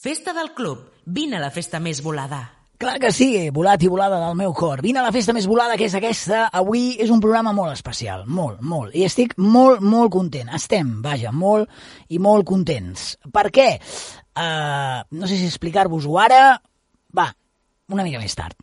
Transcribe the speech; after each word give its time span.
Festa 0.00 0.32
del 0.32 0.54
club. 0.54 0.78
Vine 1.04 1.36
a 1.36 1.40
la 1.42 1.50
festa 1.52 1.76
més 1.76 1.98
volada. 2.00 2.38
Clar 2.80 2.94
que 3.02 3.10
sí, 3.12 3.50
volat 3.52 3.82
i 3.84 3.90
volada 3.92 4.16
del 4.22 4.38
meu 4.38 4.54
cor. 4.56 4.80
Vine 4.80 5.02
a 5.02 5.04
la 5.04 5.12
festa 5.12 5.34
més 5.36 5.44
volada, 5.44 5.74
que 5.76 5.84
és 5.90 5.96
aquesta. 5.98 6.46
Avui 6.56 6.94
és 7.04 7.12
un 7.12 7.20
programa 7.20 7.52
molt 7.52 7.74
especial, 7.74 8.24
molt, 8.24 8.62
molt. 8.64 8.96
I 8.96 9.04
estic 9.04 9.36
molt, 9.36 9.84
molt 9.84 10.08
content. 10.14 10.48
Estem, 10.56 10.94
vaja, 11.04 11.34
molt 11.36 11.68
i 12.08 12.16
molt 12.16 12.48
contents. 12.48 13.10
Per 13.28 13.44
què? 13.52 13.68
Uh, 14.32 15.04
no 15.20 15.28
sé 15.28 15.36
si 15.36 15.52
explicar-vos-ho 15.52 16.16
ara. 16.24 16.40
Va, 17.12 17.28
una 17.92 18.08
mica 18.08 18.24
més 18.24 18.40
tard. 18.40 18.56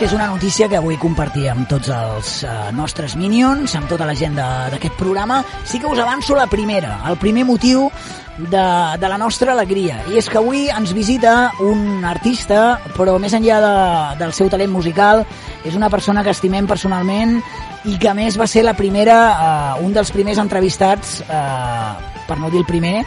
Que 0.00 0.06
és 0.08 0.14
una 0.16 0.30
notícia 0.32 0.64
que 0.64 0.78
avui 0.78 0.96
compartir 0.96 1.50
amb 1.52 1.66
tots 1.68 1.90
els 1.92 2.28
uh, 2.48 2.70
nostres 2.72 3.18
Minions, 3.20 3.74
amb 3.76 3.84
tota 3.90 4.06
la 4.08 4.14
gent 4.16 4.32
d'aquest 4.32 4.94
programa. 4.96 5.42
Sí 5.68 5.76
que 5.76 5.90
us 5.90 6.00
avanço 6.00 6.32
la 6.38 6.46
primera, 6.48 6.94
el 7.10 7.18
primer 7.20 7.44
motiu 7.44 7.90
de, 8.38 8.62
de 8.96 9.10
la 9.12 9.18
nostra 9.20 9.52
alegria. 9.52 9.98
I 10.08 10.16
és 10.16 10.30
que 10.32 10.40
avui 10.40 10.70
ens 10.72 10.94
visita 10.96 11.50
un 11.60 12.06
artista, 12.08 12.78
però 12.96 13.18
més 13.20 13.36
enllà 13.36 13.58
de, 13.60 13.74
del 14.22 14.32
seu 14.32 14.48
talent 14.48 14.72
musical, 14.72 15.26
és 15.68 15.76
una 15.76 15.92
persona 15.92 16.24
que 16.24 16.32
estimem 16.32 16.70
personalment 16.70 17.36
i 17.84 17.98
que 18.00 18.08
a 18.08 18.16
més 18.16 18.40
va 18.40 18.48
ser 18.48 18.64
la 18.64 18.78
primera, 18.78 19.18
uh, 19.34 19.84
un 19.84 19.92
dels 19.92 20.14
primers 20.16 20.40
entrevistats, 20.40 21.18
uh, 21.28 22.24
per 22.24 22.40
no 22.40 22.48
dir 22.48 22.64
el 22.64 22.68
primer, 22.72 23.04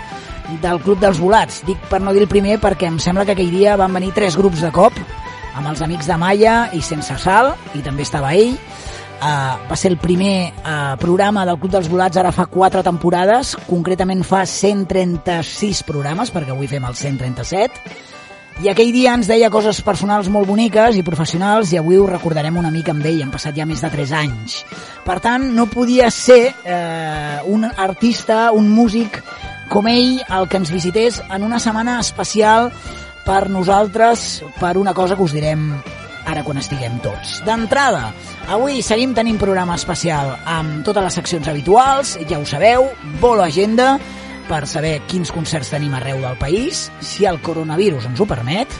del 0.62 0.78
Club 0.86 1.02
dels 1.02 1.18
Volats. 1.18 1.64
Dic 1.66 1.90
per 1.90 2.04
no 2.06 2.14
dir 2.14 2.28
el 2.28 2.30
primer 2.30 2.62
perquè 2.62 2.94
em 2.94 3.02
sembla 3.02 3.26
que 3.26 3.34
aquell 3.34 3.50
dia 3.50 3.82
van 3.82 3.98
venir 3.98 4.14
tres 4.14 4.38
grups 4.38 4.62
de 4.62 4.70
cop, 4.70 4.94
amb 5.54 5.70
els 5.70 5.84
amics 5.86 6.10
de 6.10 6.18
Malla 6.18 6.56
i 6.74 6.82
Sense 6.82 7.18
Sal, 7.22 7.54
i 7.78 7.84
també 7.86 8.06
estava 8.06 8.34
ell. 8.36 8.56
Uh, 9.24 9.56
va 9.70 9.76
ser 9.80 9.94
el 9.94 10.00
primer 10.02 10.52
uh, 10.52 10.96
programa 11.00 11.46
del 11.48 11.56
Club 11.62 11.72
dels 11.72 11.88
Volats 11.88 12.20
ara 12.20 12.34
fa 12.36 12.44
quatre 12.52 12.82
temporades, 12.84 13.54
concretament 13.70 14.26
fa 14.28 14.42
136 14.50 15.86
programes, 15.88 16.34
perquè 16.34 16.52
avui 16.52 16.68
fem 16.68 16.84
el 16.84 16.98
137, 17.00 17.94
i 18.62 18.70
aquell 18.70 18.92
dia 18.94 19.14
ens 19.18 19.28
deia 19.28 19.50
coses 19.50 19.80
personals 19.82 20.28
molt 20.30 20.46
boniques 20.48 20.98
i 21.00 21.06
professionals 21.06 21.72
i 21.74 21.80
avui 21.80 21.98
ho 21.98 22.06
recordarem 22.06 22.60
una 22.60 22.70
mica 22.72 22.94
amb 22.94 23.06
ell, 23.10 23.24
han 23.24 23.32
passat 23.34 23.56
ja 23.58 23.66
més 23.66 23.82
de 23.82 23.90
3 23.90 24.14
anys. 24.20 24.60
Per 25.08 25.18
tant, 25.24 25.48
no 25.56 25.66
podia 25.72 26.12
ser 26.14 26.52
eh, 26.52 27.40
un 27.50 27.66
artista, 27.66 28.52
un 28.54 28.70
músic 28.70 29.18
com 29.74 29.90
ell 29.90 30.20
el 30.22 30.48
que 30.52 30.62
ens 30.62 30.72
visités 30.72 31.18
en 31.34 31.48
una 31.48 31.60
setmana 31.60 31.98
especial 32.04 32.70
per 33.26 33.50
nosaltres, 33.50 34.44
per 34.60 34.78
una 34.78 34.94
cosa 34.94 35.16
que 35.16 35.24
us 35.24 35.34
direm 35.36 35.72
ara 36.26 36.44
quan 36.44 36.60
estiguem 36.60 37.00
tots. 37.04 37.40
D'entrada, 37.48 38.12
avui 38.52 38.82
seguim 38.86 39.14
tenint 39.16 39.40
programa 39.42 39.76
especial 39.80 40.34
amb 40.46 40.84
totes 40.88 41.04
les 41.04 41.18
seccions 41.20 41.50
habituals, 41.52 42.18
ja 42.30 42.40
ho 42.40 42.46
sabeu, 42.48 42.88
Bolo 43.22 43.44
Agenda, 43.44 43.98
per 44.48 44.66
saber 44.68 44.98
quins 45.08 45.32
concerts 45.32 45.72
tenim 45.72 45.94
arreu 45.96 46.22
del 46.24 46.40
país, 46.40 46.90
si 47.02 47.28
el 47.28 47.42
coronavirus 47.44 48.10
ens 48.12 48.24
ho 48.24 48.28
permet, 48.30 48.72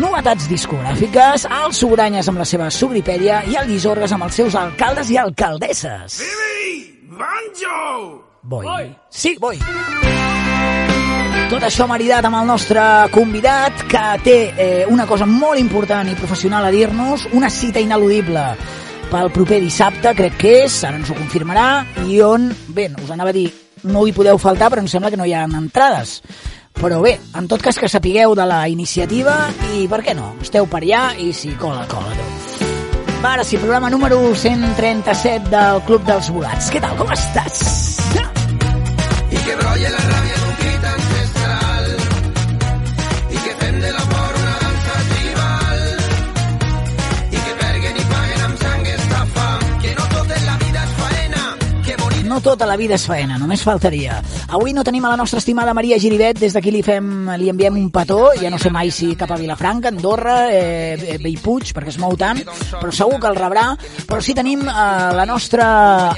novetats 0.00 0.48
discogràfiques, 0.50 1.46
el 1.60 1.76
Sobranyes 1.76 2.28
amb 2.30 2.40
la 2.40 2.48
seva 2.48 2.70
Sugripèdia 2.72 3.42
i 3.50 3.58
el 3.60 3.68
Llisorgues 3.72 4.16
amb 4.16 4.28
els 4.28 4.40
seus 4.42 4.56
alcaldes 4.56 5.12
i 5.12 5.20
alcaldesses. 5.20 6.20
Bibi! 6.24 6.80
Banjo! 7.20 8.24
Boi. 8.42 8.64
Boi. 8.64 8.96
Sí, 9.10 9.36
boi. 9.40 9.60
Tot 11.48 11.64
això 11.64 11.86
maridat 11.88 12.26
amb 12.28 12.36
el 12.40 12.46
nostre 12.50 12.82
convidat, 13.14 13.86
que 13.88 14.04
té 14.26 14.36
eh, 14.50 14.84
una 14.90 15.06
cosa 15.08 15.26
molt 15.26 15.58
important 15.58 16.10
i 16.10 16.18
professional 16.18 16.66
a 16.68 16.74
dir-nos, 16.74 17.28
una 17.32 17.48
cita 17.50 17.80
ineludible 17.80 18.44
pel 19.10 19.32
proper 19.34 19.58
dissabte, 19.62 20.12
crec 20.14 20.36
que 20.38 20.54
és, 20.66 20.76
ara 20.86 21.00
ens 21.00 21.10
ho 21.10 21.16
confirmarà, 21.18 21.84
i 22.06 22.20
on, 22.22 22.50
bé, 22.74 22.90
us 23.02 23.10
anava 23.10 23.32
a 23.32 23.36
dir, 23.36 23.48
no 23.90 24.04
hi 24.06 24.14
podeu 24.14 24.38
faltar, 24.38 24.70
però 24.70 24.84
em 24.84 24.90
sembla 24.90 25.10
que 25.10 25.18
no 25.18 25.26
hi 25.26 25.34
ha 25.34 25.46
entrades. 25.48 26.20
Però 26.80 27.00
bé, 27.02 27.16
en 27.36 27.48
tot 27.50 27.62
cas 27.64 27.78
que 27.80 27.90
sapigueu 27.90 28.36
de 28.38 28.46
la 28.46 28.62
iniciativa 28.70 29.40
i, 29.74 29.86
per 29.90 30.04
què 30.06 30.14
no, 30.16 30.34
esteu 30.40 30.68
per 30.70 30.84
allà 30.84 31.10
i 31.18 31.32
si 31.36 31.56
cola, 31.60 31.82
cola. 31.90 32.14
Va, 33.20 33.34
ara 33.34 33.44
sí, 33.44 33.58
programa 33.60 33.90
número 33.92 34.22
137 34.32 35.50
del 35.52 35.82
Club 35.84 36.06
dels 36.08 36.30
Volats. 36.32 36.70
Què 36.72 36.80
tal, 36.80 36.96
com 36.96 37.10
estàs? 37.12 37.89
No 52.30 52.38
tota 52.38 52.62
la 52.62 52.76
vida 52.78 52.94
és 52.94 53.02
faena, 53.10 53.34
només 53.42 53.64
faltaria. 53.66 54.20
Avui 54.54 54.70
no 54.70 54.84
tenim 54.86 55.02
a 55.02 55.10
la 55.10 55.16
nostra 55.18 55.40
estimada 55.40 55.72
Maria 55.74 55.96
Giribet, 55.98 56.38
des 56.38 56.54
d'aquí 56.54 56.70
li, 56.70 56.82
fem, 56.86 57.26
li 57.40 57.48
enviem 57.50 57.74
un 57.74 57.88
petó, 57.90 58.20
ja 58.38 58.52
no 58.54 58.58
sé 58.62 58.70
mai 58.70 58.92
si 58.94 59.16
cap 59.18 59.32
a 59.34 59.38
Vilafranca, 59.40 59.90
Andorra, 59.90 60.36
eh, 60.54 61.18
Bellpuig, 61.18 61.72
perquè 61.74 61.90
es 61.90 61.98
mou 61.98 62.14
tant, 62.20 62.38
però 62.76 62.94
segur 62.94 63.18
que 63.18 63.32
el 63.32 63.38
rebrà. 63.40 63.66
Però 64.06 64.22
sí 64.22 64.36
tenim 64.38 64.62
eh, 64.62 64.76
la 65.18 65.26
nostra 65.26 65.66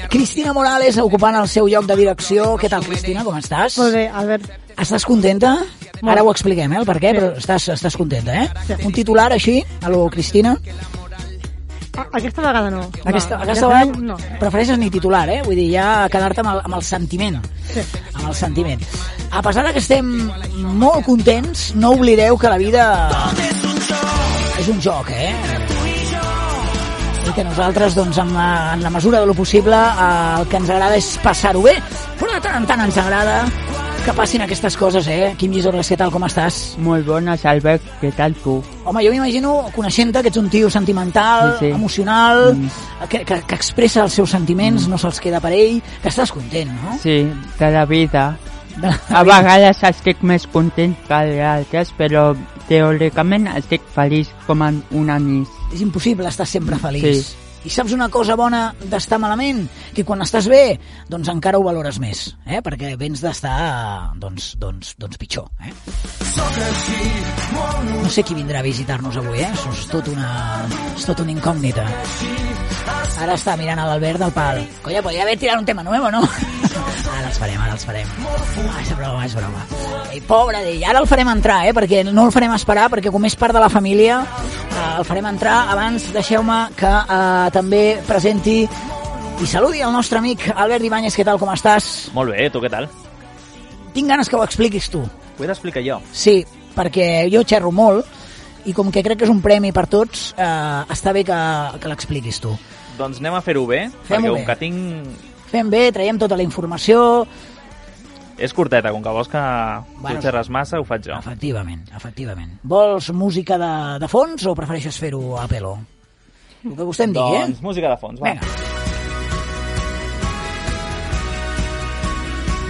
Cristina 0.05 0.53
Morales 0.53 1.01
ocupant 1.01 1.41
el 1.41 1.49
seu 1.49 1.65
lloc 1.71 1.89
de 1.89 1.97
direcció. 2.03 2.53
Què 2.61 2.69
tal, 2.69 2.85
Cristina, 2.85 3.25
com 3.25 3.41
estàs? 3.41 3.81
Molt 3.81 3.97
bé, 3.97 4.05
Albert. 4.13 4.51
Estàs 4.77 5.09
contenta? 5.09 5.55
Molt. 6.03 6.11
Ara 6.13 6.21
ho 6.21 6.29
expliquem, 6.29 6.77
eh, 6.77 6.83
el 6.83 6.85
per 6.85 6.99
què, 7.01 7.17
però 7.17 7.33
estàs, 7.41 7.71
estàs 7.73 7.97
contenta, 7.97 8.37
eh? 8.43 8.67
Sí. 8.69 8.83
Un 8.85 8.93
titular 8.93 9.31
així, 9.33 9.63
a 9.81 9.89
lo 9.89 10.05
Cristina? 10.13 10.59
Ah, 11.95 12.07
aquesta 12.11 12.41
vegada 12.41 12.71
no. 12.71 12.87
Aquesta, 13.05 13.37
no, 13.37 13.43
aquesta 13.43 13.67
vegada 13.67 13.85
No. 14.01 14.15
prefereixes 14.39 14.79
ni 14.79 14.89
titular, 14.89 15.27
eh? 15.29 15.41
Vull 15.45 15.55
dir, 15.55 15.67
ja 15.75 16.07
quedar-te 16.09 16.41
amb, 16.41 16.55
el, 16.55 16.61
amb 16.65 16.75
el 16.79 16.83
sentiment. 16.87 17.37
Sí. 17.69 17.83
Amb 18.15 18.29
el 18.31 18.35
sentiment. 18.35 18.81
A 19.31 19.41
pesar 19.45 19.67
que 19.73 19.79
estem 19.81 20.09
molt 20.79 21.05
contents, 21.05 21.73
no 21.75 21.91
oblideu 21.93 22.37
que 22.37 22.49
la 22.49 22.57
vida 22.57 22.85
és 24.59 24.67
un 24.69 24.81
joc, 24.81 25.09
eh? 25.13 25.33
I 27.23 27.31
que 27.33 27.43
nosaltres, 27.45 27.95
doncs, 27.95 28.17
en 28.19 28.33
la, 28.35 28.73
en 28.73 28.83
la 28.83 28.89
mesura 28.89 29.19
de 29.21 29.25
lo 29.29 29.33
possible, 29.33 29.75
eh, 29.75 30.39
el 30.39 30.47
que 30.49 30.57
ens 30.57 30.69
agrada 30.69 30.97
és 30.97 31.13
passar-ho 31.23 31.61
bé, 31.63 31.77
però 32.19 32.33
de 32.33 32.41
tant 32.43 32.57
en 32.59 32.65
tant 32.67 32.81
ens 32.83 32.97
agrada 32.97 33.37
que 34.05 34.11
passin 34.13 34.41
aquestes 34.43 34.75
coses, 34.75 35.07
eh? 35.07 35.33
Quim 35.39 35.53
Llisorles, 35.55 35.87
què 35.87 35.95
tal, 35.95 36.09
com 36.11 36.25
estàs? 36.27 36.73
Molt 36.83 37.05
bones, 37.07 37.45
Albert. 37.47 37.85
Què 38.01 38.09
tal 38.15 38.33
tu? 38.43 38.57
Home, 38.83 38.99
jo 39.05 39.13
m'imagino, 39.13 39.53
coneixent-te, 39.75 40.19
que 40.25 40.27
ets 40.27 40.39
un 40.41 40.49
tio 40.51 40.69
sentimental, 40.69 41.53
Sí, 41.59 41.67
sí. 41.67 41.71
emocional, 41.71 42.53
Mm. 42.53 43.07
que, 43.07 43.23
que, 43.23 43.41
que 43.47 43.55
expressa 43.55 44.03
els 44.03 44.13
seus 44.13 44.29
sentiments, 44.29 44.89
no 44.89 44.97
se'ls 44.97 45.21
queda 45.21 45.39
per 45.39 45.53
ell, 45.53 45.81
que 46.01 46.09
estàs 46.09 46.31
content, 46.35 46.69
no? 46.83 46.97
Sí, 47.01 47.29
de 47.59 47.71
la 47.71 47.85
vida. 47.85 48.37
De 48.75 48.87
la 48.87 48.99
A 49.09 49.23
vida. 49.23 49.37
vegades 49.37 49.83
estic 49.83 50.21
més 50.21 50.47
content 50.47 50.95
que 51.07 51.21
d'altres, 51.37 51.93
però 51.97 52.35
teòricament 52.67 53.47
estic 53.55 53.81
feliç 53.95 54.27
com 54.45 54.61
un 54.91 55.09
anís. 55.09 55.47
És 55.73 55.79
impossible 55.81 56.27
estar 56.27 56.45
sempre 56.45 56.75
feliç. 56.75 57.23
Sí. 57.23 57.35
I 57.63 57.71
saps 57.71 57.93
una 57.95 58.09
cosa 58.11 58.35
bona 58.35 58.73
d'estar 58.91 59.19
malament? 59.23 59.61
Que 59.95 60.03
quan 60.03 60.23
estàs 60.25 60.49
bé, 60.51 60.77
doncs 61.07 61.29
encara 61.31 61.59
ho 61.59 61.63
valores 61.63 61.99
més, 62.03 62.25
eh? 62.43 62.59
perquè 62.65 62.93
vens 62.99 63.23
d'estar, 63.23 63.53
doncs, 64.19 64.53
doncs, 64.59 64.95
doncs 64.99 65.19
pitjor. 65.21 65.47
Eh? 65.63 65.71
No 68.01 68.11
sé 68.11 68.25
qui 68.27 68.35
vindrà 68.35 68.59
a 68.59 68.67
visitar-nos 68.67 69.19
avui, 69.21 69.39
eh? 69.39 69.51
Això 69.53 69.71
és 69.71 69.85
tot 69.91 70.09
una, 70.11 70.33
és 70.91 71.07
tot 71.07 71.23
una 71.23 71.31
incògnita. 71.37 71.87
Ara 73.23 73.37
està 73.37 73.55
mirant 73.55 73.79
a 73.79 73.87
l'Albert 73.87 74.25
del 74.25 74.35
pal. 74.35 74.59
Colla, 74.83 75.05
podria 75.05 75.23
haver 75.23 75.39
tirat 75.39 75.63
un 75.63 75.69
tema 75.71 75.87
nou, 75.87 76.11
no? 76.11 76.27
Ara 76.73 77.27
els 77.29 77.37
farem, 77.39 77.59
ara 77.61 77.73
els 77.75 77.85
farem. 77.85 78.07
Ah, 78.63 78.79
és 78.81 78.91
broma, 78.97 79.25
és 79.25 79.35
broma. 79.37 79.61
Ei, 80.13 80.21
pobre 80.27 80.61
d'ell. 80.65 80.83
Ara 80.89 81.01
el 81.03 81.07
farem 81.09 81.29
entrar, 81.33 81.59
eh? 81.67 81.73
Perquè 81.75 82.03
no 82.09 82.25
el 82.27 82.31
farem 82.33 82.53
esperar, 82.55 82.87
perquè 82.93 83.11
com 83.13 83.25
és 83.29 83.35
part 83.39 83.53
de 83.55 83.61
la 83.61 83.69
família, 83.69 84.21
eh, 84.23 84.87
el 84.97 85.05
farem 85.05 85.27
entrar. 85.29 85.59
Abans, 85.73 86.09
deixeu-me 86.15 86.59
que 86.79 86.89
eh, 86.89 87.49
també 87.53 87.83
presenti 88.07 88.61
i 88.63 89.47
saludi 89.49 89.81
el 89.85 89.91
nostre 89.93 90.19
amic 90.21 90.47
Albert 90.55 90.85
Ibáñez. 90.89 91.15
Què 91.17 91.25
tal, 91.27 91.39
com 91.41 91.51
estàs? 91.53 92.09
Molt 92.15 92.33
bé, 92.33 92.49
tu 92.53 92.61
què 92.63 92.71
tal? 92.73 92.89
Tinc 93.93 94.09
ganes 94.09 94.29
que 94.29 94.35
ho 94.39 94.43
expliquis 94.43 94.89
tu. 94.89 95.03
Ho 95.03 95.43
he 95.43 95.49
d'explicar 95.49 95.83
jo. 95.85 95.99
Sí, 96.13 96.39
perquè 96.75 97.27
jo 97.33 97.43
xerro 97.45 97.71
molt 97.73 98.05
i 98.65 98.73
com 98.73 98.89
que 98.93 99.03
crec 99.03 99.19
que 99.19 99.25
és 99.27 99.33
un 99.33 99.41
premi 99.43 99.73
per 99.75 99.85
tots, 99.91 100.31
eh, 100.37 100.81
està 100.93 101.11
bé 101.13 101.25
que, 101.27 101.37
que 101.81 101.89
l'expliquis 101.91 102.39
tu. 102.41 102.53
Doncs 102.97 103.17
anem 103.19 103.33
a 103.35 103.41
fer-ho 103.41 103.65
bé, 103.67 103.87
Fem-ho 104.07 104.21
perquè 104.21 104.31
bé. 104.31 104.33
com 104.37 104.45
que 104.49 104.55
tinc... 104.61 105.29
Fem 105.53 105.69
bé, 105.69 105.91
traiem 105.93 106.17
tota 106.17 106.33
la 106.39 106.41
informació... 106.45 107.27
És 108.41 108.49
curteta, 108.57 108.89
com 108.89 109.03
que 109.05 109.11
vols 109.13 109.27
que 109.29 109.41
Bueno, 110.01 110.17
tu 110.17 110.23
xerres 110.25 110.47
massa, 110.49 110.79
ho 110.81 110.85
faig 110.87 111.05
jo. 111.05 111.13
Efectivament, 111.21 111.83
efectivament. 111.95 112.55
Vols 112.65 113.11
música 113.13 113.59
de, 113.61 113.69
de 114.01 114.09
fons 114.09 114.47
o 114.49 114.55
prefereixes 114.57 114.97
fer-ho 114.97 115.37
a 115.37 115.45
pelo? 115.51 115.75
El 116.65 116.73
que 116.73 116.87
vostè 116.87 117.05
em 117.05 117.13
digui, 117.13 117.37
doncs 117.43 117.61
música 117.61 117.91
de 117.93 117.99
fons, 118.01 118.17
eh? 118.17 118.23
va. 118.23 118.33
Vinga. 118.33 118.71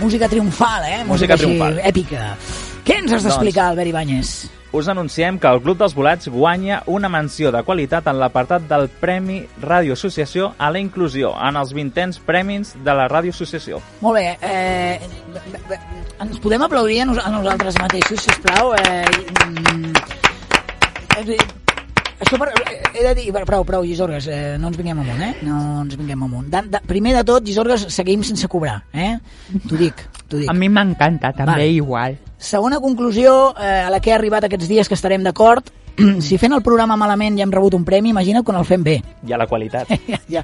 Música 0.03 0.27
triomfal, 0.27 0.83
eh? 0.89 0.99
Música 1.07 1.37
així 1.37 1.45
triomfal. 1.45 1.79
èpica. 1.87 2.25
Què 2.83 2.99
ens 2.99 3.15
has 3.15 3.23
d'explicar, 3.29 3.69
Albert 3.71 3.93
Ibáñez? 3.93 4.33
Us 4.73 4.87
anunciem 4.87 5.37
que 5.39 5.47
el 5.47 5.61
Club 5.61 5.77
dels 5.77 5.93
Volats 5.93 6.27
guanya 6.27 6.81
una 6.89 7.07
menció 7.07 7.51
de 7.53 7.61
qualitat 7.63 8.07
en 8.09 8.17
l'apartat 8.19 8.65
del 8.67 8.89
Premi 8.89 9.43
Ràdio 9.61 9.93
Associació 9.93 10.49
a 10.57 10.71
la 10.73 10.81
inclusió 10.81 11.31
en 11.37 11.59
els 11.61 11.75
20ens 11.77 12.19
Premis 12.25 12.73
de 12.83 12.95
la 12.97 13.05
Ràdio 13.07 13.31
Associació. 13.35 13.79
Molt 14.01 14.17
bé, 14.17 14.37
eh, 14.41 14.99
ens 16.25 16.41
podem 16.41 16.65
aplaudir 16.65 17.03
a, 17.03 17.05
nos 17.05 17.21
a 17.21 17.29
nosaltres 17.29 17.77
mateixos, 17.79 18.25
sisplau. 18.25 18.73
Eh, 18.81 19.05
mm, 19.45 19.93
eh, 21.21 21.37
això 22.19 22.41
per, 22.41 22.49
eh, 22.49 22.81
he 22.95 23.05
de 23.05 23.15
dir, 23.21 23.29
prou, 23.45 23.63
prou, 23.63 23.85
Gisorgues, 23.85 24.25
eh, 24.27 24.57
no 24.57 24.73
ens 24.73 24.77
vinguem 24.81 25.05
amunt, 25.05 25.21
eh? 25.21 25.33
No 25.45 25.83
ens 25.83 25.95
vinguem 25.95 26.25
amunt. 26.25 26.49
De, 26.49 26.65
de, 26.73 26.81
primer 26.89 27.13
de 27.19 27.23
tot, 27.29 27.45
Gisorgues, 27.45 27.85
seguim 27.93 28.25
sense 28.25 28.49
cobrar, 28.49 28.81
eh? 28.91 29.19
T'ho 29.69 29.77
dic, 29.77 30.01
t'ho 30.27 30.41
dic. 30.41 30.49
A 30.49 30.57
mi 30.57 30.69
m'encanta 30.69 31.29
també 31.31 31.61
Vale. 31.61 31.73
igual. 31.77 32.17
Segona 32.43 32.81
conclusió 32.83 33.53
eh, 33.55 33.85
a 33.85 33.89
la 33.93 34.01
que 34.03 34.11
he 34.11 34.13
arribat 34.17 34.43
aquests 34.49 34.67
dies 34.67 34.89
que 34.91 34.97
estarem 34.97 35.23
d'acord, 35.23 35.69
si 36.27 36.35
fent 36.41 36.51
el 36.57 36.63
programa 36.65 36.97
malament 36.99 37.37
ja 37.39 37.45
hem 37.47 37.53
rebut 37.55 37.77
un 37.77 37.85
premi, 37.87 38.11
imagina't 38.11 38.43
quan 38.43 38.57
el 38.59 38.65
fem 38.67 38.83
bé. 38.83 38.97
I 39.23 39.31
a 39.31 39.39
la 39.39 39.47
qualitat. 39.47 39.87
ja, 40.11 40.19
ja, 40.27 40.43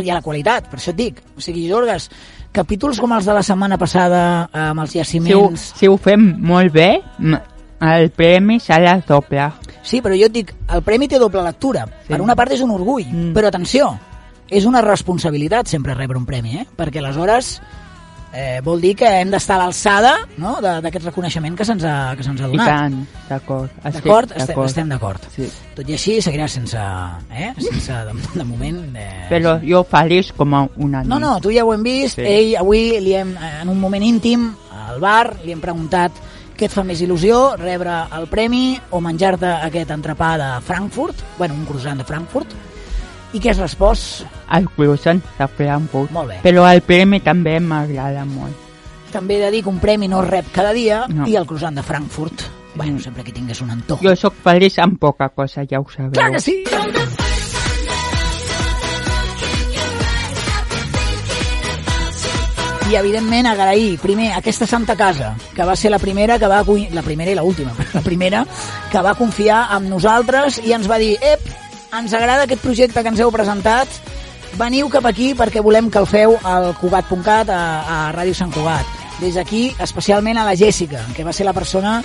hi 0.00 0.08
ha 0.08 0.16
la 0.16 0.24
qualitat, 0.24 0.70
per 0.72 0.80
això 0.80 0.94
et 0.94 0.98
dic. 1.02 1.20
O 1.36 1.44
sigui, 1.44 1.66
Gisorgues, 1.66 2.08
capítols 2.56 3.00
com 3.02 3.12
els 3.12 3.28
de 3.28 3.36
la 3.36 3.42
setmana 3.44 3.76
passada 3.76 4.20
eh, 4.48 4.64
amb 4.70 4.80
els 4.86 4.94
Si 4.94 4.98
ho, 4.98 5.02
jaciments... 5.04 5.66
si 5.76 5.88
ho 5.90 5.98
fem 6.00 6.24
molt 6.48 6.72
bé, 6.72 6.88
el 7.92 8.08
premi 8.16 8.56
serà 8.62 8.96
doble. 9.06 9.50
Sí, 9.84 10.00
però 10.04 10.16
jo 10.16 10.26
et 10.30 10.34
dic, 10.34 10.54
el 10.72 10.80
premi 10.86 11.08
té 11.12 11.20
doble 11.20 11.44
lectura. 11.44 11.84
Sí. 12.06 12.14
Per 12.14 12.22
una 12.24 12.34
part 12.36 12.56
és 12.56 12.64
un 12.64 12.72
orgull, 12.74 13.04
Mm. 13.08 13.34
però 13.36 13.52
atenció, 13.52 13.92
és 14.48 14.64
una 14.64 14.80
responsabilitat 14.80 15.68
sempre 15.68 15.92
rebre 15.94 16.16
un 16.16 16.24
premi, 16.24 16.56
eh? 16.56 16.64
perquè 16.76 17.02
aleshores 17.04 17.58
eh, 18.32 18.60
vol 18.64 18.80
dir 18.80 18.94
que 18.98 19.08
hem 19.20 19.30
d'estar 19.32 19.56
a 19.56 19.64
l'alçada 19.64 20.14
no? 20.38 20.56
d'aquest 20.60 21.08
reconeixement 21.08 21.56
que 21.56 21.66
se'ns 21.66 21.84
ha, 21.84 22.14
que 22.16 22.26
se'ns 22.26 22.40
ha 22.42 22.48
I 22.48 22.52
donat. 22.52 22.68
tant, 22.68 22.96
d'acord. 23.28 23.74
D'acord? 23.84 24.34
Estem, 24.36 24.62
estem 24.64 24.92
d'acord. 24.92 25.28
Sí. 25.34 25.48
Tot 25.76 25.88
i 25.88 25.96
així 25.96 26.18
seguirà 26.24 26.48
sense... 26.50 26.78
Eh? 27.32 27.52
sense 27.58 28.00
de, 28.08 28.16
de 28.34 28.46
moment... 28.48 28.80
Eh, 28.96 29.26
Però 29.32 29.58
jo 29.64 29.84
feliç 29.88 30.32
com 30.36 30.54
a 30.54 30.64
una 30.76 31.04
No, 31.04 31.20
no, 31.22 31.38
tu 31.40 31.52
ja 31.54 31.64
ho 31.64 31.72
hem 31.74 31.84
vist. 31.86 32.18
Sí. 32.20 32.26
Ell, 32.26 32.56
avui, 32.60 32.90
li 33.00 33.14
hem, 33.16 33.34
eh, 33.36 33.54
en 33.62 33.72
un 33.72 33.80
moment 33.80 34.04
íntim, 34.04 34.50
al 34.88 35.00
bar, 35.00 35.36
li 35.44 35.52
hem 35.52 35.60
preguntat 35.62 36.24
què 36.58 36.66
et 36.66 36.74
fa 36.74 36.82
més 36.82 36.98
il·lusió, 37.04 37.54
rebre 37.60 38.00
el 38.18 38.26
premi 38.26 38.72
o 38.90 38.98
menjar-te 39.04 39.46
aquest 39.68 39.92
entrepà 39.94 40.32
de 40.40 40.48
Frankfurt, 40.66 41.20
bueno, 41.38 41.54
un 41.54 41.64
croissant 41.68 42.00
de 42.00 42.06
Frankfurt, 42.08 42.56
i 43.32 43.40
què 43.40 43.50
has 43.52 43.58
respost? 43.60 44.24
El 44.56 44.68
croissant 44.76 45.20
de 45.38 45.48
Frankfurt. 45.58 46.10
Molt 46.16 46.32
bé. 46.32 46.38
Però 46.42 46.64
el 46.70 46.80
premi 46.86 47.20
també 47.20 47.58
m'agrada 47.60 48.24
molt. 48.24 48.64
També 49.12 49.36
he 49.38 49.42
de 49.46 49.50
dir 49.50 49.62
que 49.64 49.70
un 49.72 49.78
premi 49.80 50.08
no 50.08 50.22
es 50.22 50.28
rep 50.30 50.50
cada 50.52 50.72
dia, 50.76 51.06
No. 51.08 51.26
i 51.26 51.36
el 51.36 51.46
croissant 51.46 51.74
de 51.76 51.82
Frankfurt, 51.82 52.42
bueno, 52.74 53.00
sempre 53.00 53.24
que 53.24 53.32
tingués 53.32 53.60
un 53.60 53.70
antojo. 53.70 54.02
Jo 54.04 54.14
sóc 54.16 54.34
feliç 54.44 54.78
amb 54.78 54.98
poca 55.00 55.28
cosa, 55.30 55.64
ja 55.68 55.80
ho 55.80 55.86
sabeu. 55.88 56.12
Clar 56.12 56.30
que 56.32 56.40
sí! 56.40 56.62
I, 62.90 62.94
evidentment, 62.96 63.44
agrair, 63.46 63.98
primer, 64.00 64.30
aquesta 64.32 64.66
Santa 64.66 64.94
Casa, 64.96 65.34
que 65.54 65.64
va 65.64 65.74
ser 65.76 65.90
la 65.92 65.98
primera 65.98 66.38
que 66.38 66.48
va... 66.48 66.62
La 66.96 67.02
primera 67.04 67.30
i 67.30 67.34
la 67.36 67.42
última, 67.44 67.74
però 67.76 67.90
la 67.98 68.00
primera 68.00 68.44
que 68.90 69.02
va 69.04 69.12
confiar 69.14 69.66
en 69.76 69.90
nosaltres 69.92 70.56
i 70.64 70.72
ens 70.72 70.88
va 70.88 70.96
dir 70.96 71.18
ep, 71.20 71.44
ens 71.96 72.12
agrada 72.12 72.44
aquest 72.44 72.62
projecte 72.62 73.02
que 73.02 73.12
ens 73.12 73.20
heu 73.20 73.32
presentat, 73.32 73.88
veniu 74.60 74.90
cap 74.92 75.06
aquí 75.08 75.32
perquè 75.36 75.62
volem 75.64 75.90
que 75.90 76.00
el 76.02 76.08
feu 76.08 76.36
al 76.44 76.72
Cugat.cat, 76.80 77.50
a, 77.50 77.60
a 77.82 77.98
Ràdio 78.16 78.36
Sant 78.36 78.52
Cugat. 78.52 78.96
Des 79.18 79.34
d'aquí, 79.34 79.72
especialment 79.82 80.38
a 80.38 80.44
la 80.46 80.54
Jèssica, 80.54 81.00
que 81.16 81.24
va 81.26 81.32
ser 81.34 81.46
la 81.48 81.56
persona 81.56 81.98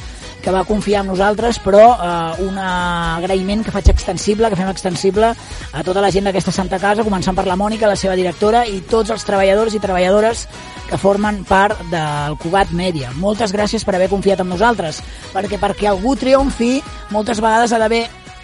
que 0.43 0.51
va 0.51 0.63
confiar 0.67 1.03
en 1.03 1.11
nosaltres, 1.11 1.59
però 1.63 1.83
eh, 1.93 2.43
un 2.43 2.57
agraïment 2.59 3.61
que 3.63 3.71
faig 3.71 3.91
extensible, 3.93 4.49
que 4.49 4.57
fem 4.59 4.71
extensible 4.71 5.29
a 5.31 5.83
tota 5.85 6.01
la 6.03 6.09
gent 6.11 6.25
d'aquesta 6.27 6.51
Santa 6.51 6.81
Casa, 6.81 7.05
començant 7.05 7.37
per 7.37 7.45
la 7.47 7.55
Mònica, 7.55 7.87
la 7.87 7.99
seva 7.99 8.17
directora, 8.19 8.65
i 8.67 8.81
tots 8.89 9.13
els 9.13 9.23
treballadors 9.23 9.77
i 9.77 9.83
treballadores 9.83 10.47
que 10.89 10.99
formen 10.99 11.43
part 11.47 11.79
del 11.93 12.35
Cugat 12.41 12.73
Mèdia. 12.75 13.13
Moltes 13.21 13.53
gràcies 13.55 13.85
per 13.85 13.95
haver 13.95 14.09
confiat 14.11 14.43
en 14.43 14.51
nosaltres, 14.51 14.99
perquè 15.31 15.61
perquè 15.61 15.87
algú 15.93 16.17
triomfi, 16.19 16.75
moltes 17.13 17.39
vegades 17.39 17.71
ha 17.71 17.79
d'haver 17.79 18.03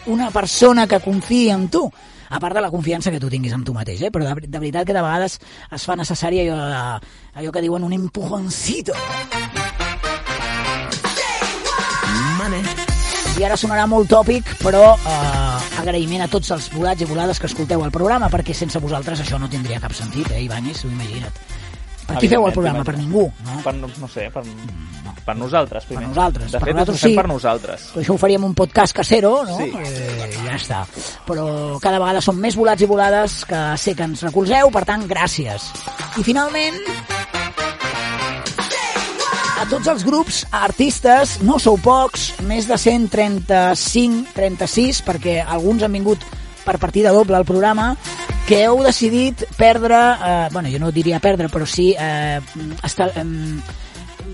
una 0.10 0.32
persona 0.34 0.88
que 0.90 1.00
confiï 1.04 1.50
en 1.54 1.68
tu 1.70 1.86
a 2.30 2.40
part 2.40 2.56
de 2.56 2.62
la 2.62 2.70
confiança 2.70 3.12
que 3.12 3.20
tu 3.20 3.30
tinguis 3.30 3.54
en 3.54 3.64
tu 3.66 3.74
mateix, 3.74 4.02
eh? 4.06 4.12
però 4.14 4.26
de, 4.28 4.48
de 4.48 4.60
veritat 4.62 4.86
que 4.86 4.94
de 4.94 5.02
vegades 5.02 5.40
es 5.72 5.86
fa 5.86 5.96
necessari 5.98 6.44
allò, 6.44 6.58
de, 6.70 7.14
allò 7.42 7.54
que 7.54 7.64
diuen 7.66 7.86
un 7.88 7.94
empujoncito. 7.94 8.94
I 13.40 13.46
ara 13.48 13.56
sonarà 13.56 13.86
molt 13.88 14.10
tòpic, 14.12 14.50
però 14.60 14.98
eh, 14.98 15.80
agraïment 15.80 16.26
a 16.26 16.28
tots 16.28 16.52
els 16.52 16.70
volats 16.74 17.02
i 17.02 17.08
volades 17.08 17.40
que 17.40 17.48
escolteu 17.48 17.86
el 17.86 17.94
programa, 17.96 18.28
perquè 18.30 18.54
sense 18.58 18.82
vosaltres 18.84 19.22
això 19.24 19.40
no 19.40 19.50
tindria 19.50 19.80
cap 19.80 19.96
sentit, 19.96 20.30
eh, 20.34 20.44
Ibáñez, 20.44 20.84
ho 20.84 20.92
imagina't. 20.92 21.59
Per 22.10 22.20
qui 22.20 22.30
feu 22.32 22.46
el 22.48 22.56
programa? 22.56 22.84
Per 22.88 22.96
ningú, 22.98 23.26
no? 23.46 23.60
Per, 23.64 23.74
no, 23.78 23.90
no 24.02 24.10
sé, 24.12 24.28
per, 24.34 24.44
per 25.26 25.36
nosaltres, 25.38 25.86
primer. 25.90 26.08
nosaltres, 26.10 26.52
De 26.52 26.58
per 26.60 26.70
fet, 26.72 26.76
nosaltres 26.80 26.98
ho 26.98 27.04
fem 27.06 27.12
sí. 27.14 27.18
per 27.20 27.28
nosaltres. 27.30 27.86
Però 27.94 28.04
això 28.04 28.16
ho 28.16 28.22
faríem 28.22 28.48
un 28.50 28.56
podcast 28.58 28.98
casero, 28.98 29.34
no? 29.48 29.60
Sí. 29.62 29.70
Eh, 29.78 30.32
ja 30.48 30.58
està. 30.58 30.82
Però 31.28 31.46
cada 31.84 32.02
vegada 32.02 32.24
som 32.26 32.40
més 32.42 32.58
volats 32.58 32.82
i 32.82 32.90
volades 32.90 33.44
que 33.50 33.62
sé 33.78 33.96
que 33.98 34.08
ens 34.10 34.26
recolzeu, 34.26 34.72
per 34.74 34.86
tant, 34.90 35.06
gràcies. 35.10 35.70
I 36.18 36.26
finalment, 36.26 36.82
a 39.60 39.66
tots 39.70 39.90
els 39.92 40.06
grups 40.08 40.44
artistes, 40.56 41.38
no 41.46 41.60
sou 41.60 41.78
pocs, 41.84 42.30
més 42.48 42.68
de 42.70 42.78
135, 42.80 44.34
36, 44.36 45.04
perquè 45.06 45.40
alguns 45.44 45.84
han 45.84 45.94
vingut 46.00 46.24
per 46.66 46.78
partida 46.80 47.12
doble 47.12 47.38
al 47.38 47.46
programa, 47.46 47.96
que 48.48 48.64
heu 48.66 48.82
decidit 48.82 49.44
perdre, 49.58 49.98
eh, 49.98 50.48
bueno, 50.52 50.70
jo 50.74 50.80
no 50.82 50.92
diria 50.92 51.20
perdre, 51.22 51.50
però 51.54 51.68
sí 51.70 51.92
eh, 51.94 52.40
estar, 52.84 53.12
eh, 53.16 53.26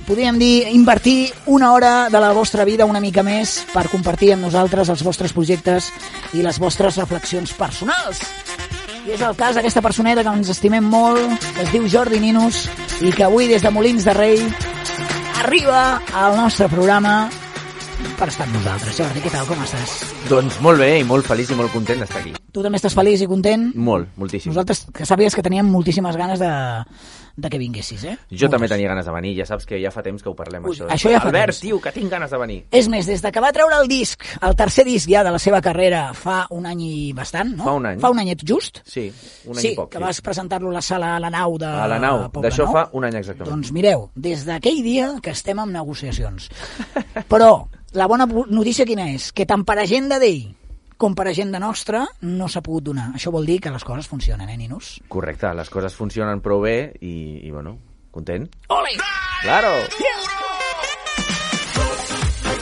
podríem 0.07 0.39
dir, 0.39 0.69
invertir 0.71 1.33
una 1.47 1.73
hora 1.73 2.09
de 2.09 2.19
la 2.19 2.31
vostra 2.31 2.63
vida 2.63 2.85
una 2.85 3.01
mica 3.03 3.23
més 3.23 3.65
per 3.73 3.89
compartir 3.91 4.31
amb 4.33 4.47
nosaltres 4.47 4.89
els 4.93 5.03
vostres 5.03 5.33
projectes 5.33 5.91
i 6.33 6.45
les 6.45 6.59
vostres 6.59 6.95
reflexions 7.01 7.51
personals. 7.57 8.21
I 9.05 9.13
és 9.13 9.21
el 9.21 9.35
cas 9.37 9.57
d'aquesta 9.57 9.83
personeta 9.85 10.23
que 10.23 10.31
ens 10.33 10.49
estimem 10.49 10.85
molt, 10.89 11.35
que 11.55 11.65
es 11.65 11.73
diu 11.73 11.89
Jordi 11.89 12.21
Ninus, 12.23 12.65
i 13.03 13.11
que 13.11 13.25
avui 13.27 13.49
des 13.51 13.61
de 13.61 13.73
Molins 13.73 14.05
de 14.07 14.15
Rei 14.15 14.39
arriba 15.43 16.01
al 16.13 16.37
nostre 16.39 16.69
programa 16.71 17.27
per 18.19 18.29
estar 18.31 18.45
amb 18.47 18.57
nosaltres. 18.59 18.97
Jordi, 18.99 19.23
què 19.23 19.31
tal, 19.33 19.47
com 19.49 19.61
estàs? 19.65 19.95
Doncs 20.31 20.61
molt 20.65 20.81
bé, 20.81 20.91
i 21.01 21.05
molt 21.07 21.27
feliç 21.27 21.51
i 21.51 21.59
molt 21.59 21.73
content 21.73 22.03
d'estar 22.03 22.21
aquí. 22.21 22.35
Tu 22.55 22.63
també 22.63 22.79
estàs 22.79 22.95
feliç 22.97 23.25
i 23.25 23.29
content? 23.29 23.69
Molt, 23.75 24.13
moltíssim. 24.21 24.53
Nosaltres, 24.53 24.85
que 24.95 25.07
sàpigues 25.07 25.35
que 25.35 25.43
teníem 25.45 25.69
moltíssimes 25.71 26.17
ganes 26.19 26.41
de, 26.41 26.51
de 27.37 27.49
que 27.49 27.57
vinguessis, 27.59 28.03
eh? 28.05 28.17
Jo 28.31 28.47
també 28.47 28.63
Moltes. 28.65 28.75
tenia 28.77 28.89
ganes 28.89 29.05
de 29.05 29.11
venir, 29.11 29.33
ja 29.37 29.45
saps 29.45 29.65
que 29.65 29.79
ja 29.81 29.91
fa 29.91 30.01
temps 30.03 30.23
que 30.23 30.29
ho 30.29 30.35
parlem, 30.35 30.63
Ui, 30.65 30.71
això. 30.71 30.87
això 30.87 31.11
ja 31.11 31.19
fa 31.19 31.27
Albert, 31.27 31.51
temps. 31.51 31.59
tio, 31.59 31.81
que 31.81 31.91
tinc 31.91 32.09
ganes 32.11 32.31
de 32.31 32.37
venir. 32.37 32.57
És 32.71 32.87
més, 32.87 33.05
des 33.05 33.21
de 33.21 33.31
que 33.31 33.41
va 33.43 33.51
treure 33.51 33.75
el 33.81 33.87
disc, 33.91 34.23
el 34.41 34.55
tercer 34.55 34.85
disc 34.85 35.09
ja 35.09 35.23
de 35.23 35.31
la 35.31 35.39
seva 35.39 35.61
carrera, 35.61 36.13
fa 36.13 36.45
un 36.51 36.65
any 36.65 36.81
i 36.81 37.13
bastant, 37.13 37.55
no? 37.57 37.63
Fa 37.65 37.73
un 37.73 37.85
any. 37.85 37.99
Fa 37.99 38.09
un 38.09 38.19
anyet 38.19 38.43
just? 38.47 38.81
Sí, 38.85 39.11
un 39.45 39.57
any 39.57 39.61
sí, 39.61 39.71
i 39.73 39.75
poc. 39.75 39.91
que 39.91 39.99
vas 39.99 40.21
presentar-lo 40.21 40.69
a 40.69 40.73
la 40.73 40.81
sala 40.81 41.15
a 41.15 41.19
la 41.19 41.29
nau 41.29 41.57
de 41.57 41.67
A 41.67 41.87
la 41.87 41.99
nau, 41.99 42.29
d'això 42.41 42.71
fa 42.71 42.89
un 42.93 43.03
any 43.05 43.15
exactament. 43.19 43.51
Doncs 43.51 43.71
mireu, 43.75 44.09
des 44.15 44.45
d'aquell 44.45 44.81
dia 44.83 45.11
que 45.21 45.31
estem 45.31 45.59
en 45.59 45.71
negociacions. 45.73 46.49
Però 47.27 47.67
la 47.93 48.07
bona 48.07 48.25
notícia 48.27 48.85
quina 48.85 49.09
és? 49.11 49.31
Que 49.31 49.45
tant 49.45 49.63
per 49.65 49.79
agenda 49.79 50.19
d'ell 50.19 50.53
com 50.97 51.13
per 51.15 51.27
agenda 51.27 51.59
nostra 51.59 52.05
no 52.21 52.47
s'ha 52.47 52.61
pogut 52.63 52.83
donar. 52.91 53.09
Això 53.15 53.31
vol 53.31 53.45
dir 53.45 53.59
que 53.61 53.71
les 53.73 53.83
coses 53.83 54.07
funcionen, 54.07 54.47
eh, 54.49 54.57
Ninus? 54.57 55.01
Correcte, 55.09 55.51
les 55.53 55.69
coses 55.69 55.93
funcionen 55.95 56.41
prou 56.41 56.61
bé 56.63 56.93
i, 57.01 57.41
i 57.43 57.51
bueno, 57.51 57.77
content. 58.11 58.47
Ole! 58.69 58.95
Claro! 59.43 59.73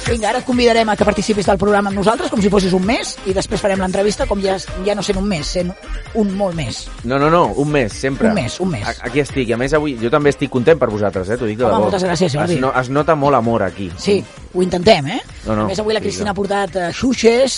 Vinga, 0.04 0.28
ara 0.30 0.42
et 0.44 0.46
convidarem 0.46 0.90
a 0.92 0.98
que 1.00 1.06
participis 1.08 1.48
del 1.48 1.58
programa 1.58 1.90
amb 1.90 1.98
nosaltres 1.98 2.30
com 2.30 2.42
si 2.44 2.50
fossis 2.52 2.74
un 2.76 2.84
mes 2.86 3.14
i 3.26 3.34
després 3.34 3.62
farem 3.64 3.80
l'entrevista 3.82 4.28
com 4.30 4.42
ja, 4.44 4.58
ja 4.86 4.94
no 4.98 5.02
sent 5.06 5.18
un 5.18 5.26
mes, 5.30 5.48
sent 5.56 5.72
un 6.20 6.34
molt 6.38 6.58
més. 6.60 6.84
No, 7.08 7.18
no, 7.18 7.30
no, 7.34 7.46
un 7.64 7.72
mes, 7.72 7.94
sempre. 8.04 8.28
Un 8.30 8.36
mes, 8.38 8.60
un 8.62 8.70
mes. 8.76 8.84
A- 8.86 9.08
Aquí 9.08 9.24
estic, 9.24 9.48
i 9.50 9.56
a 9.56 9.58
més 9.58 9.74
avui 9.74 9.96
jo 10.02 10.12
també 10.14 10.34
estic 10.36 10.52
content 10.54 10.78
per 10.78 10.92
vosaltres, 10.92 11.32
eh, 11.34 11.38
t'ho 11.40 11.48
dic 11.50 11.58
de 11.58 11.66
Home, 11.66 11.74
debò. 11.78 11.88
moltes 11.88 12.04
gràcies, 12.06 12.36
Jordi. 12.36 12.60
Es, 12.60 12.62
no, 12.62 12.74
es 12.82 12.90
nota 12.94 13.16
molt 13.16 13.40
amor 13.40 13.64
aquí. 13.64 13.90
Sí, 13.98 14.20
ho 14.54 14.62
intentem, 14.62 15.08
eh? 15.16 15.22
No, 15.48 15.56
no, 15.56 15.64
a 15.64 15.72
més, 15.72 15.80
avui 15.82 15.96
la 15.96 16.04
sí, 16.04 16.10
Cristina 16.10 16.30
no. 16.30 16.36
ha 16.36 16.40
portat 16.42 16.76
eh, 16.76 16.92
xuxes, 16.94 17.58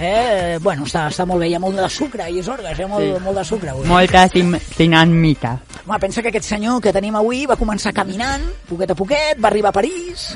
eh? 0.00 0.58
Bueno, 0.62 0.84
està, 0.84 1.06
està 1.10 1.26
molt 1.26 1.40
bé, 1.40 1.48
hi 1.50 1.54
ha 1.54 1.60
molt 1.62 1.76
de 1.76 1.88
sucre 1.88 2.26
i 2.30 2.38
és 2.40 2.48
orgues, 2.48 2.78
hi 2.78 2.82
ha 2.82 2.88
molt, 2.88 3.04
Sí. 3.04 3.22
molt 3.24 3.38
de 3.38 3.44
sucre 3.44 3.70
avui. 3.70 3.86
Molta 3.86 4.26
din- 4.28 4.58
dinamita. 4.78 5.58
Home, 5.86 5.98
pensa 5.98 6.22
que 6.22 6.28
aquest 6.28 6.46
senyor 6.48 6.80
que 6.80 6.92
tenim 6.92 7.16
avui 7.16 7.46
va 7.46 7.56
començar 7.56 7.92
caminant, 7.92 8.42
poquet 8.68 8.90
a 8.90 8.94
poquet, 8.94 9.38
va 9.42 9.48
arribar 9.48 9.70
a 9.70 9.72
París, 9.72 10.34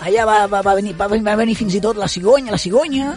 allà 0.00 0.24
va, 0.26 0.46
va, 0.46 0.62
va, 0.62 0.74
venir, 0.74 0.94
va, 0.96 1.06
va 1.08 1.36
venir 1.36 1.54
fins 1.56 1.74
i 1.74 1.80
tot 1.80 1.96
la 1.96 2.08
cigonya, 2.08 2.50
la 2.52 2.58
cigonya, 2.58 3.14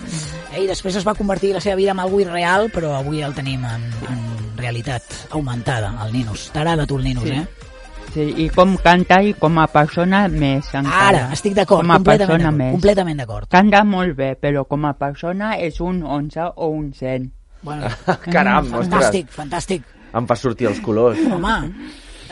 eh, 0.54 0.64
i 0.64 0.68
després 0.68 0.96
es 0.96 1.08
va 1.08 1.16
convertir 1.16 1.54
la 1.54 1.62
seva 1.62 1.76
vida 1.76 1.92
en 1.92 2.00
algú 2.00 2.20
irreal, 2.22 2.70
però 2.72 2.96
avui 2.98 3.22
el 3.22 3.34
tenim 3.34 3.64
en, 3.66 3.84
en 4.10 4.58
realitat 4.58 5.04
augmentada, 5.32 5.94
el 6.06 6.14
Ninus. 6.14 6.50
T'agrada 6.52 6.86
tu 6.86 6.98
el 6.98 7.04
Ninus, 7.06 7.24
Sí. 7.24 7.32
eh? 7.32 7.48
Sí, 8.14 8.26
i 8.42 8.48
com 8.50 8.74
canta 8.82 9.20
i 9.22 9.36
com 9.38 9.60
a 9.62 9.68
persona 9.70 10.24
més 10.32 10.66
encara. 10.74 11.10
Ara, 11.10 11.24
estic 11.36 11.54
d'acord, 11.58 11.86
completament 11.86 12.42
d'acord. 12.42 12.74
Completament 12.80 13.22
d'acord. 13.22 13.50
Canta 13.54 13.84
molt 13.86 14.16
bé, 14.18 14.34
però 14.42 14.66
com 14.66 14.88
a 14.90 14.96
persona 14.98 15.54
és 15.62 15.78
un 15.86 16.02
11 16.04 16.50
o 16.56 16.70
un 16.74 16.92
100. 16.94 17.30
Bueno, 17.62 17.90
Caram, 18.34 18.66
ostres. 18.72 18.88
fantàstic, 18.90 19.34
fantàstic. 19.36 19.90
Em 20.16 20.26
fa 20.26 20.38
sortir 20.40 20.70
els 20.72 20.80
colors. 20.82 21.20
Home, 21.30 21.56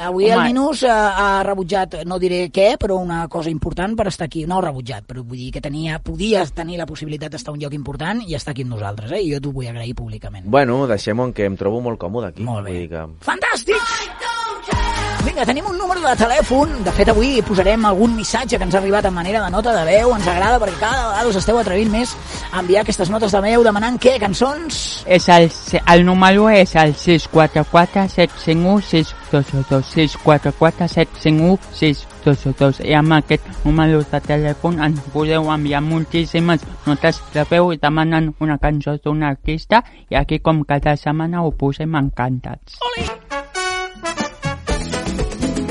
avui 0.01 0.29
el 0.31 0.39
Home. 0.39 0.47
Minus 0.49 0.81
eh, 0.87 0.89
ha 0.89 1.43
rebutjat, 1.45 1.99
no 2.09 2.17
diré 2.17 2.47
què, 2.49 2.71
però 2.81 2.97
una 2.97 3.27
cosa 3.29 3.51
important 3.53 3.93
per 3.99 4.07
estar 4.09 4.25
aquí. 4.25 4.47
No 4.49 4.57
ha 4.57 4.65
rebutjat, 4.65 5.05
però 5.05 5.21
vull 5.21 5.37
dir 5.43 5.51
que 5.53 5.61
tenia, 5.61 5.99
podia 6.01 6.41
tenir 6.57 6.79
la 6.81 6.87
possibilitat 6.89 7.35
d'estar 7.35 7.53
a 7.53 7.57
un 7.57 7.61
lloc 7.61 7.75
important 7.77 8.23
i 8.25 8.33
estar 8.39 8.55
aquí 8.55 8.65
amb 8.65 8.73
nosaltres, 8.77 9.11
eh? 9.13 9.21
I 9.21 9.35
jo 9.35 9.43
t'ho 9.45 9.53
vull 9.53 9.69
agrair 9.69 9.93
públicament. 9.99 10.47
Bueno, 10.49 10.87
deixem-ho 10.89 11.29
en 11.29 11.35
què 11.37 11.45
em 11.51 11.59
trobo 11.59 11.83
molt 11.85 12.01
còmode 12.01 12.31
aquí. 12.33 12.47
Molt 12.47 12.65
bé. 12.65 12.71
Vull 12.71 12.81
dir 12.81 12.89
que... 12.95 13.05
Fantàstic! 13.29 14.26
Vinga, 15.37 15.53
tenim 15.53 15.67
un 15.69 15.77
número 15.77 16.01
de 16.01 16.15
telèfon. 16.17 16.71
De 16.81 16.91
fet, 16.97 17.11
avui 17.11 17.43
posarem 17.45 17.83
algun 17.85 18.15
missatge 18.17 18.57
que 18.57 18.65
ens 18.65 18.73
ha 18.73 18.79
arribat 18.79 19.05
en 19.05 19.13
manera 19.13 19.43
de 19.43 19.51
nota 19.53 19.69
de 19.75 19.83
veu. 19.85 20.15
Ens 20.15 20.25
agrada 20.25 20.57
perquè 20.57 20.79
cada 20.79 21.03
vegada 21.11 21.29
us 21.29 21.37
esteu 21.37 21.59
atrevint 21.61 21.91
més 21.93 22.15
a 22.49 22.63
enviar 22.63 22.81
aquestes 22.81 23.11
notes 23.13 23.35
de 23.35 23.41
veu 23.45 23.61
demanant 23.61 23.99
què? 24.01 24.15
Cançons? 24.17 24.79
És 25.05 25.29
el, 25.29 25.45
el 25.93 26.05
número 26.07 26.49
és 26.49 26.73
el 26.81 26.95
644 26.97 28.07
751 28.15 28.81
622 28.89 29.93
644 29.93 30.89
751 30.95 31.69
622 31.83 32.81
i 32.89 32.97
amb 32.97 33.19
aquest 33.19 33.45
número 33.61 34.01
de 34.09 34.25
telèfon 34.31 34.81
ens 34.89 35.05
podeu 35.13 35.53
enviar 35.53 35.85
moltíssimes 35.85 36.65
notes 36.89 37.21
de 37.37 37.45
veu 37.53 37.75
demanant 37.77 38.33
una 38.41 38.57
cançó 38.57 38.97
d'un 38.97 39.21
artista 39.21 39.85
i 40.09 40.17
aquí 40.17 40.41
com 40.41 40.65
cada 40.65 40.97
setmana 40.97 41.45
ho 41.45 41.53
posem 41.53 41.93
encantats. 42.01 42.81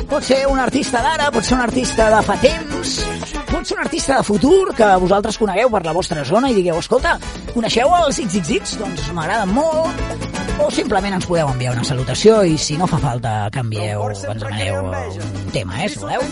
Pot 0.06 0.22
ser 0.22 0.44
un 0.46 0.58
artista 0.62 1.00
d'ara, 1.02 1.32
pot 1.34 1.42
ser 1.44 1.56
un 1.56 1.62
artista 1.64 2.06
de 2.12 2.18
fa 2.22 2.36
temps, 2.38 2.92
pot 3.50 3.66
ser 3.66 3.74
un 3.74 3.82
artista 3.82 4.18
de 4.20 4.26
futur 4.26 4.70
que 4.78 4.86
vosaltres 5.02 5.38
conegueu 5.40 5.70
per 5.72 5.82
la 5.82 5.94
vostra 5.96 6.22
zona 6.24 6.50
i 6.52 6.54
digueu, 6.54 6.78
escolta, 6.78 7.16
coneixeu 7.50 7.90
els 7.98 8.20
XXX? 8.22 8.76
Doncs 8.84 9.08
m'agraden 9.16 9.50
molt. 9.56 10.22
O 10.62 10.70
simplement 10.72 11.18
ens 11.18 11.26
podeu 11.28 11.50
enviar 11.50 11.74
una 11.74 11.84
salutació 11.84 12.38
i 12.46 12.54
si 12.56 12.78
no 12.80 12.86
fa 12.88 13.00
falta 13.02 13.32
canvieu, 13.52 14.06
ens 14.08 14.22
demaneu 14.24 14.78
un 14.86 15.50
tema, 15.52 15.82
eh, 15.82 15.88
si 15.90 15.98
voleu. 16.00 16.22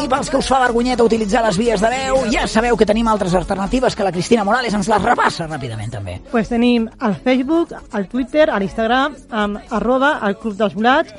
I 0.00 0.08
pels 0.08 0.30
que 0.30 0.38
us 0.38 0.48
fa 0.48 0.62
vergonyeta 0.62 1.04
utilitzar 1.04 1.42
les 1.44 1.58
vies 1.60 1.82
de 1.82 1.90
veu, 1.92 2.22
ja 2.32 2.46
sabeu 2.48 2.78
que 2.78 2.86
tenim 2.88 3.10
altres 3.10 3.34
alternatives 3.34 3.98
que 3.98 4.06
la 4.06 4.14
Cristina 4.14 4.46
Morales 4.46 4.78
ens 4.78 4.88
les 4.88 5.02
repassa 5.02 5.50
ràpidament 5.50 5.92
també. 5.98 6.20
Pues 6.30 6.48
tenim 6.48 6.88
al 7.00 7.18
Facebook, 7.20 7.74
al 7.90 8.08
Twitter, 8.08 8.48
a 8.48 8.62
l'Instagram, 8.62 9.18
amb 9.30 9.76
arroba 9.76 10.16
al 10.22 10.38
Club 10.38 10.56
dels 10.56 10.78
Volats, 10.78 11.12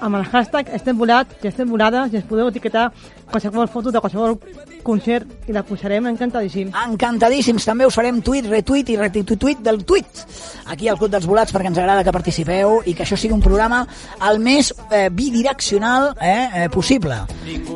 amb 0.00 0.16
el 0.16 0.24
hashtag 0.30 0.68
estem 0.74 0.96
volats, 0.98 1.36
que 1.42 1.48
estem 1.48 1.68
volades, 1.68 2.12
i 2.12 2.16
ens 2.20 2.26
podeu 2.28 2.48
etiquetar 2.48 2.90
qualsevol 3.28 3.68
foto 3.68 3.90
de 3.92 4.00
qualsevol 4.00 4.38
concert 4.82 5.48
i 5.48 5.52
la 5.52 5.62
posarem 5.66 6.06
encantadíssim. 6.08 6.70
Encantadíssims, 6.86 7.66
també 7.68 7.84
us 7.86 7.94
farem 7.98 8.22
tuit, 8.24 8.46
retuit 8.48 8.88
i 8.88 8.96
retituit 8.96 9.58
del 9.60 9.82
tuit 9.84 10.22
aquí 10.72 10.88
al 10.88 10.96
Club 10.96 11.10
dels 11.12 11.26
Volats 11.28 11.52
perquè 11.52 11.68
ens 11.68 11.78
agrada 11.82 12.04
que 12.04 12.12
participeu 12.14 12.78
i 12.86 12.94
que 12.94 13.02
això 13.04 13.18
sigui 13.20 13.34
un 13.34 13.42
programa 13.44 13.82
el 14.30 14.38
més 14.40 14.72
eh, 14.90 15.08
bidireccional 15.10 16.14
eh, 16.20 16.48
eh, 16.64 16.68
possible. 16.72 17.18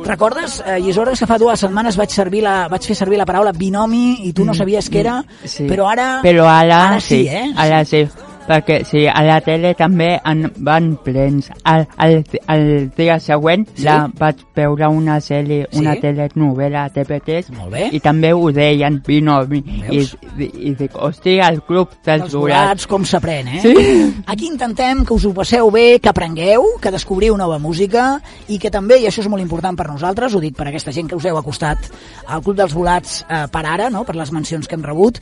Recordes, 0.05 0.61
eh, 0.65 0.79
Llisores, 0.79 1.19
que 1.19 1.27
fa 1.29 1.37
dues 1.37 1.59
setmanes 1.59 1.97
vaig, 1.99 2.09
servir 2.13 2.41
la, 2.45 2.67
vaig 2.71 2.85
fer 2.87 2.95
servir 2.97 3.17
la 3.21 3.25
paraula 3.29 3.51
binomi 3.53 4.23
i 4.27 4.33
tu 4.33 4.45
no 4.45 4.53
sabies 4.57 4.89
què 4.89 5.03
era, 5.03 5.19
Mm, 5.23 5.47
Sí. 5.47 5.65
però 5.67 5.87
ara, 5.91 6.21
Però 6.23 6.45
ara, 6.47 6.87
ara 6.87 6.99
sí, 7.01 7.27
eh? 7.27 7.51
Ara 7.55 7.83
sí, 7.85 8.07
perquè 8.47 8.81
sí, 8.85 9.05
a 9.07 9.21
la 9.23 9.39
tele 9.41 9.73
també 9.79 10.19
en 10.25 10.45
van 10.65 10.93
plens. 11.03 11.49
El, 11.69 11.85
el, 12.03 12.23
el 12.49 12.65
dia 12.97 13.19
següent 13.19 13.65
Sí? 13.75 13.83
la 13.87 14.09
vaig 14.19 14.41
veure 14.55 14.87
una 14.89 15.19
sèrie, 15.21 15.67
Sí? 15.71 15.79
una 15.79 15.95
telenovela 15.99 16.85
a 16.85 16.89
TV3 16.93 17.49
Molt 17.57 17.71
bé. 17.73 17.87
i 17.91 17.99
també 18.03 18.33
ho 18.33 18.51
deien 18.51 19.01
binomi. 19.05 19.63
I, 19.91 20.03
i, 20.37 20.49
i 20.69 20.73
dic, 20.79 20.95
hòstia, 20.95 21.47
el 21.49 21.61
club 21.63 21.89
dels 22.05 22.23
els 22.27 22.33
volats. 22.33 22.59
volats, 22.63 22.87
com 22.87 23.05
s'aprèn, 23.05 23.47
eh? 23.55 23.61
Sí. 23.63 24.23
Aquí 24.27 24.47
intentem 24.47 25.05
que 25.05 25.13
us 25.13 25.25
ho 25.25 25.33
passeu 25.33 25.71
bé, 25.71 25.99
que 25.99 26.09
aprengueu, 26.09 26.63
que 26.81 26.91
descobriu 26.91 27.37
nova 27.37 27.59
música 27.59 28.19
i 28.47 28.59
que 28.59 28.71
també, 28.71 28.99
i 29.01 29.07
això 29.07 29.21
és 29.23 29.29
molt 29.31 29.41
important 29.43 29.75
per 29.77 29.87
nosaltres, 29.89 30.35
ho 30.35 30.39
dic 30.43 30.55
per 30.57 30.67
aquesta 30.67 30.91
gent 30.91 31.07
que 31.09 31.15
us 31.15 31.25
heu 31.25 31.37
acostat 31.39 31.89
al 32.27 32.41
Club 32.43 32.57
dels 32.57 32.73
Volats 32.73 33.23
eh, 33.29 33.45
per 33.51 33.65
ara, 33.65 33.89
no? 33.89 34.03
per 34.03 34.15
les 34.15 34.31
mencions 34.31 34.67
que 34.67 34.75
hem 34.75 34.83
rebut, 34.83 35.19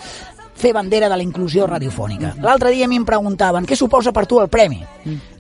fer 0.62 0.72
bandera 0.78 1.10
de 1.10 1.18
la 1.18 1.26
inclusió 1.26 1.66
radiofònica. 1.68 2.36
L'altre 2.46 2.72
dia 2.72 2.86
a 2.86 2.92
mi 2.92 3.00
em 3.02 3.06
preguntaven 3.08 3.66
què 3.68 3.76
suposa 3.78 4.14
per 4.14 4.28
tu 4.30 4.40
el 4.42 4.50
premi? 4.54 4.82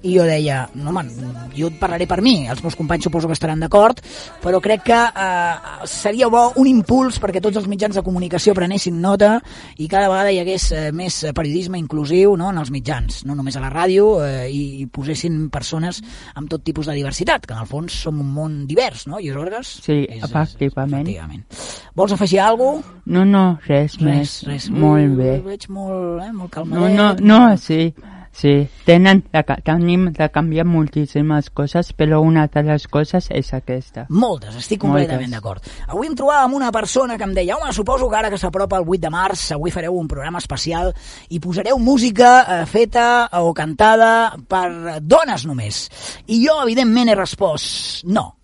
I 0.01 0.15
jo 0.15 0.23
deia, 0.25 0.63
no, 0.81 0.89
man, 0.95 1.09
jo 1.53 1.67
et 1.69 1.75
parlaré 1.77 2.07
per 2.09 2.23
mi, 2.25 2.47
els 2.49 2.63
meus 2.65 2.73
companys 2.75 3.05
suposo 3.05 3.29
que 3.29 3.35
estaran 3.37 3.61
d'acord, 3.61 3.99
però 4.41 4.57
crec 4.63 4.81
que 4.87 4.97
eh, 4.97 5.85
seria 5.85 6.25
bo 6.33 6.47
un 6.57 6.65
impuls 6.71 7.19
perquè 7.21 7.41
tots 7.43 7.59
els 7.61 7.67
mitjans 7.69 7.99
de 7.99 8.01
comunicació 8.01 8.55
prenessin 8.57 8.97
nota 9.01 9.35
i 9.77 9.85
cada 9.91 10.09
vegada 10.09 10.31
hi 10.33 10.39
hagués 10.41 10.65
eh, 10.73 10.87
més 10.91 11.19
periodisme 11.37 11.77
inclusiu 11.77 12.33
no, 12.39 12.49
en 12.49 12.57
els 12.57 12.73
mitjans, 12.73 13.21
no 13.29 13.37
només 13.37 13.59
a 13.59 13.61
la 13.61 13.69
ràdio, 13.69 14.07
eh, 14.25 14.49
i, 14.49 14.63
i 14.81 14.87
posessin 14.89 15.51
persones 15.53 16.01
amb 16.33 16.49
tot 16.49 16.65
tipus 16.65 16.89
de 16.89 16.97
diversitat, 16.97 17.45
que 17.45 17.53
en 17.53 17.61
el 17.61 17.69
fons 17.69 18.01
som 18.07 18.17
un 18.19 18.33
món 18.33 18.57
divers, 18.65 19.05
no, 19.05 19.21
Isorgues? 19.21 19.77
Sí, 19.85 20.01
efectivament. 20.17 21.05
efectivament. 21.05 21.45
Vols 21.93 22.17
afegir 22.17 22.39
alguna 22.41 22.81
cosa? 22.81 22.97
No, 23.11 23.25
no, 23.25 23.45
res, 23.67 23.97
Res, 23.99 24.01
més. 24.01 24.33
res. 24.47 24.69
Molt 24.71 25.10
Mm, 25.11 25.17
bé. 25.17 25.35
El 25.35 25.41
veig 25.43 25.67
molt, 25.69 26.21
eh, 26.23 26.31
molt 26.31 26.41
No, 26.43 26.49
calmadet. 26.49 27.21
no, 27.21 27.39
no, 27.49 27.57
sí. 27.57 27.93
Sí, 28.33 28.65
tenen 28.85 29.25
de, 29.33 29.41
ca- 29.43 29.57
tenim 29.61 30.05
de 30.13 30.29
canviar 30.31 30.63
moltíssimes 30.65 31.49
coses, 31.49 31.89
però 31.93 32.21
una 32.23 32.45
de 32.47 32.63
les 32.63 32.87
coses 32.87 33.27
és 33.29 33.49
aquesta. 33.53 34.05
Moltes, 34.07 34.55
estic 34.55 34.79
completament 34.79 35.31
d'acord. 35.35 35.59
Avui 35.89 36.07
em 36.07 36.15
trobava 36.15 36.45
amb 36.45 36.55
una 36.55 36.71
persona 36.71 37.17
que 37.17 37.25
em 37.25 37.33
deia 37.35 37.57
home, 37.57 37.73
suposo 37.73 38.07
que 38.09 38.15
ara 38.15 38.29
que 38.31 38.37
s'apropa 38.37 38.77
el 38.79 38.85
8 38.87 39.01
de 39.01 39.09
març 39.11 39.51
avui 39.51 39.69
fareu 39.69 39.97
un 39.99 40.07
programa 40.07 40.37
especial 40.39 40.93
i 41.27 41.41
posareu 41.41 41.77
música 41.77 42.61
eh, 42.61 42.65
feta 42.65 43.27
o 43.41 43.53
cantada 43.53 44.37
per 44.47 45.01
dones 45.01 45.45
només. 45.45 45.89
I 46.27 46.39
jo, 46.47 46.55
evidentment, 46.63 47.09
he 47.09 47.15
respost 47.15 48.05
no. 48.05 48.37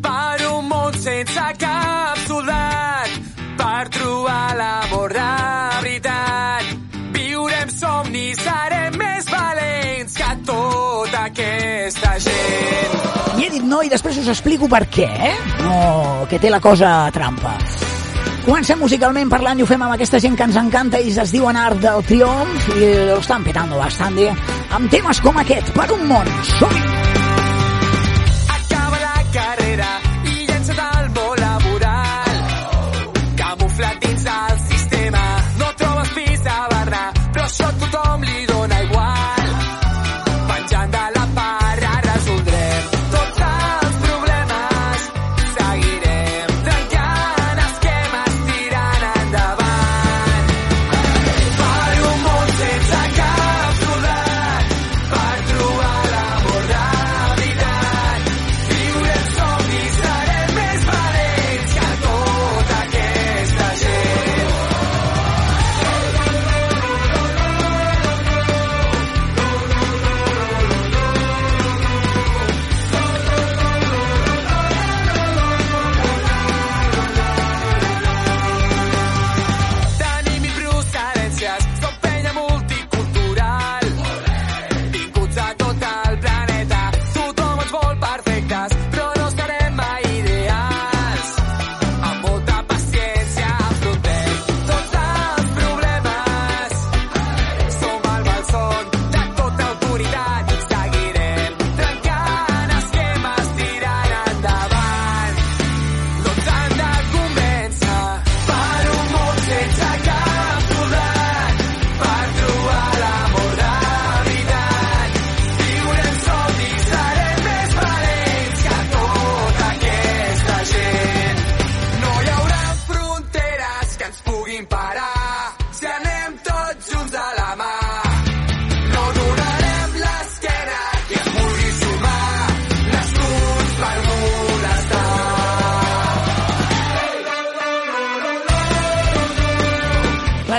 Per 0.00 0.48
un 0.48 0.64
món 0.66 0.94
sense 0.94 1.44
cap 1.60 2.16
soldat, 2.24 3.35
per 3.58 3.88
trobar 3.94 4.56
l'amor 4.58 5.14
de 5.16 5.30
veritat. 5.82 6.70
Viurem 7.16 7.72
somnis, 7.72 8.40
serem 8.42 8.98
més 9.00 9.28
valents 9.30 10.16
que 10.20 10.30
tota 10.46 11.24
aquesta 11.30 12.14
gent. 12.26 12.96
I 13.36 13.46
he 13.46 13.50
dit 13.56 13.64
no 13.64 13.82
i 13.84 13.92
després 13.92 14.20
us 14.22 14.30
explico 14.32 14.68
per 14.68 14.84
què, 14.92 15.08
eh? 15.30 15.34
No, 15.64 16.26
que 16.30 16.40
té 16.42 16.52
la 16.52 16.60
cosa 16.60 17.10
trampa. 17.14 17.56
Comencem 18.46 18.78
musicalment 18.78 19.30
parlant 19.32 19.58
i 19.58 19.64
ho 19.64 19.66
fem 19.66 19.82
amb 19.82 19.96
aquesta 19.96 20.20
gent 20.22 20.36
que 20.38 20.46
ens 20.46 20.58
encanta 20.60 21.00
i 21.02 21.10
es 21.10 21.32
diuen 21.34 21.58
Art 21.58 21.82
del 21.82 22.04
Triomf 22.06 22.68
i 22.76 22.92
lo 23.08 23.18
estan 23.18 23.42
petando 23.42 23.80
bastante 23.80 24.30
amb 24.76 24.90
temes 24.92 25.20
com 25.24 25.42
aquest, 25.42 25.74
per 25.74 25.90
un 25.98 26.06
món. 26.06 26.30
som 26.54 27.05
Barna, 37.36 37.72
però 37.90 38.25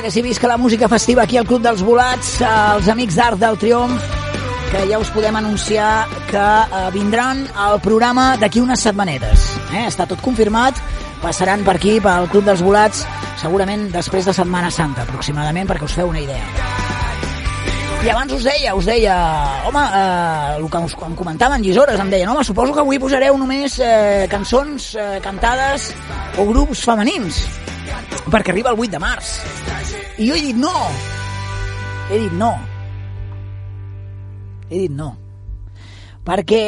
que 0.07 0.11
sí, 0.11 0.21
visca 0.21 0.47
la 0.47 0.55
música 0.55 0.87
festiva 0.87 1.23
aquí 1.23 1.35
al 1.35 1.45
Club 1.45 1.61
dels 1.61 1.81
Volats, 1.83 2.39
eh, 2.39 2.47
els 2.47 2.87
amics 2.87 3.17
d'Art 3.19 3.41
del 3.41 3.57
Triomf, 3.59 4.05
que 4.71 4.85
ja 4.87 5.01
us 5.03 5.09
podem 5.11 5.35
anunciar 5.35 6.07
que 6.29 6.39
eh, 6.39 6.83
vindran 6.93 7.41
al 7.51 7.81
programa 7.83 8.37
d'aquí 8.39 8.61
unes 8.63 8.79
setmanetes. 8.79 9.43
Eh? 9.75 9.83
Està 9.83 10.07
tot 10.07 10.23
confirmat, 10.23 10.79
passaran 11.19 11.65
per 11.67 11.75
aquí, 11.75 11.97
pel 11.99 12.29
Club 12.31 12.47
dels 12.47 12.63
Volats, 12.63 13.03
segurament 13.41 13.89
després 13.91 14.23
de 14.23 14.31
Setmana 14.31 14.71
Santa, 14.71 15.03
aproximadament, 15.03 15.67
perquè 15.67 15.83
us 15.83 15.99
feu 15.99 16.07
una 16.07 16.23
idea. 16.23 16.47
I 18.07 18.15
abans 18.15 18.31
us 18.39 18.47
deia, 18.47 18.79
us 18.79 18.87
deia, 18.87 19.19
home, 19.67 19.83
eh, 19.91 20.57
el 20.61 20.69
que 20.71 20.85
us, 20.87 20.95
em 21.03 21.19
comentaven 21.19 21.67
llisores, 21.67 21.99
em 21.99 22.15
deien, 22.15 22.31
home, 22.31 22.47
suposo 22.47 22.71
que 22.71 22.85
avui 22.85 22.95
posareu 22.95 23.35
només 23.35 23.75
eh, 23.83 24.23
cançons 24.31 24.93
eh, 24.95 25.17
cantades 25.19 25.91
o 26.39 26.47
grups 26.47 26.87
femenins, 26.87 27.43
perquè 28.31 28.55
arriba 28.55 28.71
el 28.71 28.87
8 28.87 28.95
de 28.95 29.03
març. 29.03 29.35
I 30.17 30.25
jo 30.25 30.33
he 30.33 30.41
dit 30.41 30.57
no. 30.57 30.73
He 32.09 32.17
dit 32.23 32.33
no. 32.33 32.55
He 34.69 34.79
dit 34.87 34.93
no. 34.97 35.11
Perquè 36.25 36.61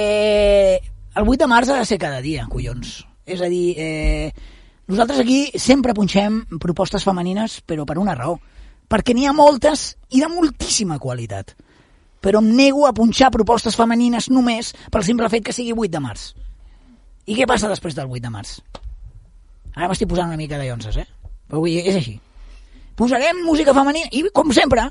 el 1.18 1.26
8 1.26 1.40
de 1.42 1.48
març 1.50 1.72
ha 1.74 1.80
de 1.80 1.88
ser 1.90 1.98
cada 1.98 2.22
dia, 2.22 2.46
collons. 2.52 3.00
És 3.26 3.42
a 3.42 3.50
dir, 3.50 3.74
eh, 3.78 4.30
nosaltres 4.86 5.24
aquí 5.24 5.50
sempre 5.58 5.98
punxem 5.98 6.44
propostes 6.62 7.04
femenines, 7.04 7.58
però 7.66 7.88
per 7.90 7.98
una 7.98 8.14
raó. 8.14 8.38
Perquè 8.90 9.18
n'hi 9.18 9.26
ha 9.26 9.34
moltes 9.34 9.98
i 10.14 10.22
de 10.22 10.30
moltíssima 10.30 11.00
qualitat. 11.02 11.56
Però 12.22 12.44
em 12.44 12.54
nego 12.54 12.86
a 12.86 12.94
punxar 12.94 13.32
propostes 13.34 13.76
femenines 13.76 14.30
només 14.30 14.76
pel 14.92 15.04
simple 15.04 15.30
fet 15.30 15.50
que 15.50 15.58
sigui 15.58 15.74
8 15.74 15.90
de 15.98 16.06
març. 16.06 16.36
I 17.26 17.34
què 17.34 17.50
passa 17.50 17.70
després 17.70 17.98
del 17.98 18.14
8 18.14 18.22
de 18.22 18.30
març? 18.30 18.60
Ara 19.74 19.90
m'estic 19.90 20.10
posant 20.10 20.30
una 20.30 20.38
mica 20.38 20.58
de 20.58 20.70
llonses, 20.70 21.02
eh? 21.02 21.08
Però 21.50 21.66
vull 21.66 21.74
dir, 21.74 21.88
és 21.90 21.96
així. 21.96 22.20
Posarem 23.00 23.46
música 23.46 23.72
femenina 23.72 24.10
i, 24.12 24.26
com 24.36 24.52
sempre, 24.52 24.84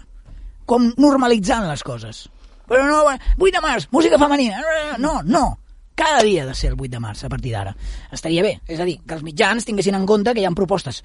com 0.68 0.90
normalitzant 0.96 1.66
les 1.68 1.84
coses. 1.84 2.24
Però 2.68 2.84
no, 2.88 3.02
8 3.36 3.50
de 3.52 3.60
març, 3.64 3.88
música 3.92 4.20
femenina. 4.20 4.62
No, 5.00 5.18
no. 5.24 5.58
Cada 5.98 6.22
dia 6.22 6.44
ha 6.44 6.46
de 6.46 6.54
ser 6.54 6.70
el 6.70 6.78
8 6.78 6.92
de 6.94 7.00
març, 7.02 7.24
a 7.26 7.28
partir 7.28 7.52
d'ara. 7.52 7.74
Estaria 8.14 8.44
bé. 8.44 8.60
És 8.68 8.80
a 8.80 8.86
dir, 8.88 9.00
que 9.04 9.16
els 9.16 9.24
mitjans 9.26 9.66
tinguessin 9.68 9.98
en 9.98 10.06
compte 10.08 10.32
que 10.32 10.40
hi 10.40 10.48
ha 10.48 10.54
propostes 10.56 11.02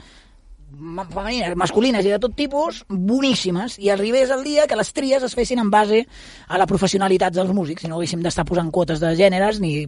femenines, 0.73 1.53
masculines 1.59 2.07
i 2.07 2.15
de 2.15 2.21
tot 2.23 2.33
tipus, 2.39 2.81
boníssimes, 2.87 3.77
i 3.83 3.91
arribés 3.93 4.31
el 4.33 4.43
dia 4.47 4.65
que 4.67 4.79
les 4.79 4.89
tries 4.95 5.23
es 5.27 5.35
fessin 5.35 5.59
en 5.61 5.69
base 5.69 6.01
a 6.47 6.57
la 6.57 6.67
professionalitat 6.69 7.35
dels 7.35 7.51
músics, 7.53 7.83
si 7.83 7.91
no 7.91 7.99
haguéssim 7.99 8.23
d'estar 8.23 8.47
posant 8.47 8.71
quotes 8.71 9.03
de 9.03 9.13
gèneres, 9.19 9.59
ni... 9.61 9.85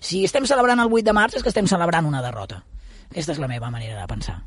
si 0.00 0.24
estem 0.28 0.46
celebrant 0.46 0.84
el 0.84 0.92
8 0.92 1.08
de 1.08 1.16
març 1.16 1.40
és 1.40 1.42
que 1.42 1.50
estem 1.50 1.66
celebrant 1.66 2.06
una 2.06 2.22
derrota. 2.22 2.62
Aquesta 3.10 3.34
és 3.34 3.42
la 3.42 3.50
meva 3.50 3.72
manera 3.74 3.98
de 3.98 4.06
pensar. 4.06 4.42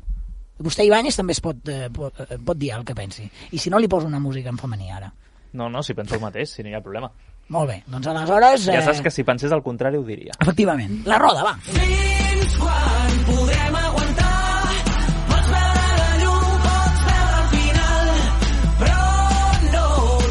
Vostè, 0.58 0.84
Ibáñez, 0.86 1.16
també 1.18 1.32
es 1.34 1.40
pot, 1.42 1.56
eh, 1.68 1.88
pot, 1.92 2.14
eh, 2.28 2.38
pot 2.38 2.56
dir 2.58 2.70
el 2.76 2.84
que 2.84 2.94
pensi. 2.94 3.24
I 3.52 3.58
si 3.58 3.70
no, 3.70 3.78
li 3.82 3.88
poso 3.88 4.06
una 4.06 4.20
música 4.22 4.48
en 4.50 4.58
femení 4.58 4.90
ara. 4.92 5.12
No, 5.52 5.68
no, 5.68 5.82
si 5.82 5.94
penso 5.94 6.14
el 6.14 6.20
mateix, 6.20 6.50
si 6.50 6.62
no 6.62 6.68
hi 6.70 6.74
ha 6.74 6.80
problema. 6.82 7.10
Molt 7.48 7.68
bé, 7.68 7.82
doncs 7.86 8.06
aleshores... 8.06 8.64
Ja 8.70 8.80
saps 8.82 9.02
que 9.04 9.10
si 9.10 9.22
pensés 9.24 9.52
el 9.52 9.62
contrari 9.62 9.98
ho 9.98 10.02
diria. 10.06 10.32
Efectivament. 10.40 11.02
La 11.06 11.18
roda, 11.18 11.42
va. 11.44 11.52
Fins 11.66 12.54
quan 12.56 13.18
podrem 13.26 13.76
aguantar? 13.76 14.30
Pots 15.28 15.50
veure 15.50 15.98
la 15.98 16.08
llum, 16.22 16.54
pots 16.64 17.02
veure 17.10 17.42
el 17.42 17.50
final, 17.52 18.14
però 18.80 19.02
no, 19.74 19.84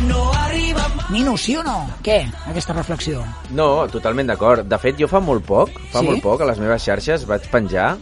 no 0.07 0.23
arriba 0.41 0.87
mai. 0.95 1.11
Nino, 1.19 1.35
sí 1.37 1.55
o 1.59 1.63
no? 1.67 1.77
Què, 2.03 2.17
aquesta 2.49 2.73
reflexió? 2.79 3.21
No, 3.51 3.69
totalment 3.93 4.31
d'acord. 4.33 4.65
De 4.67 4.79
fet, 4.81 4.97
jo 4.99 5.07
fa 5.11 5.21
molt 5.21 5.45
poc, 5.45 5.69
fa 5.93 5.99
Sí? 6.01 6.07
molt 6.09 6.23
poc, 6.25 6.41
a 6.41 6.49
les 6.49 6.59
meves 6.63 6.83
xarxes 6.87 7.27
vaig 7.29 7.45
penjar 7.53 7.93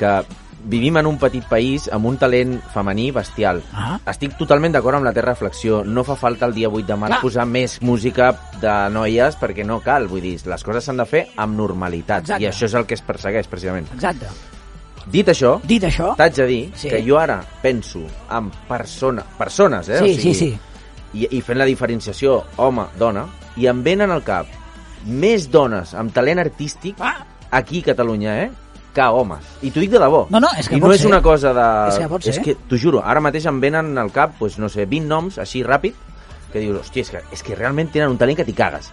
que 0.00 0.16
vivim 0.64 0.96
en 0.96 1.06
un 1.06 1.18
petit 1.18 1.44
país 1.46 1.88
amb 1.92 2.06
un 2.06 2.16
talent 2.18 2.56
femení 2.74 3.10
bestial. 3.12 3.62
Ah. 3.72 3.98
Estic 4.10 4.36
totalment 4.38 4.72
d'acord 4.74 4.96
amb 4.98 5.04
la 5.06 5.12
teva 5.12 5.28
reflexió. 5.30 5.84
No 5.84 6.02
fa 6.04 6.16
falta 6.16 6.46
el 6.46 6.54
dia 6.54 6.68
8 6.68 6.86
de 6.86 6.96
març 6.96 7.12
Clar. 7.16 7.20
posar 7.22 7.46
més 7.46 7.78
música 7.82 8.32
de 8.60 8.74
noies 8.90 9.36
perquè 9.38 9.64
no 9.64 9.80
cal. 9.80 10.08
Vull 10.08 10.22
dir, 10.24 10.40
les 10.46 10.64
coses 10.64 10.84
s'han 10.84 10.96
de 10.96 11.06
fer 11.06 11.26
amb 11.36 11.56
normalitat. 11.56 12.22
Exacte. 12.26 12.42
I 12.42 12.48
això 12.50 12.64
és 12.66 12.74
el 12.74 12.86
que 12.86 12.94
es 12.94 13.02
persegueix, 13.02 13.46
precisament. 13.46 13.86
Exacte. 13.94 14.26
Dit 15.06 15.28
això, 15.30 15.60
Dit 15.62 15.84
això... 15.86 16.16
t'haig 16.18 16.34
de 16.34 16.46
dir 16.46 16.62
Sí. 16.74 16.88
que 16.90 16.98
jo 17.06 17.18
ara 17.18 17.40
penso 17.62 18.00
en 18.30 18.50
persona, 18.66 19.22
persones, 19.38 19.88
eh? 19.88 19.98
Sí, 19.98 20.04
o 20.04 20.14
sigui, 20.16 20.34
sí, 20.34 20.34
sí. 20.34 20.58
I, 21.14 21.28
i 21.38 21.40
fent 21.40 21.58
la 21.58 21.64
diferenciació 21.64 22.40
home-dona, 22.56 23.22
i 23.56 23.68
em 23.70 23.84
venen 23.84 24.10
al 24.10 24.24
cap 24.26 24.46
més 25.06 25.46
dones 25.50 25.94
amb 25.94 26.12
talent 26.12 26.40
artístic 26.42 26.96
Ah. 26.98 27.24
aquí 27.52 27.80
a 27.80 27.92
Catalunya, 27.92 28.42
eh? 28.42 28.50
Que 28.96 29.06
homes. 29.12 29.44
I 29.62 29.70
t'ho 29.70 29.82
dic 29.84 29.92
de 29.92 30.00
debò. 30.02 30.24
No, 30.32 30.40
no, 30.42 30.48
és 30.58 30.68
que 30.68 30.78
I 30.78 30.80
no 30.80 30.90
és 30.94 31.02
ser. 31.04 31.10
una 31.10 31.20
cosa 31.24 31.52
de... 31.56 31.66
És 31.92 31.98
que 32.00 32.08
pot 32.10 32.24
ser. 32.24 32.32
És 32.34 32.40
que, 32.42 32.56
t'ho 32.68 32.78
juro, 32.80 33.02
ara 33.04 33.20
mateix 33.24 33.46
em 33.50 33.60
venen 33.62 33.92
al 34.00 34.10
cap, 34.14 34.34
pues, 34.40 34.56
no 34.62 34.70
sé, 34.72 34.86
20 34.88 35.06
noms, 35.10 35.38
així 35.42 35.62
ràpid, 35.66 35.94
que 36.52 36.62
dius, 36.62 36.80
hòstia, 36.80 37.04
és 37.04 37.10
que, 37.12 37.22
és 37.36 37.44
que 37.44 37.58
realment 37.58 37.92
tenen 37.92 38.14
un 38.14 38.16
talent 38.20 38.40
que 38.40 38.46
t'hi 38.48 38.56
cagues. 38.56 38.88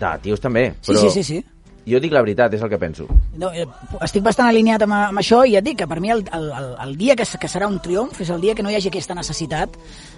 De 0.00 0.08
tios 0.24 0.40
també, 0.42 0.72
Sí, 0.80 0.90
però 0.90 1.04
sí, 1.04 1.10
sí, 1.14 1.22
sí. 1.22 1.44
Jo 1.86 2.00
dic 2.00 2.12
la 2.14 2.22
veritat, 2.24 2.54
és 2.56 2.62
el 2.64 2.70
que 2.72 2.78
penso. 2.80 3.06
No, 3.36 3.50
eh, 3.52 3.66
estic 4.04 4.24
bastant 4.24 4.48
alineat 4.48 4.82
amb, 4.86 4.96
amb 5.10 5.20
això 5.20 5.42
i 5.44 5.56
et 5.58 5.64
dic 5.64 5.82
que 5.82 5.88
per 5.90 6.00
mi 6.00 6.12
el, 6.14 6.24
el, 6.32 6.50
el, 6.80 6.96
dia 6.96 7.16
que, 7.16 7.26
que 7.40 7.50
serà 7.50 7.68
un 7.68 7.80
triomf 7.84 8.20
és 8.24 8.30
el 8.32 8.40
dia 8.40 8.54
que 8.56 8.64
no 8.64 8.72
hi 8.72 8.78
hagi 8.78 8.88
aquesta 8.92 9.16
necessitat 9.16 9.76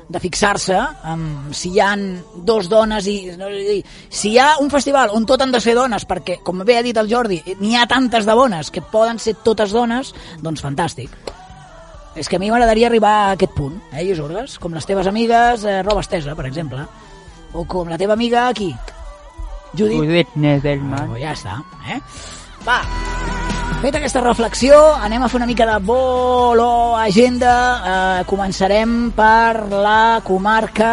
de 0.08 0.22
fixar-se 0.22 0.78
en 1.10 1.24
si 1.56 1.72
hi 1.74 1.80
han 1.82 2.04
dos 2.46 2.70
dones 2.70 3.08
i 3.10 3.16
no, 3.38 3.48
dir, 3.50 3.80
si 4.08 4.34
hi 4.34 4.38
ha 4.38 4.52
un 4.62 4.70
festival 4.70 5.10
on 5.16 5.26
tot 5.26 5.42
han 5.42 5.54
de 5.54 5.60
ser 5.62 5.74
dones 5.74 6.06
perquè, 6.06 6.38
com 6.46 6.62
bé 6.66 6.78
ha 6.78 6.84
dit 6.86 6.96
el 6.96 7.10
Jordi, 7.10 7.40
n'hi 7.58 7.74
ha 7.74 7.88
tantes 7.90 8.28
de 8.28 8.38
bones 8.38 8.70
que 8.70 8.84
poden 8.84 9.18
ser 9.18 9.34
totes 9.42 9.74
dones, 9.74 10.14
doncs 10.42 10.62
fantàstic. 10.62 11.10
És 12.16 12.30
que 12.30 12.38
a 12.38 12.40
mi 12.40 12.48
m'agradaria 12.48 12.86
arribar 12.88 13.12
a 13.12 13.32
aquest 13.34 13.52
punt, 13.52 13.74
eh, 13.92 14.04
Lluís 14.06 14.58
Com 14.58 14.72
les 14.72 14.86
teves 14.86 15.06
amigues, 15.06 15.64
eh, 15.64 15.82
Roba 15.82 16.00
Estesa, 16.00 16.34
per 16.34 16.46
exemple. 16.46 16.86
O 17.52 17.66
com 17.66 17.88
la 17.88 17.98
teva 17.98 18.14
amiga 18.14 18.48
aquí, 18.48 18.74
Judit 19.76 19.98
Judit 20.00 20.34
Nedelman. 20.40 21.12
Ah, 21.12 21.18
ja 21.20 21.32
està, 21.36 21.58
eh? 21.92 22.00
Va, 22.66 22.80
feta 23.82 24.00
aquesta 24.00 24.22
reflexió, 24.24 24.78
anem 25.04 25.22
a 25.22 25.28
fer 25.28 25.38
una 25.38 25.46
mica 25.46 25.66
de 25.68 25.76
bolo 25.84 26.96
agenda. 26.96 27.54
Eh, 27.76 28.24
començarem 28.30 29.12
per 29.16 29.68
la 29.70 30.22
comarca... 30.24 30.90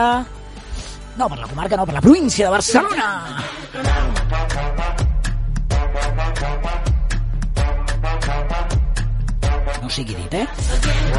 No, 1.16 1.30
per 1.30 1.40
la 1.40 1.48
comarca 1.48 1.78
no, 1.78 1.86
per 1.86 1.96
la 1.96 2.02
província 2.02 2.48
de 2.48 2.52
Barcelona. 2.52 3.08
No 9.82 9.90
sigui 9.90 10.16
dit, 10.18 10.40
eh? 10.42 10.48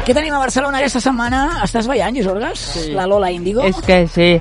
Què 0.05 0.13
tenim 0.13 0.35
a 0.35 0.41
Barcelona 0.41 0.83
aquesta 0.83 1.01
setmana? 1.03 1.45
Estàs 1.65 1.87
ballant, 1.89 2.13
Lluís 2.13 2.27
Orgas? 2.29 2.65
Sí. 2.75 2.89
La 2.97 3.07
Lola 3.09 3.31
Índigo? 3.33 3.63
És 3.65 3.79
que 3.85 4.03
sí, 4.11 4.35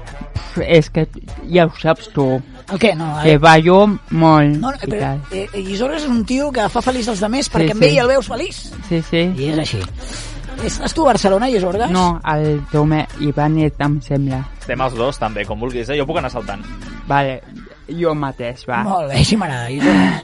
és 0.60 0.90
que 0.90 1.06
ja 1.50 1.68
ho 1.68 1.72
saps 1.80 2.10
tu, 2.14 2.26
El 2.72 2.78
què? 2.80 2.94
No, 2.96 3.10
que 3.22 3.36
ballo 3.38 3.80
molt 4.16 4.54
No, 4.56 4.70
no, 4.70 4.76
i 4.78 4.86
però, 4.88 5.00
tal. 5.00 5.18
eh, 5.36 5.48
eh, 5.52 5.82
Orgas 5.84 6.02
és 6.02 6.08
un 6.08 6.22
tio 6.24 6.50
que 6.52 6.68
fa 6.72 6.80
feliç 6.80 7.08
els 7.12 7.22
altres 7.22 7.50
perquè 7.52 7.66
Sí, 7.72 7.76
amb 7.76 7.82
ell 7.82 7.98
el 8.04 8.08
veus 8.14 8.26
feliç. 8.30 8.62
Sí, 8.88 9.02
sí. 9.02 9.24
I 9.36 9.50
és 9.52 9.58
així. 9.58 9.80
Estàs 10.64 10.94
tu 10.94 11.02
a 11.02 11.10
Barcelona, 11.12 11.48
Lluís 11.50 11.64
Orgas? 11.66 11.90
No, 11.90 12.20
el 12.24 12.62
Tomé 12.72 13.06
Ibáñez 13.20 13.74
em 13.84 14.00
sembla. 14.00 14.38
Estem 14.60 14.80
els 14.80 14.94
dos 14.94 15.18
també, 15.18 15.44
com 15.44 15.60
vulguis, 15.60 15.88
eh? 15.90 15.98
Jo 15.98 16.06
puc 16.06 16.16
anar 16.22 16.30
saltant. 16.30 16.62
Vale, 17.08 17.40
jo 17.90 18.14
mateix, 18.14 18.62
va. 18.68 18.82
Molt 18.86 19.10
bé, 19.10 19.18
així 19.18 19.36
m'agrada. 19.36 20.22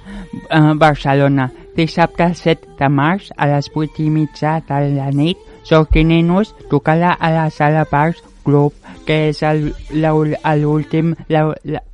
Uh, 0.49 0.73
Barcelona, 0.79 1.51
dissabte 1.77 2.31
7 2.35 2.77
de 2.79 2.89
març 2.89 3.29
a 3.37 3.47
les 3.51 3.69
8 3.75 4.01
i 4.07 4.09
mitja 4.11 4.61
de 4.69 4.81
la 4.95 5.11
nit, 5.11 5.37
Sortinenos 5.65 6.55
tocarà 6.71 7.17
a 7.21 7.31
la 7.35 7.51
sala 7.51 7.85
Parcs 7.85 8.23
Club, 8.45 8.73
que 9.07 9.29
és 9.31 9.41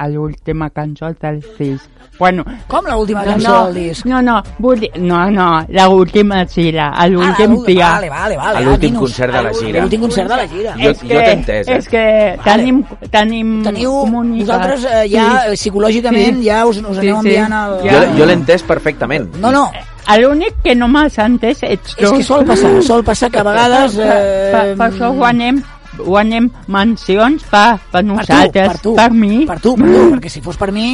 l'última 0.08 0.70
cançó 0.70 1.06
del 1.20 1.42
disc. 1.58 1.84
Bueno, 2.18 2.44
Com 2.66 2.86
l'última 2.88 3.20
no, 3.24 3.32
cançó 3.32 3.48
no, 3.50 3.64
del 3.66 3.74
disc? 3.74 4.06
no, 4.06 4.22
no, 4.22 4.42
vull 4.58 4.80
dir, 4.80 4.90
no, 4.96 5.18
no, 5.30 5.48
l'última 5.68 6.46
gira, 6.48 6.88
a 6.96 7.06
l'últim 7.08 7.50
l'últim- 7.52 7.74
dia. 7.76 7.90
Vale, 7.90 8.08
vale, 8.08 8.36
vale. 8.36 8.58
A 8.58 8.60
l'últim 8.62 8.94
ah, 8.96 8.98
concert 9.00 9.32
de 9.34 9.42
la 9.42 9.52
gira. 9.52 9.80
L'últim 9.82 10.00
concert 10.00 10.28
de 10.30 10.36
la 10.36 10.46
gira. 10.48 10.72
Jo- 10.78 10.90
és 10.90 11.00
jo 11.02 11.08
que, 11.08 11.14
t'he 11.20 11.32
entès, 11.32 11.68
eh? 11.68 11.76
És 11.76 11.88
que 11.88 12.36
Vale. 12.36 12.42
tenim, 12.44 12.84
tenim 13.10 13.62
Teniu, 13.62 13.90
comunicat. 14.00 14.46
vosaltres 14.46 14.84
eh, 14.84 15.08
ja 15.10 15.26
Sí. 15.26 15.36
eh, 15.50 15.52
psicològicament 15.56 16.38
Sí. 16.40 16.44
ja 16.48 16.64
us, 16.66 16.78
us 16.78 16.96
Sí, 16.96 17.08
aneu 17.08 17.20
sí. 17.22 17.28
enviant 17.28 17.52
el... 17.52 17.90
Jo, 17.90 18.18
jo 18.18 18.24
l'he 18.26 18.32
entès 18.32 18.62
perfectament. 18.62 19.36
No, 19.36 19.52
no, 19.52 19.70
L'únic 20.20 20.54
que 20.62 20.72
no 20.76 20.86
m'has 20.86 21.18
entès 21.18 21.64
ets 21.64 21.96
tu. 21.96 22.04
és 22.04 22.12
que 22.12 22.22
sol 22.22 22.44
passar, 22.46 22.80
sol 22.80 23.02
passar 23.02 23.28
que 23.28 23.40
a 23.40 23.42
vegades... 23.42 23.96
Eh, 23.98 24.50
per, 24.54 24.76
per 24.78 24.86
això 24.92 25.12
guanyem, 25.12 25.60
guanyem 26.04 26.50
mencions 26.68 27.44
per, 27.50 27.78
per 27.90 27.90
per 27.92 28.02
tu, 28.02 28.06
nosaltres, 28.12 28.68
per 28.68 28.78
tu, 28.84 28.94
per 28.96 29.10
mi. 29.12 29.44
per 29.46 29.60
tu, 29.60 29.74
per 29.76 29.86
tu, 29.92 30.04
perquè 30.16 30.28
si 30.32 30.40
fos 30.44 30.56
per 30.60 30.72
mi... 30.72 30.88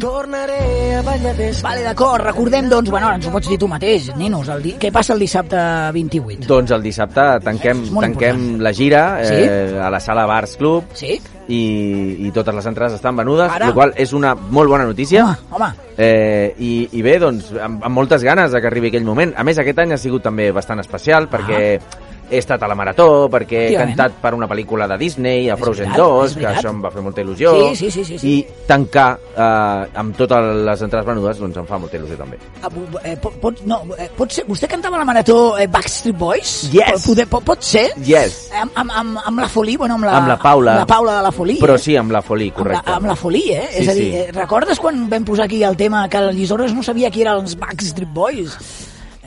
Tornaré 0.00 0.80
Vale, 1.00 1.82
d'acord, 1.82 2.22
recordem, 2.24 2.68
doncs, 2.68 2.90
bueno, 2.92 3.08
ens 3.14 3.26
ho 3.26 3.30
pots 3.32 3.48
dir 3.48 3.56
tu 3.60 3.66
mateix, 3.68 4.10
Ninos, 4.16 4.48
el 4.52 4.62
di... 4.62 4.72
què 4.80 4.90
passa 4.92 5.14
el 5.14 5.20
dissabte 5.22 5.58
28? 5.96 6.46
Doncs 6.48 6.72
el 6.76 6.82
dissabte 6.84 7.24
tanquem, 7.44 7.82
tanquem 7.88 8.36
important. 8.36 8.62
la 8.64 8.72
gira 8.76 9.02
Sí? 9.24 9.34
eh, 9.40 9.78
a 9.80 9.88
la 9.92 10.00
sala 10.00 10.26
Bars 10.28 10.56
Club 10.60 10.92
Sí? 10.96 11.16
i, 11.48 11.60
i 12.26 12.30
totes 12.36 12.54
les 12.54 12.68
entrades 12.70 12.94
estan 13.00 13.16
venudes, 13.16 13.50
Ara? 13.50 13.70
la 13.70 13.76
qual 13.76 13.94
és 13.96 14.12
una 14.16 14.34
molt 14.36 14.70
bona 14.70 14.84
notícia. 14.88 15.24
Home, 15.24 15.36
home, 15.64 15.72
Eh, 16.00 16.54
i, 16.64 16.88
I 16.96 17.02
bé, 17.04 17.18
doncs, 17.20 17.50
amb, 17.60 17.82
amb 17.84 17.94
moltes 17.94 18.22
ganes 18.24 18.52
de 18.54 18.60
que 18.60 18.68
arribi 18.70 18.88
aquell 18.88 19.04
moment. 19.04 19.34
A 19.36 19.44
més, 19.44 19.58
aquest 19.60 19.78
any 19.82 19.92
ha 19.92 19.98
sigut 20.00 20.22
també 20.24 20.46
bastant 20.52 20.80
especial 20.80 21.26
perquè 21.28 21.74
he 22.30 22.38
estat 22.38 22.62
a 22.62 22.68
la 22.70 22.76
Marató, 22.78 23.28
perquè 23.32 23.64
he 23.68 23.76
cantat 23.76 24.20
per 24.22 24.32
una 24.36 24.46
pel·lícula 24.50 24.86
de 24.90 24.96
Disney, 25.00 25.48
a 25.50 25.56
Frozen 25.58 25.90
veritat, 25.90 26.06
2, 26.06 26.30
és 26.30 26.36
que 26.38 26.48
això 26.50 26.70
em 26.70 26.80
va 26.84 26.92
fer 26.94 27.02
molta 27.04 27.24
il·lusió. 27.24 27.52
Sí, 27.74 27.76
sí, 27.76 27.90
sí, 27.90 28.04
sí, 28.04 28.18
sí. 28.22 28.34
I 28.38 28.66
tancar 28.68 29.08
eh, 29.34 29.98
amb 30.00 30.16
totes 30.18 30.50
les 30.68 30.84
entrades 30.86 31.08
venudes 31.08 31.40
doncs 31.42 31.58
em 31.60 31.66
fa 31.68 31.80
molta 31.82 31.98
il·lusió 31.98 32.18
també. 32.20 32.38
Ah, 32.62 32.70
eh, 33.02 33.16
pot, 33.20 33.36
pot, 33.42 33.62
no, 33.68 33.80
eh, 33.98 34.08
pot 34.16 34.32
ser, 34.32 34.46
vostè 34.48 34.70
cantava 34.70 34.98
a 34.98 35.02
la 35.02 35.08
Marató 35.08 35.38
eh, 35.58 35.66
Backstreet 35.70 36.18
Boys? 36.18 36.54
Yes. 36.74 37.08
Pot, 37.08 37.24
pot, 37.34 37.46
pot 37.52 37.66
ser? 37.66 37.88
Yes. 38.06 38.46
Amb, 38.54 38.76
amb, 38.84 38.94
amb, 39.02 39.22
amb 39.32 39.44
la 39.44 39.50
Folie, 39.50 39.80
bueno, 39.80 39.98
amb 39.98 40.06
la, 40.08 40.16
Amb 40.20 40.30
la 40.30 40.38
Paula. 40.38 40.76
Amb 40.78 40.84
la 40.84 40.90
Paula 40.94 41.16
de 41.18 41.26
la 41.26 41.34
Folie. 41.34 41.58
Però 41.62 41.74
eh? 41.74 41.82
sí, 41.82 41.96
amb 41.96 42.14
la 42.14 42.22
Amb 42.22 42.54
correcte. 42.54 42.86
la, 42.86 42.96
amb 42.96 43.10
la 43.10 43.16
Folie, 43.16 43.58
eh? 43.58 43.68
Sí, 43.72 43.82
és 43.82 43.88
a 43.88 43.94
dir, 43.98 44.06
sí. 44.10 44.22
eh, 44.22 44.32
recordes 44.36 44.78
quan 44.78 45.08
vam 45.10 45.26
posar 45.26 45.48
aquí 45.48 45.62
el 45.64 45.76
tema 45.76 46.06
que 46.08 46.22
Llisorres 46.32 46.74
no 46.74 46.82
sabia 46.86 47.10
qui 47.10 47.24
eren 47.26 47.42
els 47.42 47.58
Backstreet 47.58 48.14
Boys? 48.14 48.56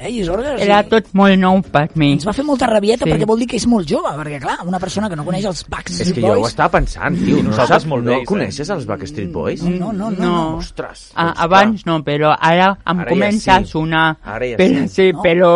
Eh, 0.04 0.12
Llisorres? 0.12 0.62
Era 0.62 0.82
tot 0.84 1.06
molt 1.14 1.38
nou 1.40 1.62
per 1.64 1.86
mi. 1.96 2.12
Ens 2.18 2.26
va 2.28 2.34
fer 2.36 2.44
molta 2.44 2.68
rabieta 2.68 3.06
Sí. 3.06 3.12
perquè 3.12 3.26
vol 3.26 3.40
dir 3.40 3.48
que 3.48 3.56
és 3.56 3.66
molt 3.68 3.88
jove, 3.88 4.10
perquè 4.20 4.40
clar, 4.42 4.58
una 4.68 4.80
persona 4.80 5.08
que 5.10 5.16
no 5.16 5.24
coneix 5.24 5.46
els 5.46 5.64
Backstreet 5.70 6.10
És 6.10 6.14
que 6.14 6.22
jo 6.22 6.28
ho 6.34 6.36
Boys... 6.42 6.52
estava 6.52 6.70
pensant, 6.78 7.18
tio. 7.24 7.38
No, 7.38 7.50
nosaltres 7.50 7.70
saps, 7.84 7.86
molt 7.90 8.04
no 8.04 8.12
vells, 8.12 8.22
eh? 8.24 8.26
coneixes 8.26 8.70
els 8.70 8.86
Backstreet 8.86 9.32
Boys? 9.32 9.64
No, 9.64 9.94
no, 9.94 10.10
no. 10.12 10.20
No. 10.20 10.58
Ostres. 10.58 11.12
Ah, 11.16 11.28
doncs, 11.32 11.40
abans 11.48 11.86
no, 11.86 12.04
però 12.04 12.36
ara 12.40 12.78
em 12.86 13.00
Ara 13.00 13.06
ja 13.06 13.10
comença 13.16 13.58
sí. 13.58 13.64
a 13.64 13.66
sonar. 13.66 14.18
Ara 14.24 14.46
ja 14.52 14.58
però, 14.58 14.82
sí. 14.84 14.88
sí, 14.90 15.12
No? 15.14 15.22
però... 15.24 15.54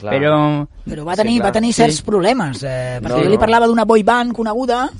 Clar. 0.00 0.14
Però 0.14 0.66
Però 0.84 1.02
va 1.02 1.14
tenir, 1.16 1.32
Sí, 1.32 1.38
clar. 1.38 1.48
va 1.48 1.52
tenir 1.52 1.72
Sí. 1.72 1.80
certs 1.80 2.02
problemes, 2.02 2.62
eh, 2.62 2.98
perquè 3.00 3.08
No, 3.08 3.22
jo 3.22 3.28
li 3.30 3.36
no. 3.36 3.40
parlava 3.40 3.66
d'una 3.66 3.86
boy 3.86 4.02
band 4.02 4.34
coneguda, 4.34 4.90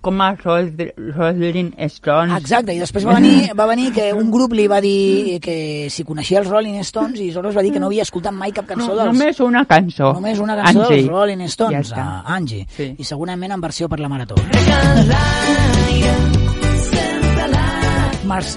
com 0.00 0.20
a 0.22 0.30
Rolling 0.36 1.72
Stones. 1.90 2.36
Exacte, 2.40 2.72
i 2.74 2.78
després 2.80 3.04
va 3.06 3.14
venir, 3.18 3.50
va 3.58 3.66
venir 3.66 3.90
que 3.92 4.12
un 4.14 4.30
grup 4.30 4.52
li 4.56 4.66
va 4.70 4.80
dir 4.80 5.38
que 5.42 5.88
si 5.90 6.04
coneixia 6.04 6.40
els 6.40 6.48
Rolling 6.48 6.80
Stones 6.82 7.20
i 7.20 7.30
Soros 7.32 7.56
va 7.56 7.62
dir 7.62 7.72
que 7.72 7.80
no 7.82 7.86
havia 7.90 8.02
escoltat 8.06 8.32
mai 8.32 8.52
cap 8.52 8.66
cançó 8.66 8.88
No, 8.94 8.96
dels... 9.02 9.12
només 9.18 9.40
una 9.40 9.64
cançó. 9.66 10.12
Només 10.14 10.38
una 10.38 10.56
cançó 10.56 10.86
Angie. 10.86 10.96
dels 11.02 11.08
Rolling 11.10 11.44
Stones, 11.48 11.92
Ja 11.94 12.22
Angie, 12.24 12.66
Sí. 12.76 12.94
i 12.98 13.04
segurament 13.04 13.52
en 13.52 13.60
versió 13.60 13.88
per 13.88 14.00
la 14.00 14.08
Marató. 14.08 14.34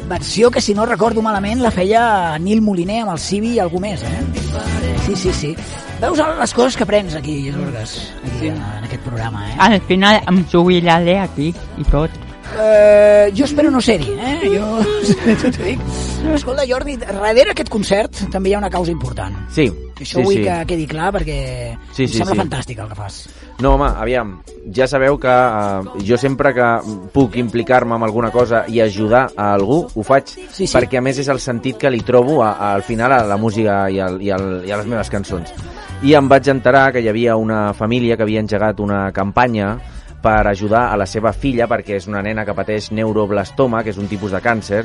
Versió 0.07 0.49
que, 0.51 0.61
si 0.61 0.73
no 0.73 0.85
recordo 0.85 1.21
malament, 1.21 1.59
la 1.59 1.71
feia 1.71 2.37
Nil 2.39 2.61
Moliner 2.61 3.01
amb 3.03 3.11
el 3.15 3.19
Civi 3.19 3.55
i 3.55 3.59
algú 3.59 3.81
més, 3.83 4.03
eh? 4.07 4.21
Sí, 5.05 5.15
sí, 5.19 5.33
sí. 5.33 5.49
Veus 6.05 6.19
les 6.21 6.53
coses 6.53 6.77
que 6.77 6.83
aprens 6.85 7.15
aquí, 7.17 7.49
Jorges, 7.51 7.95
aquí 8.23 8.47
en, 8.51 8.59
en 8.61 8.83
aquest 8.85 9.01
programa, 9.03 9.41
eh? 9.49 9.55
Al 9.57 9.81
final 9.81 10.21
em 10.29 10.43
jubilaré 10.51 11.17
aquí 11.19 11.49
i 11.81 11.85
tot. 11.89 12.13
Eh, 12.61 13.31
jo 13.35 13.43
espero 13.47 13.71
no 13.73 13.81
ser-hi, 13.81 14.11
eh? 14.21 14.35
Jo 14.53 14.67
t'ho 15.41 15.49
dic. 15.57 15.81
Escolta, 16.35 16.63
Jordi, 16.69 16.93
darrere 17.01 17.51
aquest 17.55 17.71
concert 17.73 18.21
també 18.31 18.51
hi 18.51 18.53
ha 18.55 18.59
una 18.61 18.69
causa 18.69 18.93
important. 18.93 19.33
Sí, 19.51 19.65
Això 19.95 20.19
sí, 20.21 20.23
vull 20.27 20.37
sí. 20.37 20.43
que 20.45 20.59
quedi 20.69 20.85
clar 20.91 21.09
perquè 21.15 21.39
Sí, 21.95 22.05
em 22.05 22.11
sí, 22.11 22.19
sembla 22.19 22.35
sí. 22.35 22.39
fantàstic 22.43 22.79
el 22.83 22.89
que 22.91 22.97
fas. 23.01 23.17
No, 23.63 23.73
home, 23.75 23.87
aviam, 24.05 24.35
ja 24.75 24.85
sabeu 24.91 25.17
que 25.17 25.31
uh, 25.31 25.95
jo 26.05 26.17
sempre 26.21 26.53
que 26.53 26.69
puc 27.15 27.37
implicar-me 27.41 27.95
en 27.97 28.03
alguna 28.05 28.29
cosa 28.31 28.65
i 28.69 28.81
ajudar 28.83 29.29
a 29.35 29.53
algú, 29.55 29.81
ho 29.95 30.03
faig, 30.05 30.29
Sí, 30.51 30.67
sí. 30.67 30.69
perquè 30.75 30.99
a 31.01 31.03
més 31.05 31.17
és 31.23 31.31
el 31.33 31.41
sentit 31.41 31.79
que 31.81 31.89
li 31.91 32.03
trobo 32.05 32.43
a, 32.43 32.53
a, 32.59 32.73
al 32.77 32.83
final 32.85 33.15
a 33.17 33.23
la 33.25 33.37
música 33.41 33.85
i, 33.89 33.99
al, 34.03 34.21
i, 34.21 34.29
al, 34.35 34.61
i 34.67 34.71
a 34.75 34.77
les 34.83 34.91
meves 34.91 35.09
cançons. 35.09 35.49
I 36.03 36.13
em 36.13 36.27
vaig 36.27 36.49
enterar 36.51 36.91
que 36.91 36.99
hi 37.01 37.07
havia 37.07 37.37
una 37.39 37.73
família 37.73 38.17
que 38.17 38.25
havia 38.25 38.41
engegat 38.43 38.81
una 38.83 39.07
campanya 39.15 39.77
per 40.21 40.41
ajudar 40.49 40.89
a 40.91 40.97
la 40.97 41.05
seva 41.07 41.31
filla 41.33 41.67
perquè 41.71 41.95
és 41.99 42.07
una 42.09 42.21
nena 42.25 42.43
que 42.45 42.53
pateix 42.57 42.89
neuroblastoma, 42.91 43.83
que 43.83 43.93
és 43.93 43.99
un 44.01 44.09
tipus 44.11 44.33
de 44.35 44.41
càncer, 44.43 44.83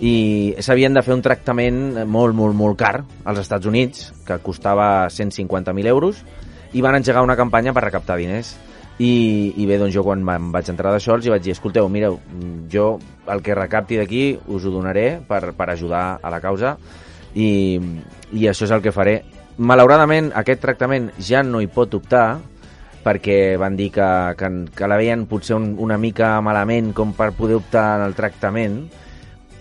i 0.00 0.54
s'havien 0.62 0.96
de 0.96 1.02
fer 1.02 1.14
un 1.14 1.22
tractament 1.22 2.06
molt, 2.06 2.34
molt, 2.38 2.56
molt 2.56 2.78
car 2.80 2.94
als 3.24 3.42
Estats 3.42 3.66
Units, 3.66 4.10
que 4.26 4.40
costava 4.42 5.08
150.000 5.12 5.92
euros, 5.92 6.24
i 6.72 6.82
van 6.82 6.96
engegar 6.96 7.22
una 7.26 7.36
campanya 7.36 7.74
per 7.76 7.84
recaptar 7.86 8.16
diners. 8.18 8.56
I, 8.96 9.52
i 9.60 9.66
bé, 9.68 9.76
doncs 9.76 9.92
jo 9.92 10.06
quan 10.06 10.22
em 10.24 10.50
vaig 10.54 10.70
entrar 10.72 10.88
d'això 10.94 11.18
els 11.18 11.28
vaig 11.28 11.42
dir, 11.44 11.52
escolteu, 11.52 11.88
mireu, 11.92 12.16
jo 12.72 12.94
el 13.28 13.42
que 13.44 13.54
recapti 13.54 14.00
d'aquí 14.00 14.22
us 14.48 14.64
ho 14.64 14.72
donaré 14.72 15.18
per, 15.28 15.50
per 15.52 15.68
ajudar 15.74 16.06
a 16.22 16.32
la 16.32 16.40
causa 16.40 16.78
i, 17.34 17.76
i 18.32 18.48
això 18.48 18.64
és 18.64 18.72
el 18.72 18.80
que 18.80 18.94
faré. 18.96 19.18
Malauradament, 19.56 20.32
aquest 20.36 20.60
tractament 20.60 21.10
ja 21.22 21.40
no 21.42 21.62
hi 21.64 21.68
pot 21.72 21.94
optar 21.96 22.26
perquè 23.06 23.56
van 23.56 23.76
dir 23.78 23.88
que, 23.94 24.06
que, 24.36 24.48
que 24.76 24.88
la 24.90 24.98
veien 24.98 25.24
potser 25.30 25.54
un, 25.56 25.70
una 25.80 25.96
mica 25.96 26.34
malament 26.42 26.90
com 26.96 27.14
per 27.16 27.30
poder 27.38 27.56
optar 27.60 27.84
en 28.00 28.06
el 28.08 28.16
tractament, 28.18 28.80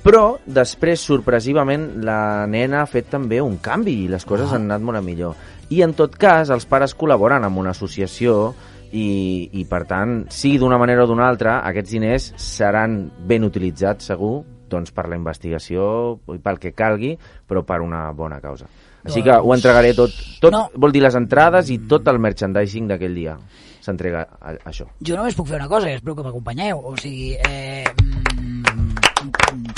però 0.05 0.37
després, 0.45 1.01
sorpresivament, 1.01 1.85
la 2.05 2.45
nena 2.49 2.81
ha 2.81 2.89
fet 2.89 3.07
també 3.13 3.39
un 3.41 3.59
canvi 3.61 3.95
i 4.03 4.09
les 4.09 4.25
coses 4.25 4.51
Ah. 4.51 4.55
han 4.55 4.67
anat 4.67 4.81
molt 4.81 4.97
a 4.97 5.01
millor. 5.01 5.35
I 5.69 5.81
en 5.81 5.93
tot 5.93 6.17
cas, 6.17 6.49
els 6.49 6.65
pares 6.65 6.93
col·laboren 6.97 7.43
amb 7.43 7.57
una 7.57 7.71
associació 7.71 8.53
i, 8.91 9.49
i 9.53 9.65
per 9.65 9.85
tant, 9.89 10.25
sigui 10.29 10.59
d'una 10.61 10.77
manera 10.77 11.05
o 11.05 11.07
d'una 11.07 11.27
altra, 11.27 11.59
aquests 11.65 11.91
diners 11.91 12.33
seran 12.37 13.11
ben 13.25 13.43
utilitzats, 13.43 14.05
segur, 14.05 14.43
doncs 14.69 14.91
per 14.91 15.07
la 15.09 15.17
investigació 15.17 16.19
i 16.33 16.37
pel 16.37 16.59
que 16.59 16.73
calgui, 16.73 17.15
però 17.47 17.63
per 17.65 17.81
una 17.81 18.11
bona 18.11 18.41
causa. 18.41 18.69
Així 19.05 19.21
que 19.23 19.35
ho 19.37 19.53
entregaré 19.53 19.93
tot, 19.93 20.11
tot 20.41 20.51
No. 20.53 20.69
vol 20.75 20.91
dir 20.91 21.01
les 21.05 21.15
entrades 21.15 21.69
i 21.69 21.77
tot 21.87 22.07
el 22.07 22.19
merchandising 22.19 22.87
d'aquell 22.89 23.13
dia 23.15 23.37
s'entrega 23.85 24.23
això. 24.65 24.87
Jo 25.05 25.15
només 25.15 25.35
puc 25.37 25.47
fer 25.47 25.59
una 25.59 25.67
cosa, 25.69 25.89
i 25.91 25.93
espero 25.99 26.15
que 26.15 26.23
m'acompanyeu. 26.25 26.79
O 26.89 26.95
sigui, 26.97 27.35
eh, 27.37 27.85
mm, 28.01 28.63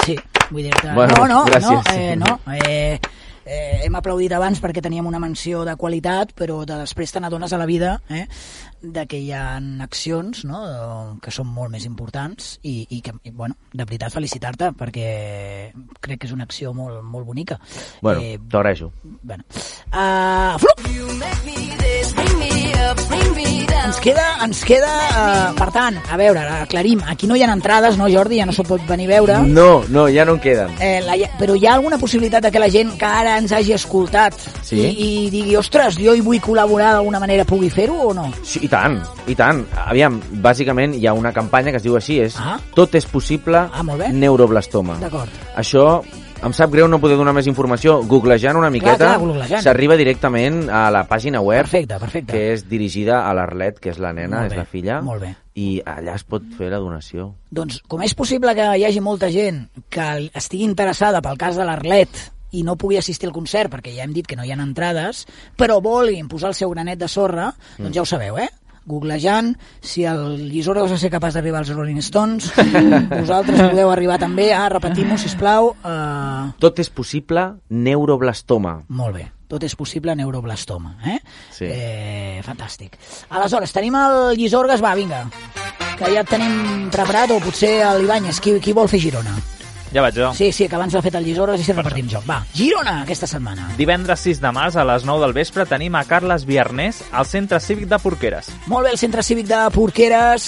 sí, 0.05 0.15
vull 0.49 0.63
dir-te... 0.63 0.93
Bueno, 0.93 1.13
no, 1.17 1.27
no, 1.27 1.45
gràcies. 1.45 1.71
no, 1.71 1.81
eh, 1.93 2.15
no, 2.15 2.39
eh, 2.55 2.99
eh, 3.47 3.81
hem 3.87 3.95
aplaudit 3.95 4.33
abans 4.37 4.59
perquè 4.61 4.81
teníem 4.83 5.07
una 5.07 5.19
menció 5.23 5.63
de 5.65 5.75
qualitat, 5.79 6.33
però 6.37 6.61
de 6.67 6.77
després 6.83 7.11
te 7.15 7.21
n'adones 7.23 7.53
a 7.53 7.57
la 7.61 7.65
vida 7.65 7.95
eh, 8.09 8.25
de 8.81 9.05
que 9.09 9.17
hi 9.23 9.31
ha 9.33 9.57
accions 9.87 10.43
no, 10.45 11.17
que 11.23 11.31
són 11.33 11.47
molt 11.47 11.71
més 11.73 11.85
importants 11.89 12.57
i, 12.61 12.85
i 12.93 13.01
que, 13.01 13.15
i, 13.23 13.31
bueno, 13.31 13.55
de 13.73 13.85
veritat 13.85 14.13
felicitar-te 14.13 14.71
perquè 14.77 15.07
crec 16.01 16.19
que 16.21 16.27
és 16.29 16.35
una 16.35 16.45
acció 16.45 16.73
molt, 16.77 17.01
molt 17.03 17.25
bonica. 17.25 17.59
Bueno, 18.01 18.21
Eh, 18.21 18.37
t'ho 18.49 18.59
agraeixo. 18.59 18.91
bueno. 19.23 19.43
Uh, 19.91 20.57
flup! 20.59 20.77
Ens 22.87 23.99
queda, 23.99 24.23
ens 24.45 24.61
queda 24.63 24.87
uh, 24.87 25.55
per 25.59 25.65
tant, 25.75 25.97
a 26.11 26.15
veure, 26.19 26.39
aclarim, 26.63 27.01
aquí 27.11 27.27
no 27.27 27.35
hi 27.35 27.41
ha 27.43 27.49
entrades, 27.51 27.97
no 27.99 28.07
Jordi, 28.07 28.37
ja 28.39 28.45
no 28.47 28.53
s'ho 28.55 28.63
pot 28.67 28.83
venir 28.87 29.09
a 29.09 29.17
veure, 29.17 29.37
No, 29.43 29.81
no, 29.91 30.05
ja 30.11 30.23
no 30.23 30.37
en 30.37 30.39
queden. 30.39 30.71
eh, 30.79 31.01
la, 31.03 31.17
però 31.39 31.55
hi 31.57 31.65
ha 31.67 31.73
alguna 31.75 31.97
possibilitat 31.99 32.43
de 32.47 32.51
que 32.51 32.59
la 32.63 32.69
gent 32.71 32.93
que 32.99 33.05
ara 33.07 33.37
ens 33.41 33.51
hagi 33.51 33.73
escoltat 33.75 34.35
Sí. 34.63 34.79
i, 34.79 35.07
i 35.27 35.29
digui, 35.33 35.55
ostres, 35.59 35.97
jo 35.99 36.15
hi 36.15 36.21
vull 36.23 36.39
col·laborar 36.43 36.93
d'alguna 36.95 37.19
manera, 37.19 37.43
pugui 37.47 37.69
fer-ho 37.69 38.07
o 38.09 38.13
no? 38.15 38.29
Sí, 38.43 38.61
i 38.63 38.69
tant, 38.71 39.01
i 39.27 39.35
tant. 39.35 39.65
Aviam, 39.87 40.21
bàsicament 40.43 40.95
hi 40.95 41.07
ha 41.07 41.13
una 41.15 41.33
campanya 41.35 41.71
que 41.71 41.81
es 41.81 41.83
diu 41.83 41.95
així, 41.99 42.21
és 42.23 42.35
Ah. 42.39 42.55
Tot 42.75 42.95
és 42.95 43.05
possible, 43.05 43.67
Ah, 43.71 43.83
molt 43.83 43.99
bé. 43.99 44.13
neuroblastoma. 44.13 44.95
D'acord. 44.99 45.27
Això 45.57 46.01
em 46.43 46.53
sap 46.53 46.71
greu 46.71 46.87
no 46.87 46.99
poder 47.01 47.17
donar 47.17 47.33
més 47.35 47.47
informació. 47.49 47.97
Googlejant 48.07 48.57
una 48.59 48.69
miqueta, 48.73 49.15
s'arriba 49.63 49.97
directament 49.99 50.67
a 50.69 50.87
la 50.93 51.03
pàgina 51.09 51.41
web, 51.41 51.65
Perfecte, 51.65 51.97
perfecte. 51.99 52.31
que 52.33 52.53
és 52.53 52.67
dirigida 52.69 53.23
a 53.27 53.33
l'Arlet, 53.37 53.79
que 53.79 53.89
és 53.93 53.99
la 53.99 54.13
nena, 54.13 54.45
és 54.47 54.55
la 54.55 54.65
filla, 54.65 55.01
molt 55.01 55.21
bé. 55.25 55.33
i 55.57 55.81
allà 55.85 56.15
es 56.15 56.23
pot 56.23 56.43
fer 56.57 56.69
la 56.71 56.79
donació. 56.83 57.31
Doncs 57.51 57.81
com 57.87 58.01
és 58.05 58.13
possible 58.15 58.53
que 58.55 58.69
hi 58.77 58.85
hagi 58.85 59.01
molta 59.01 59.31
gent 59.33 59.67
que 59.89 60.07
estigui 60.33 60.63
interessada 60.67 61.21
pel 61.25 61.37
cas 61.37 61.57
de 61.57 61.65
l'Arlet 61.65 62.09
i 62.55 62.61
no 62.63 62.77
pugui 62.79 62.95
assistir 62.97 63.27
al 63.27 63.33
concert 63.35 63.71
perquè 63.73 63.91
ja 63.95 64.05
hem 64.05 64.13
dit 64.15 64.25
que 64.27 64.37
no 64.37 64.45
hi 64.45 64.51
ha 64.53 64.59
entrades, 64.61 65.25
però 65.57 65.81
vulguin 65.83 66.29
posar 66.31 66.53
el 66.53 66.55
seu 66.55 66.69
granet 66.71 66.99
de 67.01 67.09
sorra, 67.11 67.49
doncs 67.77 67.95
ja 67.95 68.01
ho 68.01 68.05
sabeu, 68.07 68.37
eh? 68.37 68.47
Googlejant, 68.87 69.53
si 69.83 70.05
el 70.07 70.49
Llisora 70.49 70.83
us 70.87 70.95
ser 71.01 71.11
capaç 71.13 71.35
d'arribar 71.37 71.61
als 71.61 71.73
Rolling 71.75 71.99
Stones, 72.01 72.49
vosaltres 73.21 73.59
podeu 73.69 73.91
arribar 73.91 74.17
també 74.21 74.49
a, 74.55 74.67
repetim-ho, 74.73 75.19
sisplau, 75.19 75.73
uh, 75.83 76.53
Tot 76.63 76.79
és 76.79 76.89
possible, 76.89 77.49
neuroblastoma. 77.69 78.79
molt 78.87 79.19
bé. 79.19 79.27
Tot 79.47 79.63
és 79.63 79.75
possible 79.79 80.11
neuroblastoma, 80.15 80.97
eh? 81.07 81.19
Sí. 81.55 81.69
eh 81.71 82.41
fantàstic. 82.43 82.97
Aleshores, 83.29 83.71
tenim 83.71 83.95
el 83.95 84.35
Llisorgues, 84.35 84.83
va, 84.83 84.95
vinga, 84.95 85.23
que 85.97 86.11
ja 86.13 86.23
tenim 86.27 86.89
preparat, 86.91 87.31
o 87.31 87.39
potser 87.39 87.79
l'Ibanyes, 87.99 88.41
qui, 88.43 88.59
qui 88.59 88.75
vol 88.75 88.91
fer 88.91 88.99
Girona? 88.99 89.37
Ja 89.97 90.03
vaig 90.05 90.13
jo. 90.13 90.27
Sí, 90.37 90.51
sí, 90.53 90.67
que 90.69 90.75
abans 90.77 90.93
ho 90.93 90.99
ha 90.99 91.01
fet 91.01 91.15
el 91.17 91.23
Llisores 91.25 91.57
i 91.57 91.63
si 91.65 91.73
repartim 91.73 92.05
joc. 92.11 92.21
Va, 92.29 92.35
Girona, 92.53 92.99
aquesta 93.01 93.25
setmana. 93.25 93.71
Divendres 93.79 94.21
6 94.27 94.41
de 94.43 94.51
març 94.53 94.75
a 94.77 94.83
les 94.85 95.07
9 95.09 95.23
del 95.25 95.33
vespre 95.33 95.65
tenim 95.65 95.95
a 95.97 96.03
Carles 96.05 96.45
Viernès 96.45 96.99
al 97.17 97.25
Centre 97.25 97.57
Cívic 97.59 97.87
de 97.89 97.97
Porqueres. 98.03 98.51
Molt 98.69 98.85
bé, 98.85 98.91
el 98.93 99.01
Centre 99.01 99.23
Cívic 99.25 99.47
de 99.49 99.63
Porqueres, 99.73 100.45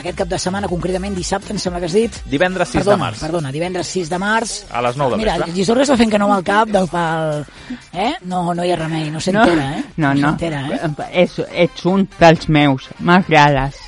aquest 0.00 0.18
cap 0.18 0.32
de 0.32 0.40
setmana, 0.42 0.66
concretament 0.66 1.14
dissabte, 1.14 1.54
em 1.54 1.62
sembla 1.62 1.78
que 1.78 1.86
has 1.86 1.94
dit. 1.94 2.18
Divendres 2.26 2.74
6 2.74 2.80
perdona, 2.82 2.96
de 2.96 3.02
març. 3.04 3.22
Perdona, 3.22 3.52
divendres 3.54 3.94
6 3.94 4.10
de 4.10 4.18
març. 4.18 4.56
A 4.74 4.82
les 4.82 4.98
9 4.98 5.14
del 5.14 5.22
Mira, 5.22 5.36
vespre. 5.36 5.52
el 5.52 5.56
Llisors 5.60 5.86
està 5.86 5.96
fent 6.02 6.10
que 6.10 6.18
no 6.18 6.26
amb 6.32 6.40
el 6.40 6.46
cap 6.50 6.74
del 6.74 6.90
pal... 6.90 7.44
Eh? 7.92 8.14
No, 8.26 8.48
no 8.50 8.66
hi 8.66 8.74
ha 8.74 8.80
remei, 8.82 9.12
no 9.14 9.22
s'entera, 9.22 9.76
eh? 9.78 9.84
No, 9.96 10.10
no. 10.10 10.32
s'entera, 10.32 10.66
eh? 10.74 10.90
Ets, 11.22 11.38
ets 11.54 11.86
un 11.86 12.08
dels 12.18 12.48
meus. 12.50 12.90
M'agrades. 12.98 13.78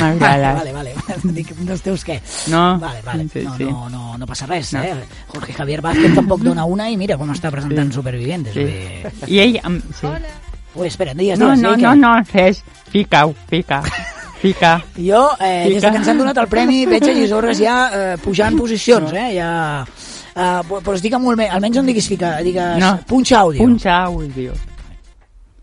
M'agrades. 0.00 0.54
Vale, 0.58 0.72
vale, 0.72 0.94
vale. 0.94 1.20
Dic, 1.36 1.52
un 1.58 1.66
dels 1.66 1.82
teus 1.82 2.04
què? 2.04 2.20
No. 2.50 2.78
Vale, 2.82 3.00
vale. 3.06 3.26
Sí, 3.32 3.42
no, 3.46 3.56
sí. 3.56 3.64
no, 3.64 3.88
no, 3.88 4.18
no 4.18 4.26
passa 4.26 4.46
res, 4.46 4.72
No. 4.74 4.82
eh? 4.82 4.94
Jorge 5.28 5.52
Javier 5.52 5.80
Vázquez 5.82 6.14
tampoc 6.14 6.40
dona 6.42 6.64
una 6.64 6.88
i 6.90 6.96
mira 6.96 7.16
com 7.20 7.30
està 7.30 7.50
presentant 7.54 7.92
Supervivientes. 7.94 8.54
Sí. 8.54 8.64
Bé. 8.64 9.12
I 9.28 9.38
ell... 9.40 9.60
em- 9.64 9.82
Sí. 10.00 10.06
Ui, 10.74 10.88
espera, 10.88 11.14
digues, 11.14 11.38
No, 11.38 11.52
digues, 11.52 11.60
no, 11.62 11.74
eh, 11.74 11.76
no, 11.78 11.90
que- 11.92 12.00
no, 12.00 12.14
res. 12.32 12.64
Fica-ho, 12.90 13.34
fica. 13.48 13.80
Fica. 14.42 14.72
Jo, 14.96 15.30
eh, 15.40 15.68
des 15.70 15.76
Fica. 15.76 15.90
que 15.92 15.96
ens 16.02 16.08
han 16.08 16.18
donat 16.18 16.36
el 16.42 16.48
premi, 16.48 16.82
veig 16.84 17.06
a 17.08 17.12
Llisorres 17.14 17.58
ja 17.62 17.76
eh, 17.94 18.16
pujant 18.18 18.58
posicions, 18.58 19.12
eh? 19.14 19.28
Ja... 19.38 19.86
Uh, 20.34 20.80
doncs 20.82 20.98
digue'm 21.00 21.22
molt 21.22 21.38
bé, 21.38 21.46
almenys 21.46 21.76
no 21.78 21.84
em 21.84 21.92
diguis 21.92 22.08
fica, 22.10 22.32
digues 22.42 22.80
No. 22.82 22.88
punxa 23.06 23.38
àudio. 23.44 23.62
Punxa 23.62 24.00
àudio. 24.08 24.52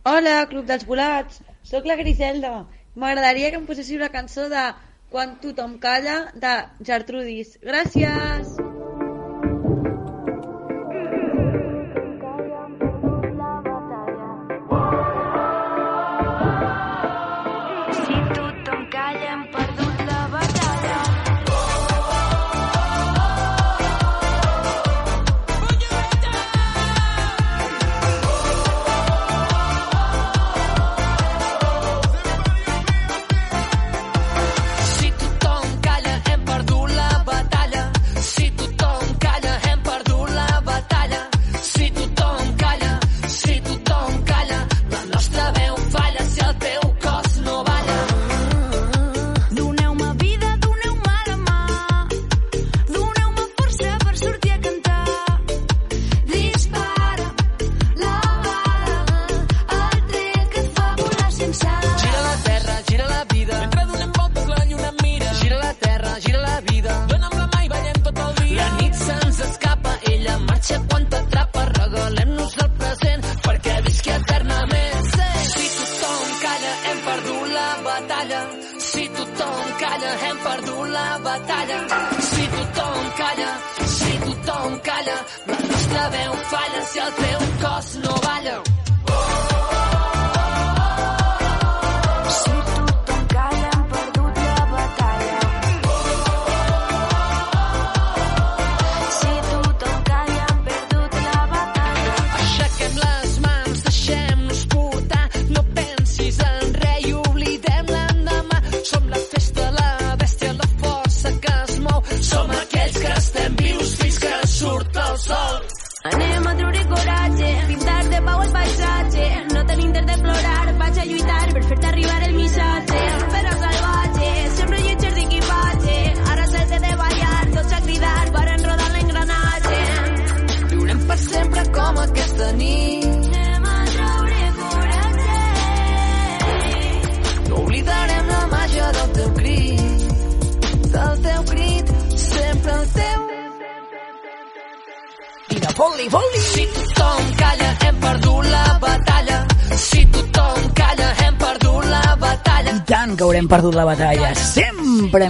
Hola, 0.08 0.46
Club 0.50 0.65
dels 0.65 0.86
Volats. 0.88 1.41
Sóc 1.67 1.86
la 1.86 1.98
Griselda. 2.00 2.54
M'agradaria 2.99 3.51
que 3.51 3.60
em 3.62 3.67
poséssiu 3.69 4.01
la 4.01 4.12
cançó 4.15 4.49
de 4.51 4.65
Quan 5.12 5.38
tothom 5.43 5.77
calla 5.86 6.17
de 6.43 6.54
Gertrudis. 6.91 7.58
Gràcies! 7.71 8.81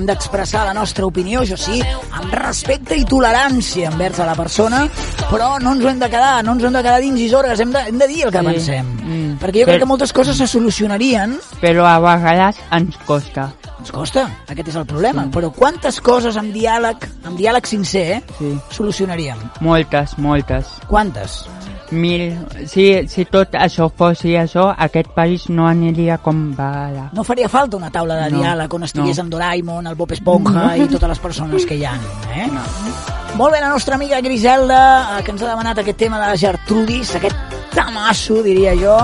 Hem 0.02 0.08
d'expressar 0.10 0.66
la 0.66 0.74
nostra 0.74 1.06
opinió, 1.06 1.44
això 1.46 1.58
sí, 1.60 1.78
amb 2.18 2.34
respecte 2.34 2.98
i 2.98 3.06
tolerància 3.06 3.92
envers 3.92 4.20
a 4.20 4.26
la 4.26 4.36
persona, 4.36 4.84
però 5.30 5.54
no 5.62 5.76
ens 5.76 5.86
ho 5.86 5.90
hem 5.92 6.00
de 6.02 6.10
quedar, 6.10 6.44
no 6.44 6.56
ens 6.58 6.64
ho 6.64 6.68
hem 6.72 6.78
de 6.80 6.84
quedar 6.84 7.00
dins 7.04 7.22
i 7.22 7.30
hores, 7.38 7.60
hem 7.62 7.72
de, 7.76 7.84
hem 7.92 8.00
de 8.02 8.08
dir 8.10 8.26
el 8.26 8.32
que 8.34 8.40
Sí. 8.42 8.46
pensem. 8.46 8.88
Mm. 9.02 9.38
Perquè 9.40 9.62
jo 9.62 9.66
crec 9.66 9.76
Però- 9.76 9.80
que 9.80 9.86
moltes 9.94 10.14
coses 10.14 10.38
se 10.38 10.48
solucionarien, 10.48 11.40
Però 11.62 11.86
a 11.86 12.00
vegades 12.00 12.58
ens 12.72 12.98
costa. 13.06 13.52
ens 13.80 13.92
costa, 13.92 14.28
aquest 14.48 14.68
és 14.70 14.76
el 14.76 14.86
problema, 14.86 15.26
però 15.32 15.52
quantes 15.52 16.02
coses 16.02 16.36
amb 16.38 16.52
diàleg, 16.54 16.98
amb 17.26 17.38
diàleg 17.38 17.66
sincer, 17.66 18.18
eh, 18.18 18.24
Sí. 18.40 18.60
solucionaríem? 18.72 19.38
Moltes, 19.60 20.18
moltes. 20.18 20.66
Quantes? 20.88 21.46
Mil... 21.92 22.38
Si, 22.68 22.86
si 23.12 23.26
tot 23.28 23.56
això 23.60 23.90
fos 23.92 24.24
això, 24.26 24.70
aquest 24.78 25.12
país 25.16 25.48
no 25.50 25.68
aniria 25.68 26.18
com 26.24 26.52
va 26.56 26.70
ara. 26.88 27.08
No 27.14 27.24
faria 27.28 27.50
falta 27.52 27.78
una 27.78 27.92
taula 27.92 28.16
de 28.24 28.30
No, 28.32 28.42
diàleg 28.42 28.74
on 28.74 28.88
estigués 28.88 29.18
no. 29.18 29.26
en 29.26 29.30
Doraemon, 29.34 29.88
el 29.88 29.96
Bob 30.00 30.14
Esponja 30.16 30.70
i 30.78 30.88
totes 30.88 31.10
les 31.16 31.20
persones 31.20 31.66
que 31.68 31.76
hi 31.76 31.86
ha. 31.86 31.96
Eh? 32.36 32.48
No. 32.52 32.64
Molt 33.36 33.56
bé, 33.56 33.62
la 33.62 33.70
nostra 33.70 33.96
amiga 33.96 34.20
Griselda, 34.22 35.18
eh, 35.18 35.24
que 35.24 35.32
ens 35.32 35.44
ha 35.44 35.52
demanat 35.52 35.80
aquest 35.84 35.98
tema 35.98 36.20
de 36.24 36.38
Gertrudis, 36.38 37.16
aquest 37.16 37.56
tamasso, 37.76 38.42
diria 38.44 38.74
jo, 38.76 38.98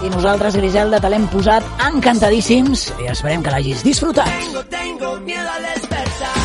i 0.00 0.08
nosaltres, 0.08 0.56
Griselda, 0.56 1.00
te 1.00 1.10
l'hem 1.12 1.26
posat 1.28 1.66
encantadíssims 1.90 2.86
i 3.04 3.10
esperem 3.12 3.42
que 3.44 3.52
l'hagis 3.52 3.84
disfrutat. 3.84 4.28
Tengo, 4.32 4.64
tengo 4.72 5.16
miedo 5.26 5.48
al 5.56 5.66
despertar, 5.74 6.39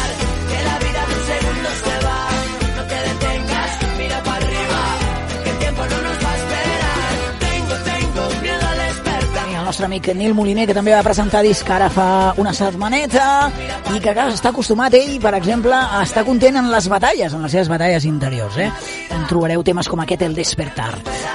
el 9.65 9.69
nostre 9.71 9.87
amic 9.87 10.11
Nil 10.13 10.35
Moliner, 10.37 10.67
que 10.69 10.75
també 10.77 10.91
va 10.93 11.01
presentar 11.01 11.39
disc 11.41 11.65
ara 11.73 11.87
fa 11.89 12.35
una 12.37 12.51
setmaneta 12.53 13.23
i 13.95 13.97
que 13.97 14.11
clar, 14.13 14.27
està 14.29 14.51
acostumat 14.51 14.93
ell, 14.93 15.15
per 15.23 15.31
exemple, 15.33 15.73
a 15.73 16.03
estar 16.05 16.21
content 16.27 16.59
en 16.61 16.67
les 16.69 16.85
batalles, 16.91 17.33
en 17.33 17.41
les 17.41 17.51
seves 17.55 17.71
batalles 17.71 18.05
interiors. 18.05 18.59
Eh? 18.61 18.67
En 19.15 19.25
trobareu 19.25 19.63
temes 19.65 19.89
com 19.89 20.03
aquest, 20.03 20.21
El 20.21 20.35
Despertar. 20.37 20.91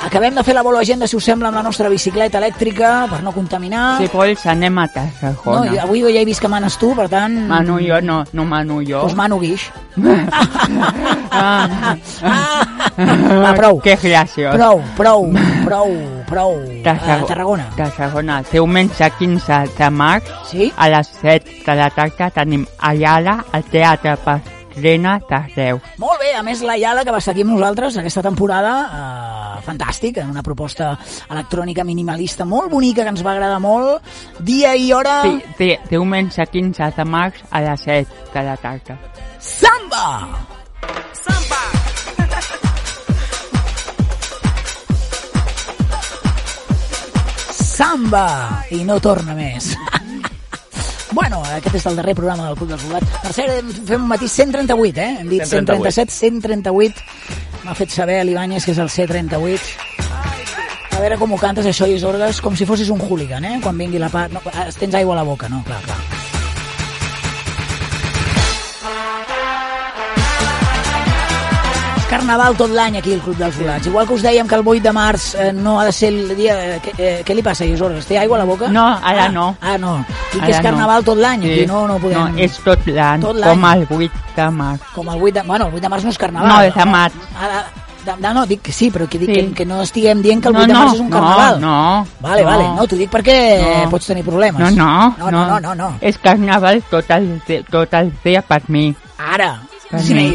Acabem 0.06 0.38
de 0.38 0.44
fer 0.46 0.54
la 0.54 0.62
bola 0.62 0.78
agenda, 0.84 1.08
si 1.10 1.18
us 1.18 1.26
sembla, 1.26 1.50
amb 1.50 1.58
la 1.58 1.64
nostra 1.66 1.90
bicicleta 1.90 2.38
elèctrica 2.38 3.08
per 3.10 3.18
no 3.26 3.34
contaminar. 3.34 3.98
Si 3.98 4.06
vols, 4.14 4.46
anem 4.46 4.78
a 4.78 4.86
No, 4.86 4.92
Tarragona. 4.94 5.72
jo, 5.72 5.80
avui 5.88 6.00
ja 6.06 6.20
he 6.22 6.24
vist 6.24 6.40
que 6.40 6.48
manes 6.48 6.78
tu, 6.78 6.94
per 6.94 7.08
tant... 7.10 7.34
Manu 7.50 7.80
jo 7.82 7.98
no, 8.00 8.22
no 8.32 8.44
Manu 8.44 8.78
jo. 8.86 9.02
Doncs 9.02 9.18
mano 9.18 9.40
guix. 9.42 9.66
Ah. 11.32 11.96
Va, 12.98 13.52
prou. 13.54 13.78
Que 13.80 13.94
graciós. 13.96 14.54
Prou, 14.56 14.82
prou, 14.96 15.28
prou, 15.64 15.92
prou. 16.30 16.54
Tarrago- 16.84 17.24
A 17.24 17.28
Tarragona. 17.28 17.66
Tarragona. 17.76 18.38
Diumenge 18.52 19.10
15 19.18 19.58
de 19.76 19.90
març 19.90 20.24
Sí? 20.48 20.72
a 20.76 20.88
les 20.88 21.10
7 21.20 21.50
de 21.66 21.74
la 21.76 21.90
tarda 21.90 22.30
tenim 22.30 22.64
a 22.78 22.94
Yala, 22.94 23.44
al 23.52 23.64
Teatre 23.64 24.16
Pa- 24.24 24.40
estrenes 24.70 25.22
arreu. 25.28 25.80
Molt 25.98 26.20
bé, 26.22 26.32
a 26.38 26.42
més 26.46 26.62
la 26.62 26.76
Iala 26.78 27.02
que 27.04 27.10
va 27.10 27.18
estar 27.18 27.32
aquí 27.32 27.42
amb 27.42 27.50
nosaltres 27.52 27.96
aquesta 27.98 28.22
temporada, 28.22 28.74
eh, 29.58 29.62
fantàstic, 29.66 30.18
en 30.22 30.30
una 30.30 30.42
proposta 30.46 30.96
electrònica 31.28 31.82
minimalista 31.84 32.44
molt 32.46 32.70
bonica 32.70 33.02
que 33.02 33.08
ens 33.10 33.26
va 33.26 33.32
agradar 33.32 33.58
molt, 33.60 34.00
dia 34.38 34.74
i 34.76 34.92
hora... 34.92 35.22
Sí, 35.22 35.42
sí, 35.58 35.76
diumenge 35.90 36.46
15 36.46 36.92
de 36.96 37.04
març 37.04 37.42
a 37.50 37.60
les 37.60 37.80
7 37.82 38.08
de 38.32 38.42
la 38.46 38.56
tarda. 38.56 38.96
Samba! 39.38 40.28
Samba! 41.12 41.49
I 48.76 48.82
no 48.84 49.00
torna 49.00 49.36
més. 49.38 49.72
Bueno, 51.10 51.40
aquest 51.42 51.74
és 51.74 51.84
el 51.90 51.96
darrer 51.98 52.12
programa 52.14 52.44
del 52.46 52.54
Club 52.54 52.68
dels 52.70 52.84
Volats. 52.86 53.14
Per 53.24 53.32
cert, 53.34 53.72
fem 53.88 54.04
un 54.04 54.06
matí 54.12 54.28
138, 54.30 55.00
eh? 55.02 55.16
Hem 55.24 55.32
dit 55.32 55.42
137, 55.42 56.14
138. 56.14 57.02
M'ha 57.64 57.74
fet 57.74 57.90
saber 57.90 58.20
l'Ibáñez 58.28 58.64
que 58.64 58.70
és 58.76 58.78
el 58.78 58.92
C38. 58.94 59.74
A 60.94 61.02
veure 61.02 61.18
com 61.18 61.34
ho 61.34 61.40
cantes, 61.42 61.66
això, 61.66 61.90
i 61.90 61.98
orgues, 62.06 62.38
com 62.44 62.54
si 62.54 62.68
fossis 62.68 62.94
un 62.94 63.02
hooligan, 63.02 63.44
eh? 63.44 63.58
Quan 63.64 63.82
vingui 63.82 63.98
la 63.98 64.12
part... 64.14 64.32
No, 64.38 64.44
tens 64.78 64.94
aigua 65.02 65.18
a 65.18 65.22
la 65.24 65.26
boca, 65.26 65.50
no? 65.50 65.64
Clar, 65.66 65.82
clar. 65.88 66.09
Carnaval 72.10 72.56
tot 72.58 72.72
l'any 72.74 72.96
aquí 72.98 73.12
al 73.14 73.20
Club 73.22 73.36
dels 73.38 73.54
Volats. 73.60 73.86
Igual 73.86 74.06
que 74.08 74.14
us 74.16 74.22
dèiem 74.24 74.48
que 74.50 74.56
el 74.58 74.64
8 74.66 74.82
de 74.82 74.92
març 74.92 75.28
eh, 75.38 75.52
no 75.54 75.76
ha 75.78 75.84
de 75.86 75.92
ser 75.94 76.08
el 76.10 76.32
dia... 76.34 76.56
Eh, 76.58 76.80
què, 76.82 76.94
eh, 76.98 77.10
què 77.26 77.36
li 77.38 77.42
passa, 77.46 77.64
Isorres? 77.64 78.08
Té 78.08 78.18
aigua 78.18 78.34
a 78.36 78.40
la 78.42 78.48
boca? 78.48 78.66
No, 78.68 78.82
ara 78.98 79.28
ah, 79.28 79.30
no. 79.30 79.44
Ah, 79.62 79.76
no. 79.78 79.92
I 80.34 80.40
que 80.40 80.42
Ara 80.48 80.56
és 80.56 80.64
carnaval 80.64 81.04
tot 81.06 81.20
l'any, 81.22 81.44
Sí. 81.46 81.52
aquí 81.52 81.66
no, 81.70 81.84
no 81.86 82.00
podem... 82.02 82.18
No, 82.34 82.42
és 82.42 82.58
tot 82.66 82.82
l'any, 82.90 83.22
com 83.22 83.64
el 83.70 83.86
8 83.88 84.10
de 84.40 84.48
març. 84.58 84.88
Com 84.96 85.08
el 85.14 85.22
8 85.22 85.34
de... 85.38 85.46
Bueno, 85.46 85.68
el 85.70 85.74
8 85.78 85.84
de 85.86 85.92
març 85.94 86.04
no 86.08 86.10
és 86.10 86.18
carnaval. 86.18 86.48
No, 86.50 86.58
és 86.66 86.74
de 86.74 86.88
maig. 86.90 87.12
Ara, 87.46 87.62
de, 88.04 88.18
de, 88.26 88.34
no, 88.34 88.44
dic 88.50 88.62
que 88.66 88.72
sí, 88.74 88.90
però 88.90 89.06
que, 89.08 89.18
dic 89.22 89.30
Sí. 89.30 89.34
que, 89.46 89.54
que 89.62 89.66
no 89.70 89.80
estiguem 89.86 90.20
dient 90.20 90.42
que 90.42 90.48
el 90.50 90.54
No, 90.58 90.60
8 90.66 90.66
de 90.66 90.72
no, 90.74 90.80
març 90.82 90.94
és 90.98 91.00
un 91.06 91.10
no, 91.10 91.16
carnaval. 91.16 91.60
no, 91.60 92.06
Vale, 92.26 92.42
no. 92.42 92.50
vale. 92.50 92.68
No, 92.74 92.86
t'ho 92.90 92.96
dic 92.96 93.10
perquè 93.14 93.38
No. 93.84 93.90
pots 93.94 94.06
tenir 94.10 94.24
problemes. 94.26 94.58
No, 94.60 94.70
no, 94.74 95.14
No, 95.16 95.30
no, 95.30 95.46
no, 95.46 95.60
no. 95.60 95.74
no. 95.76 95.94
És 96.00 96.18
carnaval 96.18 96.82
tot 96.90 97.08
el, 97.14 97.36
tot 97.70 97.94
el 97.94 98.10
dia 98.24 98.42
per 98.42 98.62
mi. 98.66 98.88
Ara, 99.16 99.60
Mi. 99.90 100.30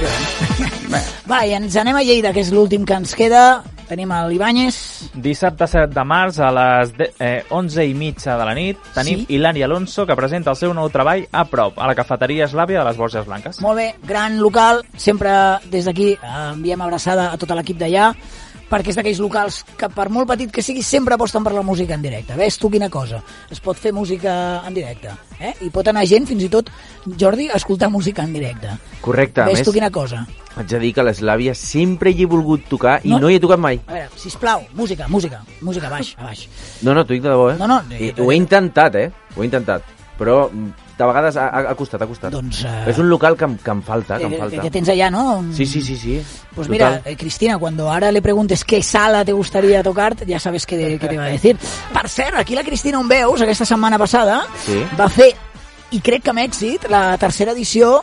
Va, 1.29 1.45
i 1.47 1.53
ens 1.55 1.77
anem 1.79 1.95
a 1.95 2.03
Lleida, 2.03 2.33
que 2.35 2.43
és 2.43 2.51
l'últim 2.51 2.83
que 2.87 2.97
ens 2.97 3.15
queda. 3.15 3.63
Tenim 3.85 4.09
a 4.11 4.23
l'Ibáñez. 4.27 4.75
Dissabte 5.21 5.67
7 5.69 5.93
de 5.93 6.03
març 6.09 6.39
a 6.41 6.49
les 6.51 6.91
de, 6.97 7.07
eh, 7.21 7.43
11 7.53 7.85
i 7.85 7.93
mitja 7.93 8.33
de 8.35 8.45
la 8.47 8.55
nit 8.57 8.79
tenim 8.95 9.19
Sí? 9.19 9.35
Hilari 9.35 9.61
Alonso 9.61 10.07
que 10.07 10.15
presenta 10.17 10.49
el 10.49 10.57
seu 10.57 10.73
nou 10.73 10.89
treball 10.89 11.27
a 11.31 11.45
prop, 11.45 11.77
a 11.77 11.87
la 11.87 11.95
cafeteria 11.95 12.47
Eslàvia 12.49 12.81
de 12.81 12.85
les 12.89 12.97
Borges 12.97 13.27
Blanques. 13.27 13.61
Molt 13.61 13.77
bé, 13.77 13.95
gran 14.03 14.39
local. 14.41 14.81
Sempre 14.97 15.31
des 15.69 15.85
d'aquí 15.85 16.13
eh, 16.13 16.51
enviem 16.51 16.81
abraçada 16.81 17.31
a 17.31 17.37
tot 17.37 17.53
l'equip 17.55 17.77
d'allà 17.77 18.09
perquè 18.69 18.89
és 18.91 18.97
d'aquells 18.97 19.19
locals 19.21 19.59
que 19.77 19.89
per 19.93 20.07
molt 20.09 20.27
petit 20.27 20.51
que 20.51 20.63
sigui 20.65 20.81
sempre 20.83 21.15
aposten 21.15 21.43
per 21.45 21.53
la 21.53 21.61
música 21.65 21.93
en 21.95 22.01
directe. 22.01 22.35
Ves 22.39 22.57
tu 22.57 22.69
quina 22.71 22.89
cosa, 22.89 23.21
es 23.51 23.59
pot 23.61 23.77
fer 23.77 23.93
música 23.93 24.61
en 24.67 24.73
directe. 24.73 25.11
Eh? 25.39 25.53
I 25.67 25.69
pot 25.69 25.87
anar 25.91 26.05
gent, 26.07 26.25
fins 26.27 26.43
i 26.43 26.49
tot, 26.49 26.69
Jordi, 27.19 27.49
a 27.49 27.57
escoltar 27.59 27.89
música 27.91 28.23
en 28.23 28.33
directe. 28.33 28.71
Correcte, 29.01 29.43
Ves 29.45 29.59
més, 29.59 29.65
tu 29.67 29.73
quina 29.75 29.91
cosa. 29.91 30.25
haig 30.55 30.67
de 30.71 30.79
dir 30.79 30.93
que 30.95 31.03
l'Eslàvia 31.03 31.53
sempre 31.53 32.11
hi 32.11 32.23
he 32.23 32.25
volgut 32.31 32.63
tocar 32.69 33.01
i 33.03 33.09
No. 33.09 33.19
no, 33.19 33.29
hi 33.29 33.35
he 33.35 33.39
tocat 33.43 33.59
mai. 33.59 33.81
A 33.87 33.91
veure, 33.93 34.09
sisplau, 34.15 34.63
música, 34.73 35.07
música, 35.09 35.43
música, 35.61 35.87
a 35.87 35.89
baix, 35.89 36.15
a 36.17 36.23
baix. 36.23 36.47
No, 36.81 36.93
no, 36.93 37.03
t'ho 37.05 37.13
dic 37.13 37.21
de 37.23 37.29
debò, 37.29 37.51
eh? 37.51 37.57
No, 37.59 37.67
no, 37.67 37.81
I, 37.99 38.13
ho 38.17 38.31
he 38.31 38.35
intentat, 38.39 38.95
eh? 38.95 39.11
Ho 39.35 39.41
he 39.43 39.45
intentat. 39.45 39.83
Però 40.17 40.49
mm, 40.49 40.71
de 40.97 41.05
vegades 41.05 41.35
ha, 41.35 41.47
ha- 41.49 41.75
costat, 41.75 42.01
ha 42.01 42.07
costat. 42.07 42.31
Doncs, 42.31 42.63
eh, 42.63 42.83
És 42.87 42.97
un 42.97 43.09
local 43.09 43.35
que, 43.35 43.45
que 43.63 43.71
em 43.71 43.81
falta, 43.83 44.17
que 44.17 44.23
em 44.25 44.31
Que, 44.31 44.37
falta. 44.37 44.55
que, 44.55 44.61
que 44.61 44.71
tens 44.71 44.87
allà, 44.89 45.09
no? 45.11 45.43
Sí, 45.53 45.65
sí, 45.65 45.81
sí, 45.81 45.97
sí. 45.97 46.21
Pues 46.55 46.69
mira, 46.69 46.97
Total. 46.97 47.11
eh, 47.13 47.17
Cristina, 47.17 47.57
cuando 47.57 47.91
ahora 47.91 48.11
le 48.11 48.21
preguntes 48.21 48.63
qué 48.63 48.81
sala 48.81 49.25
te 49.25 49.33
gustaría 49.33 49.83
tocar, 49.83 50.15
ya 50.25 50.39
sabes 50.39 50.65
qué, 50.65 50.97
qué 51.01 51.07
te 51.07 51.17
va 51.17 51.25
a 51.25 51.27
decir. 51.27 51.57
Per 51.93 52.07
cert, 52.09 52.35
aquí 52.37 52.55
la 52.55 52.63
Cristina 52.63 52.99
on 52.99 53.07
veus, 53.09 53.41
aquesta 53.41 53.65
setmana 53.65 53.97
passada, 53.97 54.45
Sí. 54.65 54.81
va 54.99 55.09
fer, 55.09 55.33
i 55.91 55.99
crec 55.99 56.23
que 56.23 56.29
amb 56.31 56.39
èxit, 56.39 56.87
la 56.89 57.17
tercera 57.17 57.51
edició 57.51 58.01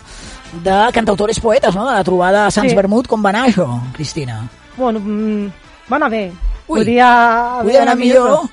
de 0.62 0.88
Cantautores 0.92 1.40
Poetes, 1.40 1.74
no? 1.74 1.86
de 1.88 1.94
la 1.94 2.04
trobada 2.04 2.46
a 2.46 2.50
Sants 2.50 2.70
Sí. 2.70 2.76
Vermut. 2.76 3.06
Com 3.08 3.24
va 3.24 3.30
anar 3.30 3.48
això, 3.48 3.80
Cristina? 3.94 4.42
Bueno, 4.76 5.00
mm, 5.00 5.46
va 5.90 5.96
anar 5.96 6.10
bé. 6.10 6.26
Ui, 6.68 6.78
Podria 6.80 7.58
haver 7.60 7.80
anar 7.80 7.96
millor? 7.96 8.28
però- 8.28 8.50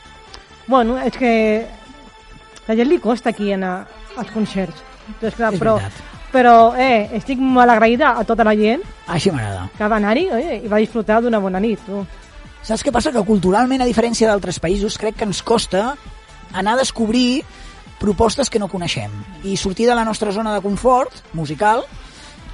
Bueno, 0.67 0.97
és 1.01 1.11
que 1.17 1.67
la 2.67 2.75
gent 2.75 2.87
li 2.89 2.99
costa 2.99 3.29
aquí 3.31 3.51
anar 3.53 3.87
als 4.19 4.31
concerts. 4.35 4.85
Doncs 5.19 5.35
clar, 5.35 5.53
És 5.53 5.59
però, 5.59 5.75
veritat. 5.79 6.03
però 6.31 6.55
eh, 6.77 7.09
estic 7.17 7.39
molt 7.41 7.71
agraïda 7.73 8.13
a 8.19 8.23
tota 8.27 8.45
la 8.45 8.53
gent 8.55 8.83
Així 9.07 9.31
m'agrada. 9.31 9.69
que 9.77 9.87
va 9.89 9.97
anar-hi 9.97 10.27
eh, 10.37 10.61
i 10.63 10.67
va 10.69 10.77
disfrutar 10.77 11.21
d'una 11.23 11.39
bona 11.41 11.59
nit. 11.59 11.79
Tu. 11.85 12.03
Saps 12.61 12.83
què 12.85 12.91
passa? 12.91 13.11
Que 13.15 13.23
culturalment, 13.25 13.81
a 13.81 13.87
diferència 13.89 14.27
d'altres 14.29 14.59
països, 14.59 14.97
crec 14.99 15.15
que 15.17 15.25
ens 15.25 15.41
costa 15.41 15.95
anar 16.53 16.73
a 16.75 16.81
descobrir 16.83 17.43
propostes 17.99 18.49
que 18.49 18.59
no 18.59 18.69
coneixem 18.71 19.11
i 19.43 19.57
sortir 19.57 19.87
de 19.89 19.95
la 19.95 20.05
nostra 20.07 20.31
zona 20.31 20.53
de 20.53 20.61
confort 20.63 21.23
musical 21.33 21.83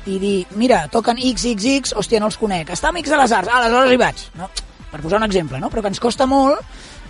i 0.06 0.18
dir, 0.22 0.36
mira, 0.58 0.88
toquen 0.94 1.18
XXX, 1.18 1.96
hòstia, 1.98 2.20
no 2.22 2.28
els 2.30 2.38
conec. 2.38 2.70
Està 2.74 2.90
Amics 2.90 3.10
de 3.10 3.18
les 3.18 3.32
Arts, 3.34 3.50
ah, 3.52 3.60
aleshores 3.64 3.92
hi 3.94 3.98
vaig. 3.98 4.24
No? 4.38 4.50
Per 4.92 5.02
posar 5.02 5.18
un 5.20 5.26
exemple, 5.28 5.60
no? 5.60 5.70
Però 5.74 5.82
que 5.82 5.90
ens 5.92 6.00
costa 6.00 6.28
molt 6.30 6.62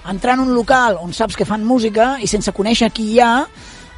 entrar 0.09 0.35
en 0.37 0.45
un 0.45 0.53
local 0.55 0.97
on 1.01 1.11
saps 1.13 1.35
que 1.35 1.45
fan 1.45 1.63
música 1.65 2.15
i 2.23 2.27
sense 2.27 2.51
conèixer 2.55 2.91
qui 2.95 3.09
hi 3.13 3.19
ha, 3.19 3.45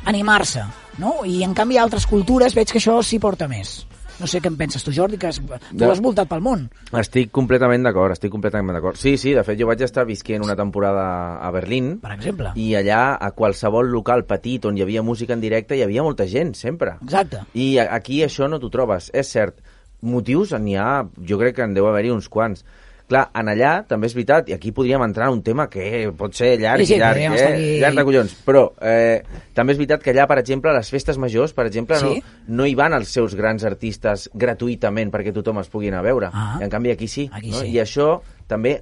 animar-se. 0.08 0.64
No? 0.98 1.20
I 1.28 1.44
en 1.46 1.54
canvi 1.54 1.78
a 1.78 1.84
altres 1.86 2.08
cultures 2.10 2.56
veig 2.58 2.72
que 2.72 2.80
això 2.82 2.98
s'hi 3.04 3.20
porta 3.22 3.48
més. 3.52 3.84
No 4.18 4.26
sé 4.26 4.40
què 4.42 4.50
en 4.50 4.56
penses 4.58 4.82
tu, 4.82 4.90
Jordi, 4.90 5.20
que 5.22 5.28
has, 5.30 5.38
tu 5.38 5.78
Ja. 5.78 5.92
has 5.92 6.00
voltat 6.02 6.26
pel 6.28 6.42
món. 6.42 6.64
Estic 6.98 7.30
completament 7.32 7.84
d'acord, 7.86 8.16
estic 8.16 8.32
completament 8.34 8.74
d'acord. 8.74 8.98
Sí, 8.98 9.16
sí, 9.16 9.36
de 9.38 9.44
fet 9.46 9.60
jo 9.60 9.68
vaig 9.68 9.84
estar 9.86 10.08
visquent 10.10 10.42
una 10.44 10.56
temporada 10.58 11.38
a 11.38 11.52
Berlín 11.54 12.00
Per 12.02 12.16
exemple. 12.16 12.50
i 12.56 12.72
allà 12.74 13.16
a 13.22 13.30
qualsevol 13.38 13.92
local 13.92 14.26
petit 14.26 14.66
on 14.66 14.76
hi 14.76 14.82
havia 14.82 15.04
música 15.04 15.34
en 15.34 15.42
directe 15.42 15.78
hi 15.78 15.84
havia 15.84 16.02
molta 16.02 16.26
gent, 16.26 16.56
sempre. 16.56 16.96
Exacte. 17.04 17.44
I 17.54 17.78
aquí 17.78 18.24
això 18.26 18.50
no 18.50 18.58
t'ho 18.60 18.72
trobes. 18.74 19.12
És 19.14 19.28
cert, 19.30 19.62
motius 20.02 20.52
n'hi 20.58 20.76
ha, 20.78 21.06
jo 21.22 21.38
crec 21.38 21.56
que 21.56 21.62
en 21.70 21.76
deu 21.76 21.86
haver-hi 21.86 22.10
uns 22.10 22.28
quants. 22.28 22.66
Clar, 23.08 23.22
en 23.40 23.48
allà 23.48 23.86
també 23.88 24.10
és 24.10 24.14
veritat, 24.18 24.50
i 24.50 24.54
aquí 24.54 24.74
podríem 24.76 25.00
entrar 25.06 25.30
en 25.30 25.38
un 25.38 25.42
tema 25.42 25.70
que 25.72 26.10
pot 26.18 26.34
ser 26.36 26.58
llarg 26.60 26.82
Sí, 26.84 26.90
sí, 26.90 26.96
i 26.96 27.00
llarg, 27.00 27.22
eh? 27.22 27.30
aquí- 27.54 27.80
llarg 27.80 27.96
de 27.96 28.04
collons, 28.04 28.34
però 28.44 28.66
eh, 28.82 29.24
també 29.56 29.72
és 29.72 29.80
veritat 29.80 30.04
que 30.04 30.12
allà, 30.12 30.26
per 30.28 30.38
exemple, 30.42 30.72
a 30.72 30.76
les 30.76 30.90
festes 30.92 31.18
majors, 31.18 31.54
per 31.56 31.66
exemple, 31.70 31.96
Sí. 32.02 32.20
no, 32.48 32.58
no 32.58 32.66
hi 32.68 32.76
van 32.76 32.92
els 32.94 33.08
seus 33.08 33.34
grans 33.40 33.64
artistes 33.64 34.30
gratuïtament 34.34 35.10
perquè 35.14 35.32
tothom 35.34 35.60
es 35.64 35.70
pugui 35.72 35.88
anar 35.88 36.00
a 36.04 36.08
veure. 36.10 36.30
Ah. 36.34 36.58
En 36.62 36.70
canvi 36.70 36.92
aquí 36.92 37.08
sí. 37.08 37.30
Aquí 37.32 37.52
no? 37.52 37.62
sí. 37.62 37.72
I 37.72 37.80
això 37.80 38.20
també 38.46 38.82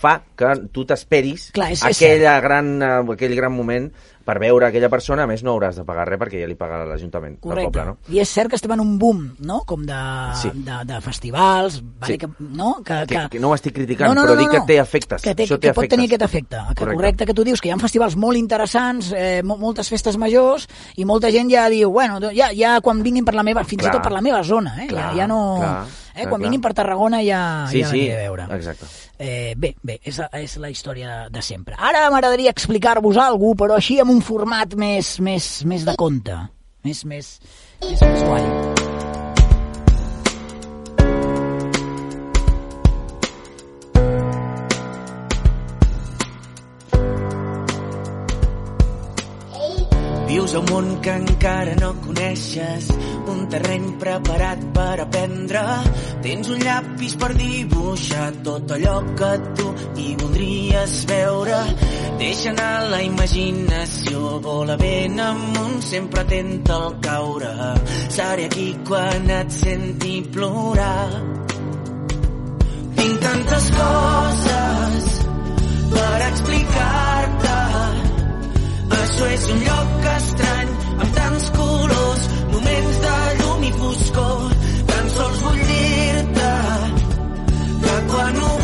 fa 0.00 0.16
que 0.34 0.54
tu 0.72 0.84
t'esperis 0.84 1.50
aquella 1.86 2.40
gran, 2.40 2.80
eh, 2.82 3.12
aquell 3.12 3.36
gran 3.36 3.52
moment 3.52 3.92
per 4.26 4.40
veure 4.42 4.66
aquella 4.66 4.88
persona, 4.90 5.22
a 5.22 5.26
més 5.30 5.44
no 5.46 5.52
hauràs 5.54 5.76
de 5.78 5.84
pagar 5.86 6.08
res 6.08 6.18
perquè 6.18 6.40
ja 6.42 6.48
li 6.50 6.56
paga 6.58 6.80
l'Ajuntament 6.84 7.36
del 7.40 7.60
poble, 7.68 7.84
no? 7.86 7.96
I 8.10 8.18
és 8.24 8.28
cert 8.34 8.50
que 8.50 8.56
estem 8.58 8.72
en 8.74 8.80
un 8.82 8.96
boom, 8.98 9.20
no? 9.46 9.60
Com 9.64 9.84
de, 9.86 9.94
Sí. 10.40 10.50
de, 10.52 10.80
de 10.84 11.00
festivals, 11.00 11.80
vale, 12.00 12.12
Sí. 12.12 12.18
que, 12.18 12.28
no? 12.40 12.82
Que, 12.84 13.04
Que, 13.06 13.28
que 13.30 13.40
no 13.40 13.50
ho 13.50 13.54
estic 13.54 13.74
criticant, 13.74 14.10
però 14.18 14.34
dic 14.36 14.50
que 14.50 14.60
té 14.66 14.78
efectes. 14.82 15.22
Que, 15.22 15.34
té, 15.34 15.44
Això 15.44 15.60
té 15.60 15.68
que 15.68 15.74
pot 15.74 15.84
efectes. 15.84 15.96
tenir 15.96 16.06
aquest 16.10 16.22
efecte. 16.22 16.56
Que 16.56 16.74
correcte. 16.74 16.96
correcte 16.96 17.26
que 17.26 17.34
tu 17.34 17.44
dius 17.44 17.60
que 17.60 17.68
hi 17.68 17.72
ha 17.72 17.78
festivals 17.78 18.16
molt 18.16 18.36
interessants, 18.36 19.12
eh, 19.16 19.42
mo- 19.44 19.56
moltes 19.56 19.88
festes 19.88 20.16
majors, 20.16 20.66
i 20.96 21.04
molta 21.04 21.30
gent 21.30 21.48
ja 21.50 21.68
diu, 21.68 21.90
bueno, 21.92 22.18
doncs 22.20 22.34
ja, 22.36 22.50
ja 22.52 22.80
quan 22.80 23.02
vinguin 23.02 23.24
per 23.24 23.34
la 23.34 23.42
meva, 23.44 23.62
fins 23.64 23.82
Clar. 23.82 23.92
i 23.94 23.96
tot 23.96 24.02
per 24.02 24.12
la 24.12 24.20
meva 24.20 24.42
zona, 24.42 24.82
eh? 24.82 24.88
Clar, 24.88 25.12
ja, 25.12 25.16
ja 25.22 25.26
no... 25.28 25.56
clar, 25.60 25.84
eh? 26.16 26.22
clar, 26.22 26.30
quan 26.32 26.42
vinguin 26.42 26.60
clar. 26.60 26.72
per 26.72 26.76
Tarragona 26.80 27.20
ja, 27.22 27.66
Sí, 27.70 27.84
ja 27.84 27.90
sí, 27.92 28.02
a 28.10 28.16
veure. 28.24 28.48
exacte. 28.56 28.88
Eh, 29.18 29.54
bé, 29.56 29.74
bé, 29.82 30.00
és, 30.02 30.18
és 30.32 30.56
la 30.62 30.70
història 30.72 31.06
de, 31.26 31.30
de 31.36 31.42
sempre. 31.42 31.76
Ara 31.78 32.08
m'agradaria 32.10 32.50
explicar-vos 32.50 33.16
alguna 33.16 33.52
cosa, 33.54 33.62
però 33.64 33.76
així 33.76 34.00
amb 34.00 34.10
un 34.16 34.20
format 34.24 34.74
més, 34.74 35.18
més, 35.20 35.64
més 35.64 35.84
de 35.84 35.94
conte. 35.96 36.36
Més, 36.86 37.04
més, 37.04 37.38
més, 37.82 38.02
més 38.02 38.22
guai. 38.26 38.85
A 50.56 50.58
un 50.58 50.86
que 51.02 51.10
encara 51.10 51.74
no 51.76 51.90
coneixes, 52.00 52.86
un 53.28 53.42
terreny 53.52 53.90
preparat 54.00 54.62
per 54.72 54.94
aprendre. 55.02 55.64
Tens 56.24 56.48
un 56.54 56.62
llapis 56.64 57.16
per 57.20 57.28
dibuixar 57.36 58.30
tot 58.46 58.72
allò 58.72 58.94
que 59.18 59.30
tu 59.58 59.66
hi 60.00 60.06
voldries 60.22 60.94
veure. 61.12 61.60
Deixa 62.22 62.54
anar 62.54 62.88
la 62.88 63.02
imaginació, 63.04 64.40
vola 64.48 64.78
ben 64.80 65.20
amunt, 65.20 65.76
sempre 65.90 66.24
atenta 66.24 66.80
al 66.80 66.98
caure. 67.04 67.52
Seré 68.16 68.48
aquí 68.48 68.70
quan 68.88 69.28
et 69.42 69.52
senti 69.60 70.22
plorar. 70.32 71.10
Tinc 72.96 73.20
tantes 73.28 73.72
coses 73.76 75.16
per 75.92 76.20
explicar-te 76.32 77.75
això 78.90 79.26
és 79.34 79.46
un 79.54 79.62
lloc 79.66 80.06
estrany, 80.12 80.70
amb 80.96 81.14
tants 81.18 81.48
colors, 81.56 82.28
moments 82.52 83.00
de 83.06 83.16
llum 83.40 83.64
i 83.70 83.72
foscor. 83.80 84.54
Tan 84.92 85.10
sols 85.16 85.42
vull 85.46 85.62
dir-te 85.72 86.52
que 87.86 87.96
quan 88.12 88.42
un 88.50 88.55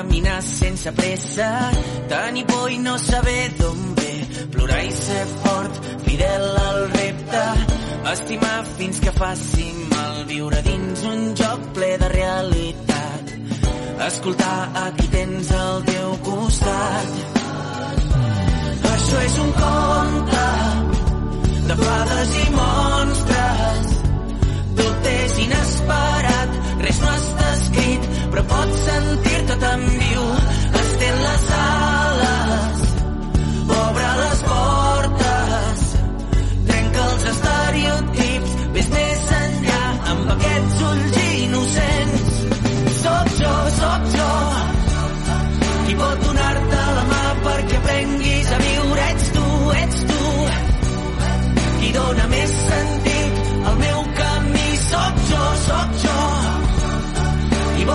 caminar 0.00 0.42
sense 0.42 0.90
pressa. 0.92 1.70
Tenir 2.08 2.46
por 2.46 2.72
i 2.72 2.78
no 2.78 2.96
saber 2.98 3.52
d'on 3.58 3.80
ve. 3.96 4.12
Plorar 4.52 4.84
i 4.84 4.92
ser 4.96 5.24
fort 5.42 5.80
fidel 6.06 6.44
al 6.68 6.80
repte. 6.94 7.42
Estimar 8.12 8.64
fins 8.78 9.00
que 9.04 9.12
faci 9.12 9.66
mal. 9.90 10.24
Viure 10.30 10.62
dins 10.64 11.04
un 11.12 11.20
joc 11.36 11.66
ple 11.76 11.90
de 12.00 12.08
realitat. 12.14 13.34
Escoltar 14.06 14.60
a 14.84 14.86
qui 14.96 15.10
tens 15.16 15.52
al 15.58 15.84
teu 15.90 16.16
costat. 16.30 17.12
Això 18.94 19.20
és 19.28 19.38
un 19.44 19.52
conte 19.60 20.48
de 21.68 21.78
fades 21.84 22.34
i 22.40 22.46
monstres. 22.56 23.92
Tot 24.80 25.12
és 25.12 25.38
inesperat, 25.44 26.58
res 26.88 27.04
no 27.04 27.12
està 27.20 27.52
escrit, 27.58 28.09
però 28.30 28.44
pots 28.52 28.82
sentir-te 28.86 29.56
tan 29.64 29.84
viu. 30.02 30.24
Estén 30.82 31.20
les 31.26 31.44
ales, 31.58 31.69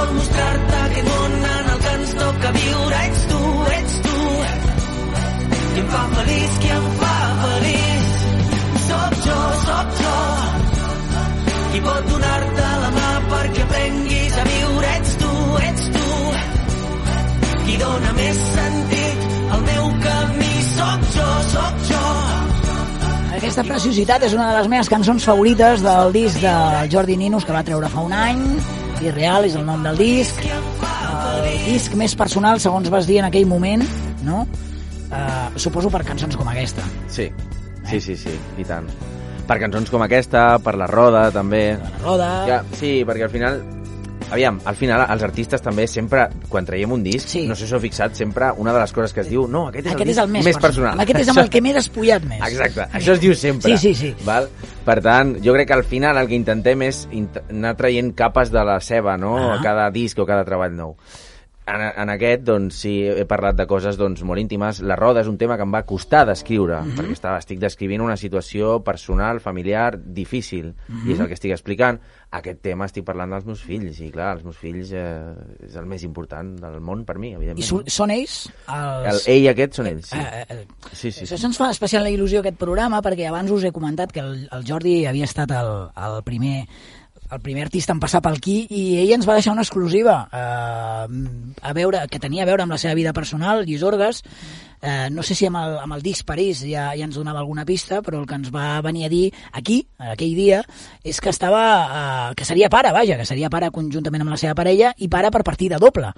vol 0.05 0.15
mostrar-te 0.19 0.77
aquest 0.85 1.07
món 1.09 1.35
en 1.49 1.69
el 1.73 1.79
que 1.83 1.93
ens 1.97 2.13
toca 2.19 2.51
viure. 2.55 2.99
Ets 3.05 3.23
tu, 3.31 3.41
ets 3.77 3.95
tu, 4.05 4.17
qui 5.73 5.81
em 5.81 5.89
fa 5.93 6.03
feliç, 6.13 6.57
qui 6.63 6.71
em 6.75 6.87
fa 7.01 7.15
feliç. 7.41 8.11
Soc 8.85 9.15
jo, 9.25 9.39
soc 9.65 9.95
jo, 10.01 10.17
qui 11.71 11.83
pot 11.87 12.11
donar-te 12.11 12.69
la 12.83 12.91
mà 12.97 13.09
perquè 13.33 13.65
aprenguis 13.65 14.37
a 14.37 14.47
viure. 14.51 14.93
Ets 14.99 15.17
tu, 15.23 15.33
ets 15.71 15.89
tu, 15.97 16.07
qui 17.65 17.81
dona 17.81 18.15
més 18.21 18.45
sentit 18.53 19.27
al 19.57 19.67
meu 19.71 19.91
camí. 20.05 20.53
Soc 20.75 21.11
jo, 21.17 21.29
soc 21.55 21.85
jo, 21.91 22.05
Aquesta 23.35 23.65
preciositat 23.67 24.23
és 24.25 24.33
una 24.33 24.47
de 24.47 24.55
les 24.61 24.69
meves 24.71 24.89
cançons 24.89 25.25
favorites 25.27 25.83
del 25.83 26.15
disc 26.15 26.39
de 26.41 26.55
Jordi 26.93 27.19
Ninus 27.19 27.45
que 27.45 27.53
va 27.55 27.65
treure 27.67 27.91
fa 27.91 28.05
un 28.07 28.15
any. 28.15 28.41
Irreal 29.05 29.45
és 29.47 29.55
el 29.57 29.65
nom 29.67 29.83
del 29.85 29.99
disc. 29.99 30.41
El 30.45 31.49
disc 31.65 31.93
més 31.99 32.15
personal, 32.17 32.61
segons 32.63 32.89
vas 32.93 33.07
dir 33.09 33.19
en 33.21 33.29
aquell 33.29 33.47
moment, 33.49 33.83
no? 34.25 34.45
Uh, 35.05 35.51
suposo 35.61 35.91
per 35.93 36.03
cançons 36.07 36.35
com 36.39 36.49
aquesta. 36.49 36.85
Sí, 37.11 37.29
sí, 37.89 38.01
sí, 38.01 38.17
sí, 38.25 38.33
i 38.57 38.65
tant. 38.67 38.89
Per 39.45 39.59
cançons 39.61 39.91
com 39.93 40.01
aquesta, 40.01 40.47
per 40.65 40.73
la 40.81 40.89
roda, 40.89 41.27
també. 41.33 41.77
La 41.77 41.95
roda... 42.01 42.29
Ja, 42.49 42.61
sí, 42.79 42.97
perquè 43.05 43.27
al 43.29 43.33
final... 43.33 43.63
Aviam, 44.31 44.57
al 44.65 44.75
final 44.75 45.03
els 45.13 45.23
artistes 45.23 45.61
també 45.61 45.85
sempre, 45.87 46.25
quan 46.49 46.65
traiem 46.65 46.91
un 46.91 47.03
disc, 47.03 47.27
Sí. 47.29 47.43
no 47.47 47.53
sé 47.55 47.65
si 47.65 47.69
us 47.69 47.73
heu 47.77 47.79
fixat, 47.79 48.15
sempre 48.17 48.51
una 48.57 48.73
de 48.73 48.79
les 48.79 48.91
coses 48.91 49.13
que 49.13 49.21
es 49.21 49.29
diu, 49.29 49.47
no, 49.47 49.67
aquest 49.69 49.85
és 49.85 49.93
Aquest 49.93 50.07
el 50.07 50.11
és 50.11 50.17
el 50.17 50.27
més, 50.29 50.45
més 50.45 50.57
personal. 50.57 50.99
Aquest 50.99 51.19
és 51.19 51.29
amb 51.29 51.39
el 51.43 51.49
que 51.49 51.61
m'he 51.61 51.73
despullat 51.73 52.23
més. 52.25 52.41
Exacte, 52.41 52.87
això 52.91 53.13
es 53.13 53.21
diu 53.21 53.35
sempre. 53.35 53.77
Sí, 53.77 53.93
sí, 53.93 53.93
sí. 53.95 54.25
Val? 54.25 54.49
Per 54.85 55.01
tant, 55.01 55.35
jo 55.45 55.53
crec 55.53 55.67
que 55.67 55.73
al 55.77 55.83
final 55.83 56.17
el 56.17 56.27
que 56.27 56.35
intentem 56.35 56.81
és 56.81 57.07
anar 57.49 57.75
traient 57.77 58.13
capes 58.15 58.51
de 58.51 58.63
la 58.65 58.79
seva, 58.81 59.15
no? 59.17 59.37
Ah. 59.37 59.55
A 59.55 59.61
cada 59.61 59.89
disc 59.91 60.17
o 60.19 60.25
cada 60.25 60.43
treball 60.43 60.75
nou. 60.75 60.95
En, 61.67 61.81
en 61.81 62.09
aquest, 62.13 62.43
doncs, 62.45 62.75
sí, 62.77 62.91
he 63.09 63.23
parlat 63.25 63.55
de 63.57 63.65
coses 63.65 63.97
doncs, 63.97 64.21
molt 64.21 64.37
íntimes. 64.37 64.83
La 64.85 64.95
roda 64.95 65.23
és 65.23 65.27
un 65.27 65.37
tema 65.41 65.55
que 65.57 65.63
em 65.65 65.71
va 65.73 65.81
costar 65.83 66.23
d'escriure, 66.27 66.81
Mhm. 66.83 66.93
perquè 66.99 67.11
estava, 67.15 67.39
estic 67.41 67.57
descrivint 67.59 68.01
una 68.05 68.15
situació 68.17 68.83
personal, 68.83 69.39
familiar, 69.41 69.97
difícil, 69.97 70.75
Mhm. 70.87 71.09
i 71.09 71.13
és 71.13 71.19
el 71.19 71.27
que 71.27 71.33
estic 71.33 71.51
explicant. 71.51 71.99
Aquest 72.31 72.61
tema 72.61 72.85
estic 72.85 73.03
parlant 73.05 73.31
dels 73.31 73.45
meus 73.45 73.63
fills, 73.63 73.99
i 73.99 74.11
clar, 74.11 74.35
els 74.35 74.43
meus 74.43 74.57
fills 74.57 74.91
eh, 74.91 75.33
és 75.65 75.75
el 75.75 75.85
més 75.87 76.03
important 76.03 76.53
del 76.59 76.79
món 76.81 77.03
per 77.03 77.17
mi, 77.17 77.31
I 77.31 77.35
evidentment. 77.35 77.65
so, 77.65 77.81
són 77.87 78.11
ells 78.11 78.49
El, 78.67 79.05
els... 79.13 79.27
ell 79.27 79.41
i 79.43 79.47
aquest 79.47 79.73
són 79.73 79.87
ells, 79.87 80.05
sí. 80.09 80.17
Eh, 80.19 80.45
eh, 80.49 80.67
Sí, 80.91 81.11
sí, 81.11 81.23
Això 81.25 81.37
sí. 81.37 81.45
ens 81.45 81.57
fa 81.57 81.69
especial 81.71 82.05
il·lusió 82.05 82.39
aquest 82.39 82.57
programa 82.57 83.01
perquè 83.01 83.27
abans 83.27 83.49
us 83.51 83.63
he 83.63 83.71
comentat 83.71 84.11
que 84.11 84.19
el, 84.19 84.47
el 84.51 84.63
Jordi 84.67 85.05
havia 85.07 85.23
estat 85.25 85.49
el, 85.51 85.89
el 85.95 86.21
primer 86.23 86.67
el 87.31 87.41
primer 87.41 87.65
artista 87.65 87.93
en 87.93 88.01
passar 88.03 88.21
pel 88.21 88.37
aquí 88.37 88.57
i 88.69 88.83
ell 89.01 89.15
ens 89.15 89.27
va 89.27 89.37
deixar 89.37 89.53
una 89.55 89.65
exclusiva 89.65 90.17
eh, 90.29 91.21
a 91.61 91.73
veure, 91.73 92.05
que 92.11 92.21
tenia 92.21 92.43
a 92.45 92.49
veure 92.49 92.65
amb 92.65 92.75
la 92.75 92.81
seva 92.81 92.93
vida 92.97 93.13
personal, 93.17 93.65
Lluís 93.65 93.83
Orgas 93.83 94.21
eh, 94.81 95.07
no 95.11 95.23
sé 95.23 95.35
si 95.35 95.45
amb 95.47 95.57
el, 95.61 95.77
amb 95.83 95.93
el 95.97 96.01
disc 96.03 96.25
París 96.25 96.61
ja, 96.65 96.89
ja 96.95 97.05
ens 97.05 97.15
donava 97.15 97.39
alguna 97.39 97.65
pista, 97.65 98.01
però 98.01 98.19
el 98.21 98.27
que 98.27 98.35
ens 98.35 98.51
va 98.53 98.81
venir 98.85 99.05
a 99.05 99.09
dir 99.09 99.31
aquí, 99.53 99.79
aquell 99.97 100.35
dia, 100.35 100.61
és 101.03 101.19
que 101.21 101.29
estava, 101.29 101.63
eh, 102.31 102.35
que 102.35 102.45
seria 102.45 102.69
pare, 102.69 102.91
vaja, 102.95 103.17
que 103.17 103.25
seria 103.25 103.49
pare 103.49 103.71
conjuntament 103.71 104.25
amb 104.25 104.31
la 104.35 104.37
seva 104.41 104.55
parella 104.55 104.93
i 104.97 105.07
pare 105.11 105.31
per 105.31 105.43
partida 105.43 105.77
doble. 105.81 106.11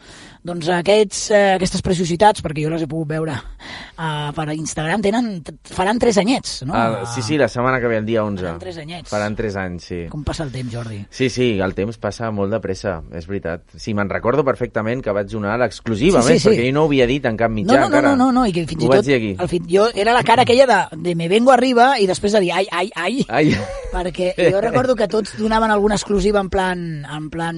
Doncs 0.47 0.69
aquests, 0.69 1.31
eh, 1.31 1.43
aquestes 1.57 1.81
preciositats, 1.83 2.41
perquè 2.43 2.63
jo 2.63 2.69
les 2.73 2.83
he 2.83 2.87
pogut 2.87 3.07
veure 3.11 3.35
eh, 3.35 4.31
per 4.35 4.47
Instagram, 4.53 5.01
tenen, 5.05 5.29
faran 5.73 5.99
tres 5.99 6.17
anyets, 6.21 6.61
no? 6.67 6.73
Ah, 6.77 7.03
sí, 7.13 7.21
sí, 7.21 7.37
la 7.37 7.47
setmana 7.51 7.79
que 7.81 7.87
ve, 7.91 7.97
el 7.97 8.05
dia 8.05 8.23
11. 8.23 8.43
Faran 8.43 8.59
tres 8.59 8.77
anyets. 8.83 9.09
Faran 9.11 9.35
tres 9.35 9.55
anys, 9.59 9.83
sí. 9.91 9.99
Com 10.11 10.23
passa 10.27 10.43
el 10.47 10.51
temps, 10.53 10.71
Jordi? 10.73 11.01
Sí, 11.09 11.29
sí, 11.33 11.49
el 11.63 11.73
temps 11.77 11.97
passa 12.01 12.29
molt 12.31 12.51
de 12.53 12.59
pressa, 12.63 12.97
és 13.15 13.27
veritat. 13.27 13.65
Sí, 13.77 13.93
me'n 13.97 14.09
recordo 14.09 14.43
perfectament 14.47 15.03
que 15.03 15.13
vaig 15.15 15.29
donar 15.31 15.57
l'exclusiva, 15.61 16.21
Sí, 16.21 16.27
sí, 16.27 16.33
més, 16.33 16.41
sí. 16.43 16.49
perquè 16.49 16.67
jo 16.69 16.73
no 16.77 16.85
ho 16.85 16.91
havia 16.91 17.07
dit 17.09 17.25
en 17.29 17.37
cap 17.37 17.51
mitjà 17.51 17.73
No, 17.73 17.81
no, 17.81 17.81
no, 17.81 17.87
encara. 17.97 18.09
no, 18.15 18.15
no, 18.25 18.31
no, 18.41 18.46
i 18.47 18.53
que 18.55 18.65
fins 18.67 18.83
i 18.83 18.87
tot 18.87 18.99
aquí. 19.07 19.35
al 19.37 19.47
fin, 19.51 19.65
jo 19.69 19.87
era 19.93 20.13
la 20.13 20.23
cara 20.23 20.43
aquella 20.43 20.65
de, 20.67 20.97
de 21.09 21.15
me 21.15 21.27
vengo 21.27 21.51
arriba 21.51 21.99
i 21.99 22.07
després 22.07 22.31
de 22.33 22.39
dir 22.45 22.51
ai, 22.53 22.67
ai, 22.71 22.89
ai, 22.95 23.25
Ai. 23.29 23.51
perquè 23.91 24.33
jo 24.51 24.61
recordo 24.61 24.95
que 24.95 25.07
tots 25.07 25.35
donaven 25.37 25.71
alguna 25.71 25.95
exclusiva 25.95 26.39
en 26.39 26.49
plan, 26.49 27.05
en 27.05 27.29
plan 27.29 27.57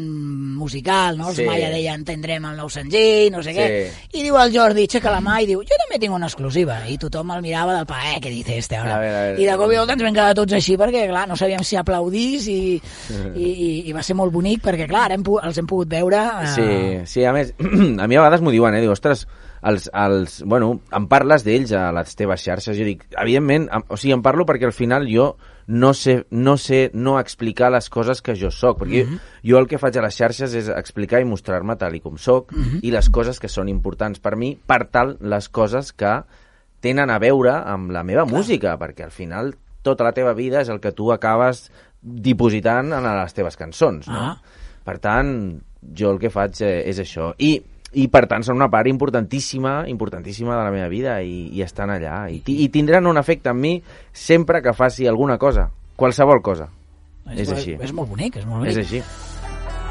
musical, 0.56 1.18
no? 1.18 1.30
Els 1.30 1.38
Sí. 1.40 1.46
Maia 1.46 1.70
deien 1.72 2.04
tindrem 2.06 2.44
el 2.46 2.58
nou 2.58 2.70
senzill, 2.70 3.32
no 3.32 3.42
sé 3.44 3.54
Sí. 3.54 3.58
què, 3.60 3.92
i 4.20 4.24
diu 4.24 4.38
el 4.38 4.52
Jordi, 4.54 4.84
aixeca 4.88 5.12
la 5.12 5.22
mà 5.22 5.40
i 5.42 5.48
diu, 5.48 5.62
jo 5.62 5.78
també 5.86 6.00
tinc 6.00 6.14
una 6.14 6.28
exclusiva, 6.28 6.82
i 6.90 6.98
tothom 6.98 7.32
el 7.32 7.42
mirava 7.42 7.76
del 7.76 7.86
pa, 7.86 8.00
eh, 8.14 8.20
què 8.22 8.30
dice 8.30 8.58
este 8.58 8.76
ara? 8.78 8.96
A 8.96 9.00
veure, 9.00 9.18
a 9.18 9.24
veure. 9.30 9.42
I 9.42 9.46
de 9.46 9.58
cop 9.58 9.72
i 9.72 9.78
volta 9.78 9.94
ens 9.94 10.04
vam 10.04 10.14
quedar 10.14 10.36
tots 10.36 10.54
així 10.54 10.78
perquè, 10.78 11.08
clar, 11.10 11.28
no 11.28 11.36
sabíem 11.40 11.64
si 11.64 11.76
aplaudís 11.80 12.48
i, 12.48 12.60
i, 13.36 13.44
i, 13.46 13.70
i 13.90 13.94
va 13.94 14.04
ser 14.04 14.16
molt 14.16 14.32
bonic 14.34 14.62
perquè, 14.64 14.88
clar, 14.88 15.06
ara 15.10 15.16
hem, 15.16 15.24
els 15.44 15.58
hem 15.58 15.68
pogut 15.68 15.88
veure... 15.90 16.18
Eh, 16.44 16.48
Sí, 17.06 17.20
sí, 17.20 17.24
a 17.26 17.32
més, 17.34 17.54
a 17.60 18.08
mi 18.08 18.16
a 18.16 18.22
vegades 18.22 18.42
m'ho 18.42 18.52
diuen, 18.52 18.74
eh? 18.76 18.82
Diu, 18.82 18.92
ostres, 18.92 19.28
els, 19.62 19.90
els, 19.94 20.42
bueno, 20.46 20.80
em 20.96 21.08
parles 21.08 21.44
d'ells 21.44 21.72
a 21.76 21.92
les 21.92 22.16
teves 22.16 22.42
xarxes. 22.44 22.78
Jo 22.78 22.86
dic, 22.88 23.06
evidentment, 23.18 23.68
em, 23.72 23.84
o 23.88 23.98
sigui, 23.98 24.14
em 24.14 24.22
parlo 24.24 24.46
perquè 24.46 24.66
al 24.66 24.74
final 24.74 25.08
jo 25.12 25.36
no 25.68 25.94
sé, 25.94 26.26
no 26.32 26.56
sé 26.58 26.90
no 26.94 27.20
explicar 27.20 27.70
les 27.72 27.90
coses 27.94 28.22
que 28.26 28.34
jo 28.36 28.50
sóc, 28.50 28.80
perquè 28.82 29.06
Mhm. 29.06 29.18
jo, 29.44 29.50
jo 29.52 29.60
el 29.60 29.68
que 29.68 29.78
faig 29.78 29.98
a 29.98 30.02
les 30.02 30.16
xarxes 30.18 30.54
és 30.56 30.68
explicar 30.70 31.22
i 31.22 31.26
mostrar-me 31.26 31.76
tal 31.76 31.94
i 31.96 32.00
com 32.00 32.18
sóc 32.18 32.52
Mhm. 32.52 32.80
i 32.82 32.90
les 32.92 33.10
coses 33.10 33.40
que 33.40 33.48
són 33.48 33.70
importants 33.70 34.20
per 34.20 34.36
mi, 34.36 34.56
per 34.56 34.86
tal 34.90 35.18
les 35.22 35.48
coses 35.50 35.94
que 35.94 36.24
tenen 36.82 37.10
a 37.12 37.20
veure 37.20 37.52
amb 37.52 37.92
la 37.92 38.04
meva 38.04 38.26
música, 38.26 38.78
perquè 38.80 39.04
al 39.04 39.12
final 39.12 39.54
tota 39.84 40.04
la 40.04 40.12
teva 40.14 40.34
vida 40.34 40.62
és 40.62 40.70
el 40.70 40.80
que 40.80 40.92
tu 40.92 41.12
acabes 41.12 41.70
dipositant 42.02 42.92
en 42.94 43.04
les 43.04 43.34
teves 43.34 43.58
cançons, 43.60 44.08
no? 44.08 44.20
Ah. 44.20 44.42
Per 44.86 44.98
tant, 45.00 45.62
jo 45.96 46.12
el 46.12 46.20
que 46.20 46.30
faig 46.34 46.62
eh, 46.62 46.84
és 46.90 47.00
això. 47.00 47.34
I, 47.38 47.62
I, 47.94 48.08
per 48.14 48.26
tant, 48.30 48.44
són 48.46 48.60
una 48.60 48.70
part 48.70 48.88
importantíssima, 48.88 49.88
importantíssima 49.90 50.54
de 50.58 50.64
la 50.64 50.74
meva 50.74 50.88
vida 50.92 51.20
i, 51.26 51.48
i 51.56 51.64
estan 51.66 51.90
allà. 51.90 52.28
I, 52.30 52.42
I 52.46 52.70
tindran 52.70 53.08
un 53.10 53.18
efecte 53.18 53.50
en 53.50 53.58
mi 53.58 53.74
sempre 54.14 54.62
que 54.62 54.74
faci 54.78 55.08
alguna 55.10 55.40
cosa, 55.42 55.70
qualsevol 55.98 56.44
cosa. 56.46 56.70
És, 57.34 57.50
així. 57.54 57.76
És 57.82 57.94
molt 57.94 58.10
bonic, 58.10 58.38
és 58.38 58.46
molt 58.46 58.64
bonic. 58.64 58.78
És 58.78 58.84
així. 58.86 59.02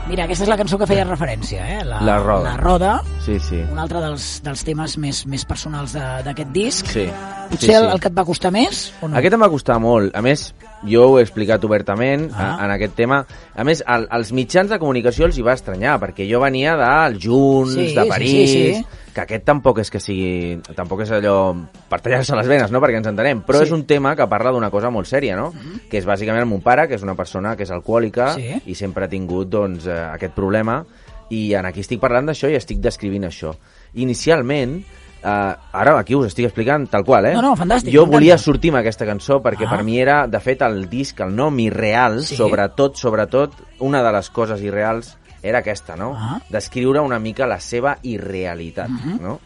Mira, 0.08 0.24
aquesta 0.24 0.46
és 0.46 0.48
la 0.48 0.56
cançó 0.56 0.78
que 0.80 0.86
feia 0.88 1.02
referència, 1.04 1.64
eh? 1.68 1.82
La, 1.84 1.98
La 2.00 2.14
roda. 2.22 2.54
La 2.54 2.56
roda, 2.56 2.92
Sí, 3.26 3.36
sí. 3.44 3.58
un 3.60 3.78
altre 3.82 4.00
dels, 4.00 4.38
dels 4.46 4.62
temes 4.64 4.94
més, 4.96 5.26
més 5.28 5.44
personals 5.44 5.92
d'aquest 5.92 6.54
disc. 6.54 6.88
Sí. 6.88 7.04
Potser 7.50 7.66
sí, 7.66 7.74
el, 7.74 7.84
sí. 7.84 7.92
el 7.92 8.00
que 8.00 8.08
et 8.08 8.16
va 8.16 8.24
costar 8.24 8.52
més 8.54 8.86
o 9.02 9.10
no? 9.10 9.18
Aquest 9.20 9.36
em 9.36 9.44
va 9.44 9.50
costar 9.52 9.76
molt. 9.82 10.14
A 10.16 10.22
més, 10.24 10.46
jo 10.86 11.08
ho 11.10 11.18
he 11.18 11.22
explicat 11.22 11.64
obertament 11.64 12.30
Ah. 12.34 12.56
ah. 12.58 12.64
en 12.64 12.70
aquest 12.76 12.94
tema. 12.94 13.24
A 13.54 13.64
més, 13.64 13.82
al, 13.86 14.06
als 14.10 14.32
mitjans 14.32 14.70
de 14.70 14.78
comunicació 14.78 15.26
els 15.26 15.38
hi 15.38 15.42
va 15.42 15.54
estranyar, 15.54 15.98
perquè 16.00 16.28
jo 16.30 16.40
venia 16.40 16.76
dels 16.76 17.22
Junts, 17.24 17.74
Sí, 17.74 17.94
de 17.94 18.02
sí, 18.04 18.08
París... 18.08 18.50
sí, 18.50 18.74
sí. 18.76 18.86
que 19.14 19.22
aquest 19.24 19.44
tampoc 19.44 19.80
és 19.82 19.90
que 19.90 19.98
sigui... 19.98 20.60
Tampoc 20.76 21.00
és 21.02 21.10
allò 21.10 21.56
per 21.90 21.98
tallar-se 22.00 22.36
les 22.36 22.46
venes, 22.46 22.70
no?, 22.70 22.78
perquè 22.80 23.00
ens 23.00 23.08
entenem. 23.10 23.40
Però 23.42 23.58
Sí. 23.58 23.64
És 23.64 23.72
un 23.72 23.82
tema 23.86 24.14
que 24.14 24.26
parla 24.30 24.52
d'una 24.52 24.70
cosa 24.70 24.90
molt 24.94 25.08
sèria, 25.10 25.34
no?, 25.36 25.52
que 25.90 25.98
és 25.98 26.06
bàsicament 26.06 26.42
el 26.44 26.46
mon 26.46 26.60
pare, 26.62 26.86
que 26.86 26.94
és 26.94 27.02
una 27.02 27.16
persona 27.18 27.56
que 27.56 27.64
és 27.64 27.70
alcohòlica 27.74 28.34
Sí. 28.36 28.62
i 28.66 28.74
sempre 28.78 29.06
ha 29.06 29.08
tingut, 29.08 29.48
doncs, 29.48 29.86
eh, 29.86 29.98
aquest 30.14 30.34
problema. 30.34 30.84
I 31.30 31.52
en 31.54 31.66
aquí 31.66 31.80
estic 31.80 31.98
parlant 32.00 32.26
d'això 32.30 32.48
i 32.48 32.54
estic 32.54 32.78
descrivint 32.80 33.24
això. 33.26 33.54
Inicialment, 33.94 34.84
eh, 35.22 35.54
ara 35.72 35.98
aquí 35.98 36.14
us 36.14 36.26
estic 36.26 36.46
explicant 36.46 36.88
tal 36.90 37.04
qual, 37.04 37.26
eh? 37.26 37.34
No, 37.34 37.42
no, 37.42 37.56
fantàstic, 37.56 37.92
Jo 37.92 38.06
volia 38.06 38.38
sortir 38.38 38.70
amb 38.70 38.78
aquesta 38.80 39.06
cançó 39.06 39.40
perquè 39.42 39.66
Ah. 39.66 39.70
per 39.76 39.84
mi 39.84 39.98
era, 40.00 40.26
de 40.26 40.40
fet, 40.40 40.62
el 40.62 40.88
disc, 40.88 41.18
el 41.20 41.34
nom 41.34 41.58
irreal, 41.58 42.22
Sí. 42.24 42.36
sobretot, 42.36 42.96
sobretot, 42.96 43.52
una 43.80 44.02
de 44.02 44.12
les 44.12 44.30
coses 44.30 44.60
irreals 44.62 45.16
era 45.42 45.58
aquesta, 45.58 45.96
no? 45.96 46.14
Ah. 46.16 46.40
Descriure 46.50 47.00
una 47.00 47.18
mica 47.18 47.46
la 47.46 47.60
seva 47.60 47.98
irrealitat, 48.02 48.88
Mhm. 48.88 49.18
no? 49.22 49.40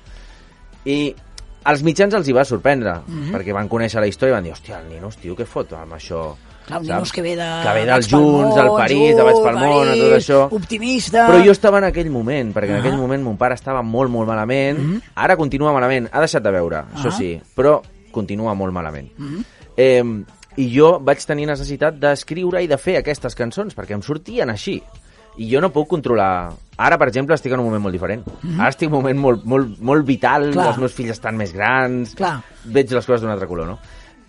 I 0.84 1.14
als 1.64 1.82
mitjans 1.82 2.14
els 2.14 2.26
hi 2.28 2.32
va 2.32 2.44
sorprendre, 2.44 2.94
Mhm. 3.06 3.32
perquè 3.32 3.52
van 3.52 3.68
conèixer 3.68 4.00
la 4.00 4.06
història 4.08 4.32
i 4.32 4.36
van 4.36 4.44
dir, 4.44 4.52
hòstia, 4.52 4.80
el 4.80 4.88
Ninos, 4.88 5.16
tio, 5.16 5.36
què 5.36 5.44
fot 5.46 5.72
amb 5.74 5.92
això? 5.92 6.34
Clar, 6.66 6.80
un? 6.80 6.86
Ninos 6.86 7.12
que 7.12 7.22
ve 7.22 7.34
de... 7.36 7.46
Que 7.62 7.72
ve 7.74 7.80
del 7.80 7.90
Vaig 7.90 8.08
pel 8.10 8.18
Junts, 8.20 8.54
del 8.56 8.68
París, 8.76 9.16
de 9.16 9.22
Vaig 9.22 9.40
pel 9.42 9.56
món, 9.58 9.86
de 9.86 9.94
tot 9.96 10.02
París, 10.02 10.12
això. 10.18 10.40
Optimista. 10.52 11.26
Però 11.28 11.40
jo 11.44 11.52
estava 11.52 11.78
en 11.78 11.84
aquell 11.90 12.10
moment, 12.10 12.52
perquè 12.54 12.70
en 12.70 12.76
Ah. 12.76 12.80
aquell 12.84 12.96
moment 12.96 13.22
mon 13.24 13.36
pare 13.36 13.54
estava 13.54 13.82
molt, 13.82 14.10
molt 14.10 14.28
malament. 14.28 15.02
Ara 15.14 15.36
continua 15.36 15.72
malament, 15.72 16.08
ha 16.12 16.20
deixat 16.20 16.42
de 16.42 16.50
veure, 16.54 16.84
això 16.94 17.08
Ah. 17.08 17.16
sí, 17.18 17.40
però 17.56 17.80
continua 18.12 18.54
molt 18.54 18.72
malament. 18.72 19.10
Mhm. 19.18 19.44
Eh, 19.76 20.04
I 20.54 20.66
jo 20.78 20.98
vaig 21.00 21.18
tenir 21.24 21.46
necessitat 21.46 21.94
d'escriure 21.96 22.60
i 22.62 22.66
de 22.68 22.76
fer 22.76 22.98
aquestes 22.98 23.34
cançons, 23.34 23.74
perquè 23.74 23.92
em 23.94 24.02
sortien 24.02 24.50
així. 24.50 24.82
I 25.38 25.48
jo 25.50 25.62
no 25.62 25.70
puc 25.72 25.88
controlar... 25.88 26.52
Ara, 26.76 26.98
per 26.98 27.08
exemple, 27.08 27.34
estic 27.34 27.52
en 27.54 27.60
un 27.60 27.64
moment 27.64 27.80
molt 27.82 27.92
diferent. 27.94 28.22
Mhm. 28.42 28.60
Ara 28.60 28.68
estic 28.68 28.88
en 28.88 28.92
un 28.94 28.98
moment 29.00 29.18
molt, 29.18 29.44
molt, 29.46 29.78
molt 29.80 30.04
vital, 30.04 30.50
Clar. 30.52 30.66
els 30.68 30.78
meus 30.78 30.92
fills 30.92 31.10
estan 31.10 31.38
més 31.38 31.54
grans, 31.54 32.14
Clar. 32.14 32.42
veig 32.64 32.90
les 32.92 33.06
coses 33.06 33.22
d'un 33.22 33.30
altre 33.30 33.48
color, 33.48 33.66
no? 33.66 33.78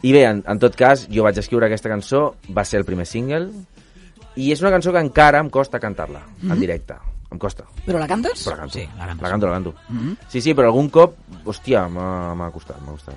I 0.03 0.11
bé, 0.11 0.25
en, 0.27 0.43
en 0.45 0.59
tot 0.59 0.75
cas, 0.75 1.07
jo 1.11 1.23
vaig 1.23 1.37
escriure 1.39 1.65
aquesta 1.69 1.89
cançó, 1.89 2.35
va 2.51 2.65
ser 2.67 2.81
el 2.81 2.85
primer 2.85 3.05
single, 3.07 3.47
i 4.35 4.51
és 4.51 4.61
una 4.63 4.71
cançó 4.73 4.91
que 4.91 4.99
encara 4.99 5.39
em 5.39 5.49
costa 5.49 5.79
cantar-la, 5.79 6.21
Mhm. 6.41 6.51
en 6.51 6.59
directe. 6.59 6.95
Em 7.33 7.39
costa. 7.41 7.63
Però 7.87 7.97
la 7.97 8.05
cantes? 8.07 8.43
Però 8.45 8.51
la 8.53 8.59
canto. 8.61 8.73
Sí, 8.77 8.83
la 8.97 9.07
cantes. 9.07 9.21
La 9.23 9.29
canto, 9.29 9.47
la 9.47 9.53
canto. 9.53 9.73
Mhm. 9.89 10.17
Sí, 10.29 10.39
sí, 10.41 10.53
però 10.53 10.65
algun 10.69 10.89
cop, 10.89 11.15
hòstia, 11.45 11.87
m'ha 11.89 12.35
m'ha 12.35 12.51
costat, 12.51 12.77
m'ha 12.81 12.91
costat. 12.91 13.15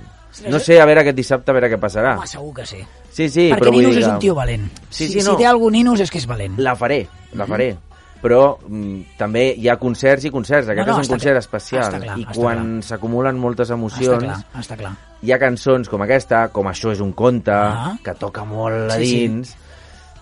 No 0.48 0.58
sé, 0.58 0.80
a 0.80 0.86
veure 0.86 1.00
aquest 1.02 1.16
dissabte, 1.16 1.50
a 1.50 1.54
veure 1.54 1.68
què 1.74 1.78
passarà. 1.80 2.14
Home, 2.16 2.26
segur 2.26 2.54
que 2.54 2.64
sí. 2.66 2.78
Sí, 3.10 3.28
sí, 3.28 3.50
Perquè 3.50 3.58
però 3.60 3.72
vull 3.72 3.80
Ninos 3.80 3.94
dir 3.96 4.02
és 4.04 4.08
un 4.08 4.18
tio 4.18 4.34
valent. 4.34 4.70
Sí, 4.88 5.06
si, 5.08 5.12
sí, 5.20 5.26
no. 5.26 5.32
si 5.32 5.36
té 5.42 5.46
algun 5.46 5.72
Ninos 5.72 6.00
és 6.00 6.10
que 6.10 6.18
és 6.18 6.26
valent. 6.26 6.58
La 6.58 6.74
faré, 6.76 7.06
la 7.32 7.46
faré. 7.46 7.76
Però 8.22 8.58
mm, 8.66 9.00
també 9.18 9.54
hi 9.56 9.68
ha 9.68 9.76
concerts 9.76 10.24
i 10.24 10.30
concerts. 10.30 10.68
Aquest 10.68 10.86
No, 10.88 10.94
no, 10.96 11.00
és 11.02 11.08
un 11.08 11.12
concert 11.14 11.34
clar. 11.34 11.42
especial. 11.44 11.84
Està 11.92 12.00
clar, 12.02 12.18
I 12.18 12.24
quan 12.34 12.82
s'acumulen 12.82 13.38
moltes 13.38 13.70
emocions, 13.70 14.22
Està 14.24 14.24
clar, 14.52 14.62
està 14.62 14.76
clar. 14.80 14.92
hi 15.22 15.32
ha 15.32 15.38
cançons 15.38 15.88
com 15.88 16.02
aquesta, 16.02 16.48
com 16.48 16.66
Això 16.66 16.92
és 16.92 17.00
un 17.00 17.12
conte, 17.12 17.52
Ah. 17.52 17.94
que 18.02 18.14
toca 18.14 18.44
molt 18.44 18.90
a 18.92 18.96
Sí, 18.96 19.28
sí. 19.44 19.54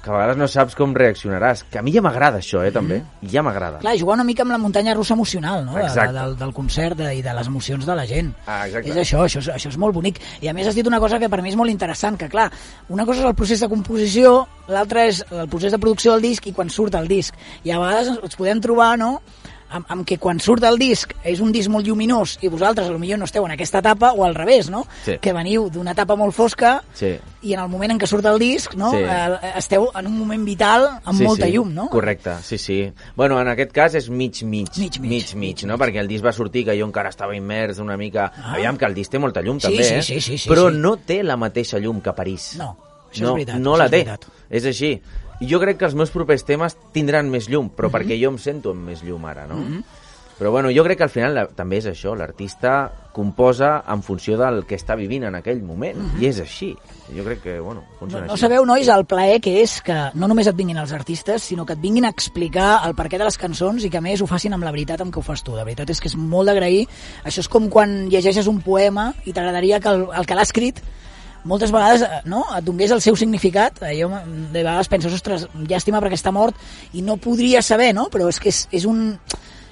Que 0.05 0.11
a 0.11 0.15
vegades 0.15 0.37
no 0.37 0.47
saps 0.51 0.77
com 0.77 0.93
reaccionaràs. 0.93 1.65
Que 1.73 1.81
a 1.81 1.83
mi 1.83 1.95
ja 1.95 2.03
m'agrada 2.05 2.43
això, 2.43 2.61
eh, 2.65 2.71
també. 2.75 3.01
Ja 3.33 3.43
m'agrada. 3.43 3.81
Clar, 3.81 3.95
jugar 3.99 4.19
una 4.19 4.27
mica 4.29 4.45
amb 4.45 4.53
la 4.53 4.59
muntanya 4.61 4.95
russa 4.95 5.15
emocional, 5.17 5.65
no? 5.65 5.79
De, 5.79 5.87
de, 5.89 6.07
del, 6.13 6.37
del 6.37 6.53
concert 6.53 6.99
de, 7.01 7.09
i 7.17 7.23
de 7.25 7.33
les 7.35 7.49
emocions 7.49 7.87
de 7.89 7.97
la 7.97 8.05
gent. 8.07 8.35
Ah, 8.45 8.67
exacte. 8.69 8.93
És 8.93 9.01
això, 9.01 9.25
això 9.25 9.41
és, 9.41 9.49
això 9.57 9.73
és 9.73 9.79
molt 9.81 9.97
bonic. 9.97 10.21
I 10.45 10.53
a 10.53 10.55
més 10.57 10.69
has 10.69 10.77
dit 10.77 10.87
una 10.87 11.01
cosa 11.01 11.19
que 11.23 11.31
per 11.33 11.41
mi 11.43 11.55
és 11.55 11.57
molt 11.57 11.73
interessant, 11.73 12.19
que 12.21 12.29
clar, 12.29 12.51
una 12.93 13.09
cosa 13.09 13.25
és 13.25 13.31
el 13.33 13.39
procés 13.39 13.65
de 13.65 13.71
composició, 13.73 14.37
l'altra 14.69 15.09
és 15.09 15.25
el 15.31 15.49
procés 15.49 15.73
de 15.73 15.81
producció 15.81 16.13
del 16.13 16.29
disc 16.29 16.47
i 16.47 16.53
quan 16.53 16.69
surt 16.69 17.01
el 17.01 17.09
disc. 17.09 17.35
I 17.65 17.73
a 17.73 17.81
vegades 17.81 18.13
ens 18.19 18.37
podem 18.37 18.61
trobar, 18.61 18.95
no?, 19.01 19.17
amb, 19.75 19.87
amb 19.91 20.07
que 20.07 20.19
quan 20.23 20.39
surt 20.41 20.65
el 20.69 20.79
disc 20.81 21.13
és 21.27 21.41
un 21.43 21.51
disc 21.55 21.71
molt 21.73 21.87
lluminós 21.87 22.37
i 22.43 22.49
vosaltres 22.53 22.89
potser 22.95 23.19
no 23.19 23.27
esteu 23.29 23.45
en 23.47 23.53
aquesta 23.55 23.81
etapa 23.83 24.13
o 24.15 24.25
al 24.25 24.35
revés, 24.35 24.71
no? 24.71 24.85
Sí. 25.05 25.19
Que 25.21 25.33
veniu 25.35 25.69
d'una 25.71 25.93
etapa 25.93 26.17
molt 26.17 26.35
fosca 26.35 26.77
Sí. 26.95 27.15
i 27.43 27.55
en 27.55 27.61
el 27.61 27.69
moment 27.69 27.93
en 27.93 27.99
què 28.01 28.07
surt 28.07 28.25
el 28.31 28.39
disc, 28.39 28.75
no? 28.79 28.93
Sí. 28.95 29.03
Eh, 29.03 29.53
esteu 29.59 29.89
en 29.99 30.07
un 30.07 30.19
moment 30.19 30.45
vital 30.47 30.87
amb 31.03 31.19
sí, 31.19 31.25
molta 31.27 31.47
sí. 31.47 31.53
llum, 31.53 31.73
no? 31.75 31.89
Correcte, 31.91 32.37
sí, 32.43 32.59
sí. 32.59 32.79
Bueno, 33.17 33.41
en 33.41 33.49
aquest 33.49 33.73
cas 33.73 33.95
és 33.95 34.09
mig, 34.11 34.43
mig. 34.45 34.71
Mig, 34.79 34.99
mig. 35.01 35.11
mig, 35.11 35.35
mig 35.35 35.65
no? 35.67 35.77
Perquè 35.79 36.01
el 36.01 36.09
disc 36.09 36.25
va 36.25 36.33
sortir 36.33 36.65
que 36.65 36.79
jo 36.79 36.87
encara 36.87 37.11
estava 37.11 37.37
immers 37.37 37.79
una 37.83 37.97
mica... 37.97 38.31
Ah. 38.37 38.55
Aviam, 38.55 38.77
que 38.79 38.87
el 38.87 38.95
disc 38.95 39.11
té 39.11 39.19
molta 39.19 39.43
llum, 39.43 39.59
Sí, 39.61 39.69
també, 39.69 39.85
sí, 39.85 39.95
eh? 39.95 40.03
sí, 40.03 40.21
sí, 40.21 40.39
sí, 40.39 40.49
Però 40.49 40.71
sí. 40.71 40.79
no 40.79 40.97
té 40.97 41.23
la 41.23 41.37
mateixa 41.37 41.79
llum 41.83 42.01
que 42.01 42.13
París. 42.15 42.55
No, 42.59 42.77
això 43.11 43.25
no, 43.27 43.35
és 43.35 43.45
veritat. 43.45 43.61
No 43.61 43.77
la 43.77 43.87
és 43.87 43.91
té. 43.91 44.05
veritat. 44.05 44.27
És 44.51 44.65
així. 44.71 44.93
I 45.45 45.51
jo 45.51 45.61
crec 45.61 45.77
que 45.79 45.85
els 45.91 45.95
meus 45.95 46.11
propers 46.15 46.45
temes 46.49 46.79
tindran 46.97 47.29
més 47.31 47.51
llum, 47.53 47.69
però 47.71 47.91
Mhm. 47.91 47.95
perquè 47.99 48.17
jo 48.23 48.31
em 48.33 48.39
sento 48.39 48.73
amb 48.73 48.89
més 48.89 49.03
llum 49.05 49.25
ara, 49.29 49.47
no? 49.47 49.61
Però 50.35 50.51
bueno, 50.51 50.69
jo 50.75 50.83
crec 50.83 50.99
que 50.99 51.05
al 51.05 51.11
final 51.15 51.33
la, 51.33 51.45
també 51.47 51.77
és 51.79 51.87
això, 51.87 52.17
l'artista 52.19 52.91
composa 53.15 53.85
en 53.87 54.01
funció 54.03 54.35
del 54.37 54.65
que 54.67 54.75
està 54.75 54.97
vivint 54.99 55.23
en 55.29 55.37
aquell 55.39 55.61
moment, 55.63 55.97
i 56.19 56.27
és 56.27 56.41
així. 56.43 56.73
Jo 57.15 57.23
crec 57.23 57.41
que, 57.45 57.61
bueno, 57.61 57.83
Mhm. 57.83 57.93
No, 57.93 57.99
funciona 58.01 58.27
no 58.27 58.33
així. 58.33 58.41
sabeu, 58.41 58.65
nois, 58.67 58.89
el 58.89 59.05
plaer 59.07 59.41
que 59.41 59.63
és 59.63 59.81
que 59.81 60.11
no 60.15 60.27
només 60.27 60.49
et 60.49 60.57
vinguin 60.57 60.77
els 60.79 60.91
artistes, 60.93 61.41
sinó 61.41 61.65
que 61.65 61.75
et 61.75 61.81
vinguin 61.81 62.05
a 62.05 62.09
explicar 62.09 62.81
el 62.85 62.97
perquè 62.97 63.17
de 63.17 63.25
les 63.25 63.39
cançons 63.39 63.85
i 63.85 63.91
que 63.91 63.99
a 63.99 64.01
més 64.01 64.21
ho 64.23 64.27
facin 64.27 64.53
amb 64.55 64.65
la 64.65 64.73
veritat 64.73 65.01
amb 65.03 65.15
què 65.15 65.19
ho 65.19 65.23
fas 65.23 65.45
tu. 65.45 65.55
La 65.55 65.63
veritat 65.63 65.89
és 65.91 66.01
que 66.01 66.09
és 66.09 66.17
molt 66.17 66.49
d'agrair. 66.49 66.89
Això 67.25 67.39
és 67.39 67.49
com 67.49 67.69
quan 67.69 68.09
llegeixes 68.09 68.49
un 68.49 68.61
poema 68.61 69.15
i 69.27 69.33
t'agradaria 69.33 69.79
que 69.79 69.89
el, 69.89 70.09
el 70.13 70.27
que 70.27 70.35
l'ha 70.35 70.43
escrit 70.43 70.81
moltes 71.45 71.73
vegades 71.73 72.03
eh, 72.03 72.21
no, 72.27 72.45
et 72.57 72.65
donés 72.65 72.91
el 72.91 73.01
seu 73.05 73.17
significat. 73.17 73.83
Eh, 73.83 73.95
Jo 74.01 74.09
mm, 74.11 74.51
de 74.53 74.63
vegades 74.63 74.89
penso, 74.89 75.09
ostres, 75.13 75.49
llàstima 75.69 76.01
perquè 76.01 76.19
està 76.19 76.33
mort 76.33 76.57
i 76.93 77.03
no 77.03 77.17
podria 77.17 77.63
saber, 77.63 77.93
no? 77.95 78.09
Però 78.11 78.29
és 78.29 78.41
que 78.41 78.49
és, 78.53 78.67
és 78.73 78.85
un... 78.89 79.19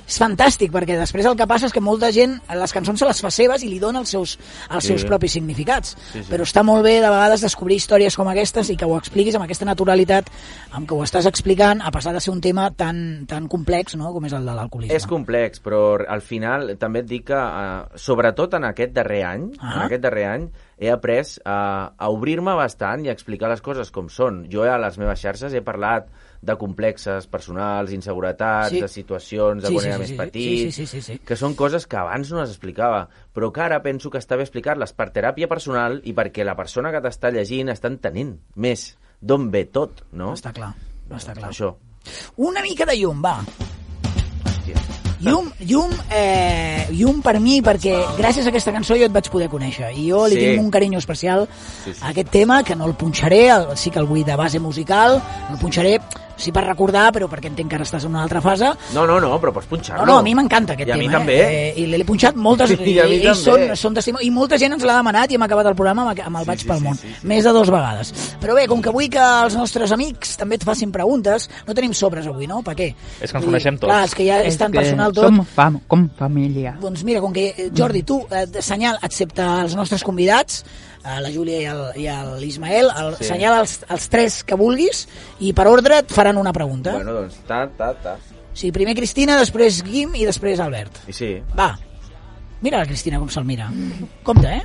És 0.02 0.16
fantàstic, 0.18 0.72
perquè 0.74 0.96
després 0.98 1.24
el 1.30 1.36
que 1.38 1.46
passa 1.46 1.68
és 1.68 1.72
que 1.72 1.80
molta 1.80 2.08
gent 2.12 2.34
les 2.58 2.72
cançons 2.74 2.98
se 3.00 3.06
les 3.06 3.20
fa 3.22 3.30
seves 3.32 3.62
i 3.62 3.68
li 3.70 3.78
dona 3.80 4.00
els 4.02 4.10
seus, 4.10 4.32
els 4.68 4.82
Sí. 4.84 4.88
seus 4.90 5.04
propis 5.08 5.32
significats. 5.32 5.94
Sí, 6.10 6.18
sí. 6.18 6.24
Però 6.28 6.42
està 6.44 6.64
molt 6.66 6.82
bé 6.84 6.96
de 7.00 7.08
vegades 7.08 7.40
descobrir 7.40 7.76
històries 7.78 8.16
com 8.18 8.28
aquestes 8.28 8.68
i 8.74 8.76
que 8.76 8.84
ho 8.84 8.96
expliquis 8.98 9.38
amb 9.38 9.44
aquesta 9.46 9.64
naturalitat 9.64 10.28
amb 10.72 10.90
què 10.90 10.98
ho 10.98 11.04
estàs 11.06 11.24
explicant, 11.30 11.80
a 11.80 11.92
pesar 11.94 12.12
de 12.12 12.20
ser 12.20 12.32
un 12.34 12.42
tema 12.42 12.66
tan, 12.74 13.24
tan 13.30 13.46
complex 13.48 13.94
no? 13.96 14.12
com 14.12 14.26
és 14.26 14.34
el 14.34 14.44
de 14.44 14.52
l'alcoholisme. 14.58 14.96
És 14.98 15.06
complex, 15.06 15.62
però 15.62 16.02
al 16.06 16.20
final 16.20 16.74
també 16.82 17.06
et 17.06 17.08
dic 17.08 17.28
que, 17.30 17.38
uh, 17.38 17.86
sobretot 17.96 18.58
en 18.58 18.64
aquest 18.68 18.92
darrer 18.92 19.22
any, 19.24 19.48
Ah. 19.60 19.76
en 19.76 19.82
aquest 19.86 20.02
darrer 20.02 20.26
any, 20.26 20.50
he 20.82 20.90
après 20.90 21.22
a, 21.46 21.94
a 21.94 22.08
obrir-me 22.10 22.56
bastant 22.58 23.04
i 23.06 23.10
a 23.10 23.14
explicar 23.14 23.46
les 23.52 23.62
coses 23.62 23.92
com 23.94 24.08
són. 24.10 24.40
Jo 24.50 24.64
a 24.66 24.74
les 24.82 24.98
meves 24.98 25.20
xarxes 25.22 25.54
he 25.54 25.62
parlat 25.62 26.08
de 26.42 26.56
complexes 26.58 27.28
personals, 27.30 27.92
inseguretats, 27.94 28.72
Sí. 28.74 28.80
de 28.82 28.88
situacions 28.90 29.62
de 29.62 29.68
Sí, 29.70 29.74
quan 29.76 29.82
sí, 29.84 29.88
era 29.88 29.96
sí, 29.96 30.02
més 30.02 30.10
sí, 30.10 30.16
petit, 30.18 30.58
sí, 30.58 30.72
sí, 30.72 30.86
sí, 30.86 31.00
sí, 31.00 31.12
sí. 31.12 31.18
que 31.24 31.36
són 31.38 31.54
coses 31.54 31.86
que 31.86 32.00
abans 32.00 32.32
no 32.34 32.40
les 32.42 32.50
explicava, 32.50 33.04
però 33.32 33.52
que 33.54 33.62
ara 33.62 33.78
penso 33.84 34.10
que 34.10 34.18
està 34.18 34.34
bé 34.36 34.42
explicar-les 34.42 34.92
per 34.92 35.12
teràpia 35.14 35.46
personal 35.48 36.00
i 36.02 36.12
perquè 36.18 36.42
la 36.44 36.56
persona 36.58 36.90
que 36.90 37.00
t'està 37.04 37.30
llegint 37.30 37.70
està 37.70 37.86
entenent 37.92 38.34
més 38.56 38.96
d'on 39.22 39.52
ve 39.54 39.68
tot, 39.70 40.02
no? 40.10 40.32
Està 40.34 40.50
clar, 40.52 40.74
està 41.14 41.38
clar. 41.38 41.52
Això. 41.54 41.76
Una 42.42 42.60
mica 42.66 42.84
de 42.90 42.98
llum, 42.98 43.22
va. 43.22 43.38
Llum, 45.22 45.52
llum, 45.60 45.90
eh, 46.10 46.88
llum 46.90 47.20
per 47.22 47.38
mi, 47.38 47.60
perquè 47.62 47.94
gràcies 48.18 48.44
a 48.44 48.50
aquesta 48.50 48.72
cançó 48.74 48.96
jo 48.98 49.06
et 49.06 49.12
vaig 49.14 49.28
poder 49.30 49.48
conèixer. 49.48 49.92
I 49.94 50.08
jo 50.10 50.24
li 50.26 50.34
Sí. 50.34 50.40
tinc 50.48 50.60
un 50.60 50.70
carinyo 50.70 50.98
especial 50.98 51.46
Sí, 51.84 51.94
sí. 51.94 52.00
a 52.02 52.08
aquest 52.08 52.28
tema, 52.30 52.64
que 52.64 52.74
no 52.74 52.86
el 52.86 52.94
punxaré, 52.94 53.48
el, 53.50 53.76
sí 53.76 53.90
que 53.90 54.00
el 54.00 54.06
vull 54.06 54.24
de 54.24 54.34
base 54.34 54.58
musical, 54.58 55.22
no 55.48 55.54
el 55.54 55.60
punxaré, 55.60 56.00
sí 56.00 56.21
per 56.52 56.64
recordar, 56.66 57.12
però 57.14 57.28
perquè 57.30 57.50
entenc 57.50 57.70
que 57.70 57.76
ara 57.78 57.84
estàs 57.86 58.04
en 58.06 58.14
una 58.14 58.22
altra 58.24 58.40
fase. 58.44 58.72
No, 58.94 59.06
no, 59.06 59.18
no, 59.20 59.34
però 59.40 59.52
pots 59.54 59.68
punxar-lo. 59.70 60.04
No, 60.06 60.12
no, 60.14 60.18
a 60.20 60.22
mi 60.26 60.34
m'encanta 60.34 60.74
aquest 60.74 60.88
I 60.88 60.92
a 60.92 60.96
tema. 60.96 61.04
mi 61.06 61.12
també. 61.12 61.36
Eh? 61.38 61.60
Eh, 61.76 61.82
I 61.82 61.86
l'he 61.92 62.04
punxat 62.08 62.36
moltes... 62.36 62.72
I 62.72 62.98
a 63.00 63.06
mi 63.06 63.18
ells 63.20 63.44
són, 63.44 63.64
són 63.78 63.94
testimonis, 63.94 64.26
I 64.26 64.30
molta 64.34 64.58
gent 64.58 64.74
ens 64.76 64.84
l'ha 64.88 64.96
demanat 65.00 65.30
i 65.30 65.38
hem 65.38 65.46
acabat 65.46 65.70
el 65.70 65.76
programa 65.78 66.08
amb, 66.10 66.22
amb 66.26 66.40
el 66.42 66.48
Vaig 66.48 66.64
sí, 66.64 66.68
pel 66.68 66.80
sí, 66.80 66.84
món. 66.84 66.98
sí, 67.00 67.12
sí. 67.20 67.26
Més 67.28 67.44
de 67.44 67.52
dos 67.54 67.70
vegades. 67.72 68.12
Però 68.42 68.56
bé, 68.58 68.66
com 68.70 68.82
que 68.82 68.92
vull 68.94 69.08
que 69.12 69.22
els 69.22 69.56
nostres 69.58 69.92
amics 69.94 70.36
també 70.40 70.58
et 70.60 70.64
facin 70.66 70.92
preguntes, 70.94 71.48
no 71.66 71.74
tenim 71.78 71.92
sobres 71.96 72.26
avui, 72.26 72.48
no? 72.50 72.62
Per 72.66 72.74
què? 72.78 72.88
És 73.20 73.30
que 73.30 73.38
ens 73.38 73.46
coneixem 73.46 73.78
tots. 73.78 73.90
Clar, 73.90 74.04
és 74.08 74.14
que 74.18 74.26
ja 74.26 74.40
és 74.42 74.58
tan 74.58 74.72
que 74.72 74.80
personal 74.80 75.12
tot. 75.14 75.28
Som 75.28 75.42
fam 75.54 75.80
com 75.86 76.08
família. 76.18 76.76
Doncs 76.82 77.04
mira, 77.04 77.20
com 77.20 77.32
que, 77.32 77.48
eh, 77.56 77.70
Jordi, 77.74 78.02
tu, 78.02 78.22
eh, 78.30 78.46
de 78.46 78.62
senyal, 78.62 78.98
excepte 79.02 79.42
els 79.42 79.76
nostres 79.78 80.02
convidats, 80.04 80.64
eh, 81.04 81.20
la 81.20 81.30
Júlia 81.32 81.60
i 81.60 81.64
el- 81.66 82.00
i 82.02 82.06
el- 82.06 82.40
l'Ismael, 82.40 82.88
el, 82.98 83.16
Sí. 83.16 83.24
senyala 83.24 83.60
els, 83.60 83.80
els 83.88 84.08
tres 84.08 84.42
que 84.44 84.54
vulguis 84.54 85.06
i 85.40 85.52
per 85.52 85.66
ordre 85.68 85.98
et 85.98 86.12
faran 86.12 86.36
una 86.38 86.52
pregunta. 86.52 86.92
Bueno, 86.92 87.12
doncs, 87.12 87.36
ta, 87.46 87.68
ta, 87.76 87.92
ta. 87.94 88.16
Sí, 88.54 88.70
primer 88.70 88.94
Cristina, 88.94 89.38
després 89.38 89.82
Guim 89.82 90.14
i 90.14 90.26
després 90.26 90.60
Albert. 90.60 90.98
I 91.08 91.12
sí. 91.12 91.30
Va, 91.58 91.70
mira 92.60 92.78
la 92.78 92.86
Cristina 92.86 93.18
com 93.18 93.28
se'l 93.32 93.44
mira. 93.44 93.70
Compte, 94.22 94.46
eh? 94.46 94.62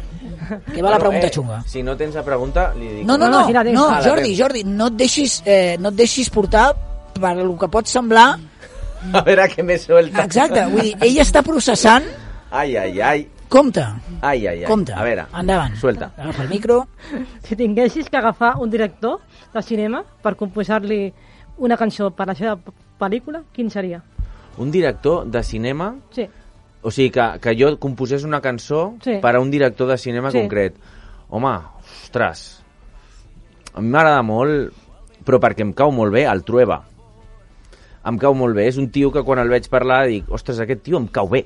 Que 0.74 0.82
va 0.82 0.92
la 0.92 1.00
pregunta 1.00 1.28
eh, 1.28 1.32
xunga. 1.34 1.64
Si 1.66 1.82
no 1.84 1.96
tens 1.98 2.14
la 2.16 2.24
pregunta, 2.24 2.74
li 2.76 2.88
dic... 3.00 3.06
No, 3.06 3.18
no, 3.18 3.30
No, 3.30 3.48
no, 3.50 3.64
no, 3.74 3.88
Ah, 3.90 4.02
Jordi. 4.04 4.36
Jordi, 4.38 4.64
no 4.64 4.88
et 4.88 4.94
deixis, 4.94 5.42
eh, 5.46 5.78
no 5.80 5.90
et 5.90 5.96
deixis 5.96 6.30
portar 6.30 6.74
per 7.20 7.38
el 7.38 7.58
que 7.58 7.68
pot 7.70 7.88
semblar... 7.88 8.38
A 9.14 9.22
veure 9.22 9.48
què 9.50 9.64
me 9.64 9.78
suelta. 9.78 10.24
Exacte, 10.26 10.66
vull 10.72 10.82
dir, 10.82 10.96
ell 11.02 11.18
està 11.22 11.42
processant... 11.46 12.04
Ai, 12.52 12.76
ai, 12.78 13.02
ai. 13.02 13.28
Compte, 13.50 13.80
Ai, 14.22 14.46
ai, 14.46 14.60
ai. 14.60 14.66
compte. 14.66 14.92
A 14.94 15.04
veure, 15.04 15.26
Endavant. 15.40 15.76
suelta. 15.76 16.12
Agafa 16.18 16.44
el 16.44 16.50
micro. 16.50 16.88
Si 17.44 17.56
tinguessis 17.56 18.10
que 18.10 18.18
agafar 18.18 18.58
un 18.60 18.70
director 18.70 19.22
de 19.54 19.62
cinema 19.64 20.04
per 20.22 20.36
composar-li 20.36 21.14
una 21.64 21.78
cançó 21.78 22.12
per 22.12 22.28
la 22.28 22.36
seva 22.36 22.58
pel·lícula, 23.00 23.44
quin 23.54 23.70
seria? 23.72 24.02
Un 24.58 24.72
director 24.72 25.26
de 25.28 25.44
cinema... 25.44 25.96
Sí. 26.12 26.28
O 26.82 26.92
sigui, 26.92 27.10
que, 27.10 27.24
que 27.42 27.56
jo 27.58 27.72
composés 27.80 28.24
una 28.24 28.40
cançó 28.42 28.96
Sí. 29.04 29.18
per 29.22 29.36
a 29.36 29.40
un 29.42 29.50
director 29.52 29.88
de 29.90 29.98
cinema 29.98 30.30
Sí. 30.32 30.40
concret. 30.40 30.76
Home, 31.30 31.56
ostres, 32.04 32.62
a 33.74 33.82
mi 33.82 33.90
m'agrada 33.90 34.22
molt, 34.24 34.72
però 35.26 35.40
perquè 35.40 35.62
em 35.66 35.74
cau 35.74 35.92
molt 35.92 36.14
bé, 36.14 36.26
el 36.30 36.44
Trueba. 36.44 36.84
Em 38.08 38.18
cau 38.18 38.34
molt 38.36 38.56
bé. 38.56 38.68
És 38.68 38.78
un 38.78 38.90
tio 38.92 39.12
que 39.12 39.24
quan 39.24 39.40
el 39.40 39.50
veig 39.50 39.68
parlar 39.70 40.06
dic, 40.08 40.30
ostres, 40.32 40.60
aquest 40.64 40.84
tio 40.84 40.98
em 40.98 41.08
cau 41.08 41.28
bé. 41.28 41.46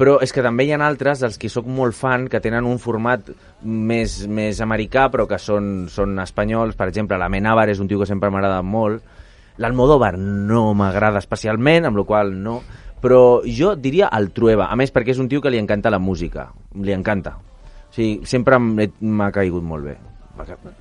Però 0.00 0.16
és 0.24 0.32
que 0.32 0.40
també 0.40 0.64
hi 0.64 0.72
ha 0.72 0.78
altres 0.86 1.20
dels 1.20 1.36
que 1.36 1.50
sóc 1.52 1.66
molt 1.68 1.92
fan 1.92 2.24
que 2.32 2.40
tenen 2.40 2.64
un 2.64 2.78
format 2.80 3.26
més, 3.62 4.22
més 4.32 4.60
americà 4.64 5.10
però 5.12 5.26
que 5.28 5.36
són, 5.38 5.88
són 5.92 6.14
espanyols. 6.22 6.74
Per 6.78 6.88
exemple, 6.88 7.18
la 7.20 7.28
Menábar 7.28 7.66
és 7.68 7.82
un 7.84 7.88
tio 7.90 8.00
que 8.00 8.08
sempre 8.08 8.30
m'ha 8.32 8.40
agradat 8.40 8.64
molt. 8.64 9.02
L'Almodóvar 9.60 10.14
no 10.16 10.70
m'agrada 10.72 11.20
especialment, 11.20 11.90
amb 11.90 12.00
la 12.00 12.04
qual 12.08 12.32
no... 12.42 12.62
Però 13.00 13.40
jo 13.48 13.74
diria 13.80 14.10
el 14.12 14.30
Trueba, 14.36 14.66
a 14.68 14.76
més 14.76 14.90
perquè 14.92 15.14
és 15.14 15.20
un 15.20 15.28
tio 15.28 15.40
que 15.40 15.48
li 15.52 15.56
encanta 15.60 15.88
la 15.92 15.98
música, 15.98 16.50
li 16.84 16.92
encanta. 16.92 17.30
O 17.36 17.92
sigui, 17.96 18.26
sempre 18.28 18.56
em- 18.60 18.74
m'ha 19.00 19.30
caigut 19.32 19.64
molt 19.64 19.86
bé. 19.88 19.94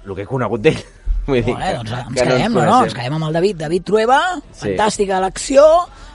El 0.05 0.15
que 0.15 0.23
he 0.23 0.27
conegut 0.27 0.59
d'ell. 0.63 0.81
Vull 1.29 1.39
dir 1.43 1.53
Molt 1.53 1.63
bé, 1.63 1.71
doncs 1.77 1.91
ens 1.95 2.09
que 2.17 2.25
quedem, 2.25 2.53
no, 2.57 2.65
no, 2.67 2.77
ens 2.87 2.95
quedem 2.97 3.15
amb 3.15 3.27
el 3.29 3.37
David. 3.39 3.57
David 3.63 3.85
Trueba, 3.87 4.19
Sí. 4.51 4.65
fantàstica 4.65 5.17
elecció, 5.19 5.63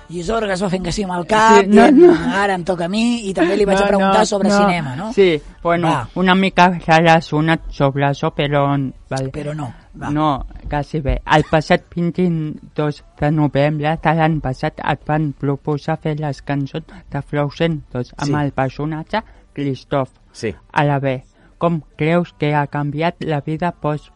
Gisor, 0.09 0.45
que 0.47 0.53
es 0.53 0.63
va 0.63 0.69
fent 0.71 0.85
que 0.85 0.93
sí 0.93 1.03
amb 1.03 1.15
el 1.17 1.27
cap, 1.27 1.63
Sí, 1.63 1.67
no, 1.73 1.87
no. 1.91 2.13
ara 2.37 2.55
em 2.55 2.65
toca 2.65 2.85
a 2.85 2.89
mi, 2.89 3.29
i 3.29 3.33
també 3.35 3.57
li 3.57 3.65
vaig 3.65 3.81
a 3.81 3.87
preguntar 3.89 4.27
sobre 4.27 4.51
cinema, 4.51 4.95
no? 4.97 5.13
Sí, 5.13 5.41
bueno, 5.63 5.89
Va. 5.89 6.09
una 6.21 6.35
mica 6.35 6.69
relacionat 6.87 7.71
sobre 7.71 8.05
això, 8.11 8.31
però... 8.37 8.67
Vale. 9.11 9.31
Però 9.33 9.55
no, 9.55 9.73
va. 10.01 10.11
No, 10.11 10.47
quasi 10.69 11.01
bé. 11.01 11.21
El 11.37 11.45
passat 11.51 11.85
22 11.95 13.03
de 13.21 13.31
novembre 13.31 13.97
de 14.03 14.15
l'any 14.15 14.41
passat 14.41 14.81
et 14.85 15.05
van 15.07 15.33
proposar 15.33 15.97
fer 16.03 16.17
les 16.21 16.43
cançons 16.43 16.85
de 17.11 17.23
Frozen 17.23 17.83
2 17.93 18.13
amb 18.19 18.29
Sí. 18.29 18.41
el 18.45 18.53
personatge 18.53 19.23
Christoph. 19.55 20.11
Sí. 20.33 20.55
Ara 20.73 20.99
bé, 20.99 21.23
com 21.59 21.81
creus 21.97 22.35
que 22.39 22.53
ha 22.55 22.67
canviat 22.67 23.23
la 23.25 23.41
vida 23.41 23.71
post 23.73 24.11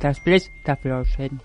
després 0.00 0.50
de 0.66 0.76
Frozen? 0.76 1.40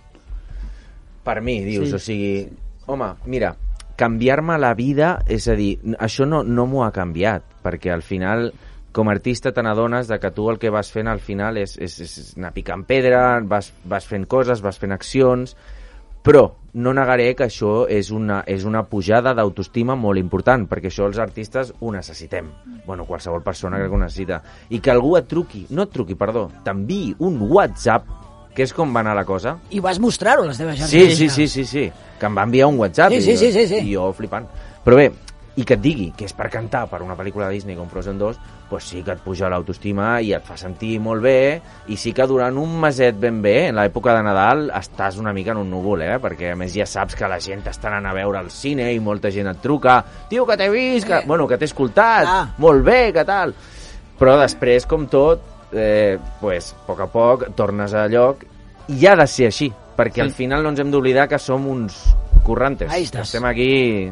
Per 1.23 1.41
mi, 1.41 1.59
dius, 1.63 1.89
Sí. 1.89 1.95
o 1.95 1.99
sigui... 1.99 2.49
Home, 2.85 3.13
mira, 3.25 3.55
canviar-me 3.99 4.57
la 4.57 4.73
vida, 4.73 5.17
és 5.27 5.47
a 5.47 5.57
dir, 5.59 5.77
això 5.99 6.27
no, 6.29 6.43
no 6.43 6.65
m'ho 6.69 6.83
ha 6.85 6.91
canviat, 6.95 7.45
perquè 7.63 7.93
al 7.93 8.01
final, 8.05 8.49
com 8.93 9.09
a 9.09 9.13
artista, 9.15 9.53
te 9.53 9.63
n'adones 9.65 10.11
que 10.21 10.31
tu 10.31 10.49
el 10.49 10.59
que 10.61 10.71
vas 10.73 10.91
fent 10.91 11.09
al 11.09 11.21
final 11.21 11.57
és, 11.61 11.77
és, 11.77 11.99
és 12.01 12.33
anar 12.37 12.53
picant 12.53 12.85
pedra, 12.89 13.39
vas, 13.45 13.71
vas 13.85 14.07
fent 14.09 14.25
coses, 14.29 14.61
vas 14.61 14.79
fent 14.81 14.93
accions, 14.95 15.55
però 16.23 16.47
no 16.73 16.93
negaré 16.95 17.33
que 17.35 17.45
això 17.45 17.83
és 17.91 18.09
una, 18.15 18.39
és 18.47 18.63
una 18.65 18.85
pujada 18.89 19.33
d'autoestima 19.37 19.97
molt 19.99 20.17
important, 20.17 20.65
perquè 20.71 20.89
això 20.89 21.05
els 21.09 21.19
artistes 21.21 21.73
ho 21.79 21.91
necessitem. 21.93 22.47
Bueno, 22.87 23.05
qualsevol 23.05 23.43
persona 23.43 23.77
crec 23.77 23.91
que 23.91 23.97
ho 23.97 24.01
necessita. 24.01 24.39
I 24.71 24.79
que 24.79 24.93
algú 24.93 25.17
et 25.19 25.27
truqui, 25.29 25.67
no 25.75 25.85
et 25.85 25.93
truqui, 25.93 26.15
perdó, 26.17 26.47
t'enviï 26.65 27.13
un 27.27 27.41
WhatsApp, 27.51 28.07
que 28.53 28.63
és 28.63 28.73
com 28.73 28.93
va 28.95 29.01
anar 29.01 29.15
la 29.17 29.25
cosa, 29.25 29.57
I 29.71 29.79
vas 29.81 29.99
mostrar-ho 29.99 30.43
a 30.43 30.47
les 30.51 30.57
teves 30.61 30.77
xarxes 30.79 30.89
Sí, 30.93 31.15
sí, 31.15 31.29
sí, 31.29 31.47
sí, 31.47 31.65
sí, 31.65 31.85
que 32.19 32.25
em 32.29 32.37
va 32.37 32.43
enviar 32.47 32.67
un 32.69 32.77
WhatsApp 32.79 33.11
Sí, 33.11 33.17
i, 33.17 33.21
sí, 33.21 33.37
sí, 33.37 33.51
sí, 33.51 33.67
sí. 33.67 33.83
i 33.89 33.95
jo 33.95 34.11
flipant. 34.13 34.45
Però 34.83 34.95
bé, 34.99 35.11
i 35.55 35.63
que 35.65 35.75
et 35.77 35.81
digui 35.83 36.07
que 36.17 36.25
és 36.25 36.33
per 36.33 36.47
cantar 36.49 36.87
per 36.89 37.03
una 37.05 37.13
pel·lícula 37.17 37.45
de 37.47 37.53
Disney 37.53 37.75
com 37.77 37.85
Frozen 37.89 38.17
2, 38.17 38.37
pues 38.69 38.87
sí 38.89 39.03
que 39.05 39.13
et 39.13 39.19
puja 39.21 39.49
l'autoestima 39.53 40.15
i 40.25 40.31
et 40.33 40.41
fa 40.47 40.55
sentir 40.57 40.95
molt 40.99 41.21
bé 41.21 41.61
i 41.93 41.97
sí 41.97 42.09
que 42.11 42.25
durant 42.25 42.57
un 42.57 42.71
meset 42.81 43.19
ben 43.21 43.37
bé, 43.43 43.67
en 43.69 43.77
l'època 43.77 44.15
de 44.17 44.23
Nadal, 44.25 44.63
estàs 44.73 45.19
una 45.21 45.33
mica 45.33 45.51
en 45.53 45.59
un 45.61 45.69
núvol, 45.69 46.01
eh? 46.01 46.15
perquè 46.23 46.53
a 46.53 46.57
més 46.57 46.73
ja 46.73 46.87
saps 46.89 47.13
que 47.19 47.29
la 47.29 47.37
gent 47.43 47.61
t'està 47.67 47.91
anant 47.91 48.09
a 48.09 48.15
veure 48.17 48.39
al 48.41 48.49
cine 48.49 48.89
i 48.95 48.99
molta 48.99 49.29
gent 49.29 49.51
et 49.51 49.61
truca, 49.61 49.99
tio, 50.29 50.47
que 50.49 50.57
t'he 50.57 50.69
vist, 50.73 51.05
que... 51.05 51.21
bueno, 51.29 51.45
que 51.47 51.57
t'he 51.61 51.69
escoltat, 51.69 52.25
Ah. 52.27 52.47
molt 52.57 52.83
bé, 52.85 53.11
que 53.13 53.25
tal... 53.25 53.53
Però 54.17 54.35
després, 54.39 54.85
com 54.87 55.07
tot, 55.09 55.41
eh, 55.75 56.17
pues, 56.41 56.73
a 56.73 56.85
poc 56.87 56.99
a 57.01 57.07
poc 57.07 57.47
tornes 57.55 57.93
a 57.93 58.07
lloc 58.07 58.43
i 58.87 59.05
ha 59.07 59.15
de 59.15 59.27
ser 59.27 59.47
així, 59.47 59.71
perquè 59.97 60.15
Sí. 60.15 60.21
al 60.21 60.31
final 60.31 60.63
no 60.63 60.69
ens 60.69 60.79
hem 60.79 60.91
d'oblidar 60.91 61.27
que 61.29 61.39
som 61.39 61.65
uns 61.67 62.15
currantes. 62.43 62.91
Ahí 62.91 63.03
estàs. 63.03 63.21
estem 63.29 63.45
aquí... 63.45 64.11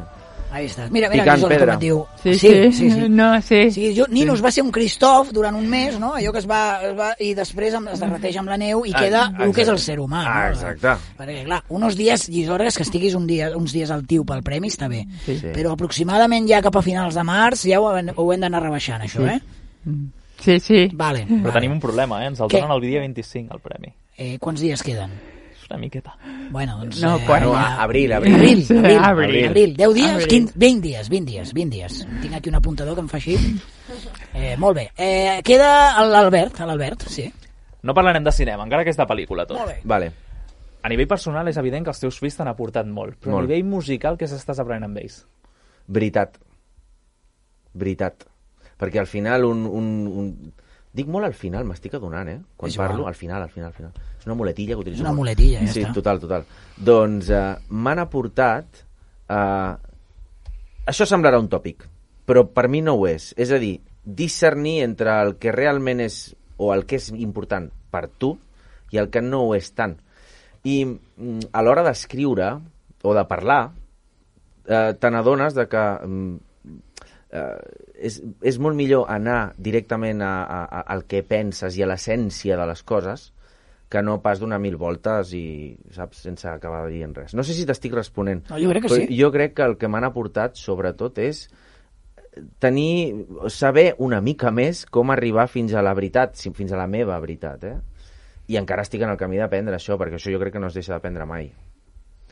Ahí 0.52 0.66
estàs. 0.66 0.90
Mira, 0.90 1.08
mira, 1.08 1.22
Picant 1.24 1.38
Gisol, 1.38 1.48
com 1.48 1.56
pedra. 1.58 1.74
et 1.74 1.80
diu. 1.80 2.06
Sí, 2.22 2.34
sí, 2.34 2.48
sí, 2.48 2.72
sí. 2.72 2.90
sí. 2.90 3.08
No, 3.08 3.40
sí. 3.40 3.70
Sí, 3.72 3.94
jo, 3.96 4.04
Ninos 4.10 4.42
va 4.44 4.50
ser 4.50 4.62
un 4.62 4.70
Christoph 4.70 5.30
durant 5.32 5.56
un 5.56 5.66
mes, 5.66 5.98
no? 5.98 6.12
Allò 6.14 6.30
que 6.30 6.40
es 6.42 6.46
va, 6.48 6.78
es 6.84 6.92
va 6.98 7.14
i 7.24 7.32
després 7.34 7.72
es 7.72 8.00
derreteix 8.00 8.36
amb 8.36 8.50
la 8.50 8.58
neu 8.58 8.84
i 8.84 8.92
Ah, 8.92 8.98
queda 9.00 9.22
exacte. 9.30 9.44
el 9.44 9.54
que 9.54 9.62
és 9.62 9.68
el 9.68 9.78
ser 9.78 9.98
humà. 9.98 10.24
Ah, 10.26 10.50
no? 10.50 10.52
exacte. 10.52 10.92
Perquè, 11.16 11.44
clar, 11.46 11.62
uns 11.70 11.96
dies, 11.96 12.28
Llisores, 12.28 12.76
que 12.76 12.82
estiguis 12.82 13.14
un 13.14 13.26
dia, 13.26 13.48
uns 13.56 13.72
dies 13.72 13.90
al 13.90 14.04
tiu 14.06 14.26
pel 14.26 14.42
premi 14.42 14.68
està 14.68 14.88
bé. 14.92 15.06
Sí. 15.24 15.38
Sí. 15.38 15.46
Però 15.54 15.72
aproximadament 15.72 16.46
ja 16.46 16.60
cap 16.60 16.76
a 16.76 16.82
finals 16.82 17.14
de 17.14 17.24
març 17.24 17.64
ja 17.70 17.80
ho, 17.80 17.88
ho 17.88 18.32
hem 18.34 18.40
d'anar 18.40 18.62
rebaixant, 18.62 19.00
això, 19.08 19.24
Sí. 19.24 19.40
eh? 19.40 19.40
Sí, 20.42 20.58
sí. 20.60 20.88
Vale. 20.92 21.24
Però 21.26 21.42
vale. 21.48 21.52
tenim 21.60 21.72
un 21.72 21.80
problema, 21.80 22.22
eh? 22.22 22.26
Ens 22.32 22.40
el 22.40 22.48
Què? 22.48 22.60
donen 22.60 22.74
el 22.76 22.80
dia 22.82 23.00
25, 23.00 23.54
el 23.54 23.60
premi. 23.60 23.92
Eh, 24.18 24.38
quants 24.38 24.60
dies 24.60 24.82
queden? 24.82 25.10
És 25.52 25.68
una 25.70 25.78
miqueta. 25.78 26.16
Bueno, 26.50 26.78
doncs... 26.80 27.00
No, 27.00 27.16
eh, 27.16 27.24
quan- 27.26 27.44
No, 27.44 27.52
ja- 27.54 27.82
abril, 27.82 28.12
abril. 28.12 28.34
Abril, 28.34 28.64
Sí, 28.66 28.76
abril, 28.76 28.96
abril. 28.98 29.04
abril, 29.04 29.46
abril. 29.48 29.76
10 29.76 29.94
dies, 29.94 30.10
Abril. 30.10 30.28
15, 30.28 30.52
20 30.56 30.80
dies, 30.88 31.08
20 31.08 31.30
dies, 31.30 31.52
20 31.54 31.76
dies. 31.76 32.06
Tinc 32.20 32.34
aquí 32.34 32.48
un 32.50 32.54
apuntador 32.56 32.94
que 32.94 33.00
em 33.00 33.08
fa 33.08 33.16
així. 33.16 33.36
Eh, 34.34 34.56
molt 34.58 34.76
bé. 34.76 34.90
Eh, 34.96 35.40
queda 35.44 36.02
l'Albert, 36.04 36.58
l'Albert, 36.60 37.02
sí. 37.08 37.30
No 37.82 37.94
parlarem 37.94 38.22
de 38.24 38.32
cinema, 38.32 38.64
encara 38.64 38.84
que 38.84 38.90
és 38.90 38.96
de 38.96 39.06
pel·lícula 39.06 39.46
tot. 39.46 39.56
Molt 39.58 39.70
bé. 39.70 39.80
Vale. 39.84 40.12
A 40.82 40.88
nivell 40.88 41.06
personal 41.06 41.46
és 41.48 41.56
evident 41.56 41.84
que 41.84 41.90
els 41.90 42.00
teus 42.00 42.18
fills 42.18 42.36
t'han 42.36 42.48
aportat 42.50 42.86
molt, 42.86 43.14
però 43.20 43.36
Molt. 43.36 43.44
a 43.44 43.48
nivell 43.48 43.64
musical 43.64 44.16
què 44.18 44.26
s'estàs 44.26 44.58
aprenent 44.58 44.84
amb 44.90 44.98
ells? 44.98 45.24
Veritat. 45.86 46.38
Veritat. 47.74 48.24
Perquè 48.82 48.98
al 49.02 49.08
final 49.10 49.46
un... 49.46 49.64
un, 49.66 49.92
un... 50.10 50.32
Dic 50.92 51.08
molt 51.08 51.24
al 51.24 51.32
final, 51.38 51.64
m'estic 51.64 51.94
adonant, 51.96 52.28
eh? 52.28 52.40
Quan 52.58 52.68
És 52.68 52.74
igual. 52.76 52.90
parlo, 52.90 53.06
al 53.08 53.16
final, 53.16 53.40
al 53.46 53.52
final, 53.52 53.70
al 53.70 53.76
final. 53.78 53.92
És 54.18 54.26
una 54.26 54.34
muletilla 54.36 54.74
que 54.74 54.82
utilitzo 54.82 55.06
una 55.06 55.14
molt. 55.14 55.22
muletilla, 55.22 55.62
ja 55.62 55.72
sí, 55.72 55.84
està. 55.86 55.94
total, 55.96 56.20
total. 56.20 56.44
Doncs 56.76 57.30
eh, 57.32 57.46
m'han 57.70 58.02
aportat... 58.02 58.82
Eh, 59.30 59.72
això 60.92 61.06
semblarà 61.08 61.40
un 61.40 61.48
tòpic, 61.48 61.86
però 62.28 62.44
per 62.50 62.66
mi 62.68 62.82
no 62.84 62.98
ho 62.98 63.06
és. 63.08 63.30
És 63.40 63.54
a 63.54 63.60
dir, 63.62 63.76
discernir 64.04 64.82
entre 64.84 65.14
el 65.22 65.36
que 65.40 65.54
realment 65.54 66.02
és 66.04 66.20
o 66.58 66.72
el 66.74 66.84
que 66.86 66.98
és 67.00 67.08
important 67.14 67.70
per 67.92 68.08
tu 68.18 68.34
i 68.92 69.00
el 69.00 69.08
que 69.14 69.22
no 69.24 69.46
ho 69.46 69.54
és 69.56 69.72
tant. 69.78 69.96
I 70.68 70.76
mm, 70.84 71.52
a 71.54 71.62
l'hora 71.64 71.84
d'escriure 71.86 72.52
o 73.02 73.14
de 73.16 73.24
parlar, 73.30 73.62
eh, 74.66 74.90
te 74.98 75.10
n'adones 75.10 75.56
de 75.56 75.66
que 75.70 75.84
mm, 76.04 76.51
eh, 77.32 77.58
és, 77.96 78.20
és 78.42 78.58
molt 78.62 78.78
millor 78.78 79.08
anar 79.12 79.54
directament 79.56 80.22
a, 80.22 80.34
a, 80.44 80.64
a, 80.64 80.82
al 80.94 81.06
que 81.08 81.24
penses 81.26 81.78
i 81.78 81.84
a 81.84 81.88
l'essència 81.90 82.58
de 82.60 82.68
les 82.68 82.84
coses 82.86 83.30
que 83.92 84.00
no 84.00 84.22
pas 84.24 84.40
donar 84.40 84.56
mil 84.62 84.78
voltes 84.80 85.34
i, 85.36 85.74
saps, 85.92 86.22
sense 86.24 86.48
acabar 86.48 86.86
dient 86.88 87.12
res. 87.16 87.34
No 87.36 87.44
sé 87.44 87.52
si 87.52 87.66
t'estic 87.68 87.92
responent. 87.92 88.46
No, 88.48 88.60
jo 88.60 88.70
crec 88.72 88.86
que 88.86 88.94
sí. 88.94 89.08
Jo 89.18 89.28
crec 89.34 89.58
que 89.58 89.66
el 89.68 89.76
que 89.80 89.90
m'han 89.92 90.06
aportat, 90.08 90.56
sobretot, 90.56 91.20
és 91.20 91.44
tenir, 92.62 93.26
saber 93.52 93.90
una 94.00 94.22
mica 94.24 94.48
més 94.54 94.86
com 94.88 95.12
arribar 95.12 95.44
fins 95.52 95.74
a 95.76 95.84
la 95.84 95.92
veritat, 95.98 96.40
fins 96.56 96.72
a 96.72 96.80
la 96.80 96.88
meva 96.88 97.20
veritat, 97.20 97.68
eh? 97.68 97.76
I 98.48 98.56
encara 98.58 98.84
estic 98.86 99.04
en 99.04 99.12
el 99.12 99.20
camí 99.20 99.36
d'aprendre 99.38 99.76
això, 99.76 100.00
perquè 100.00 100.16
això 100.16 100.32
jo 100.32 100.40
crec 100.40 100.56
que 100.56 100.64
no 100.64 100.72
es 100.72 100.78
deixa 100.80 100.96
d'aprendre 100.96 101.28
mai. 101.28 101.52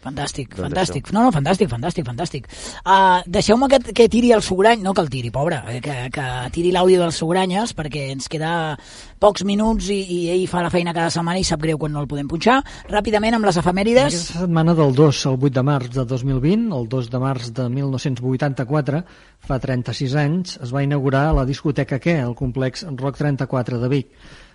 Fantàstic, 0.01 0.55
Doncs 0.55 0.64
fantàstic. 0.64 1.11
No, 1.12 1.26
no, 1.26 1.30
fantàstic, 1.34 1.68
fantàstic, 1.68 2.07
fantàstic. 2.07 2.46
Uh, 2.80 3.20
Deixeu-me 3.28 3.68
que, 3.68 3.80
que 3.92 4.07
tiri 4.09 4.32
el 4.32 4.40
Sograny, 4.42 4.80
no 4.80 4.94
que 4.96 5.05
el 5.05 5.11
tiri, 5.12 5.30
pobre, 5.34 5.61
eh, 5.68 5.80
que, 5.84 5.96
que 6.14 6.26
tiri 6.55 6.72
l'àudio 6.72 7.03
dels 7.03 7.18
Sogranyes, 7.20 7.74
perquè 7.76 8.07
ens 8.14 8.30
queda 8.32 8.78
pocs 9.20 9.44
minuts 9.44 9.90
i, 9.92 10.01
i 10.01 10.20
ell 10.32 10.46
fa 10.48 10.64
la 10.64 10.72
feina 10.72 10.96
cada 10.96 11.12
setmana 11.12 11.42
i 11.42 11.44
sap 11.44 11.61
greu 11.61 11.78
quan 11.80 11.92
no 11.92 12.01
el 12.01 12.09
podem 12.09 12.30
punxar. 12.30 12.61
Ràpidament, 12.88 13.36
amb 13.36 13.51
les 13.51 13.61
efemèrides... 13.61 14.09
Aquesta 14.09 14.44
setmana 14.46 14.74
del 14.78 14.96
2 14.96 15.24
al 15.28 15.36
8 15.36 15.55
de 15.61 15.66
març 15.68 15.92
de 15.98 16.09
2020, 16.09 16.68
el 16.80 16.88
2 16.96 17.12
de 17.12 17.20
març 17.20 17.53
de 17.61 17.68
1984, 17.76 19.05
fa 19.51 19.61
36 19.61 20.16
anys, 20.24 20.57
es 20.64 20.72
va 20.72 20.84
inaugurar 20.86 21.28
la 21.36 21.44
discoteca 21.48 22.01
Què, 22.01 22.22
al 22.24 22.36
complex 22.38 22.86
Rock 22.96 23.20
34 23.20 23.80
de 23.82 23.92
Vic. 23.92 24.14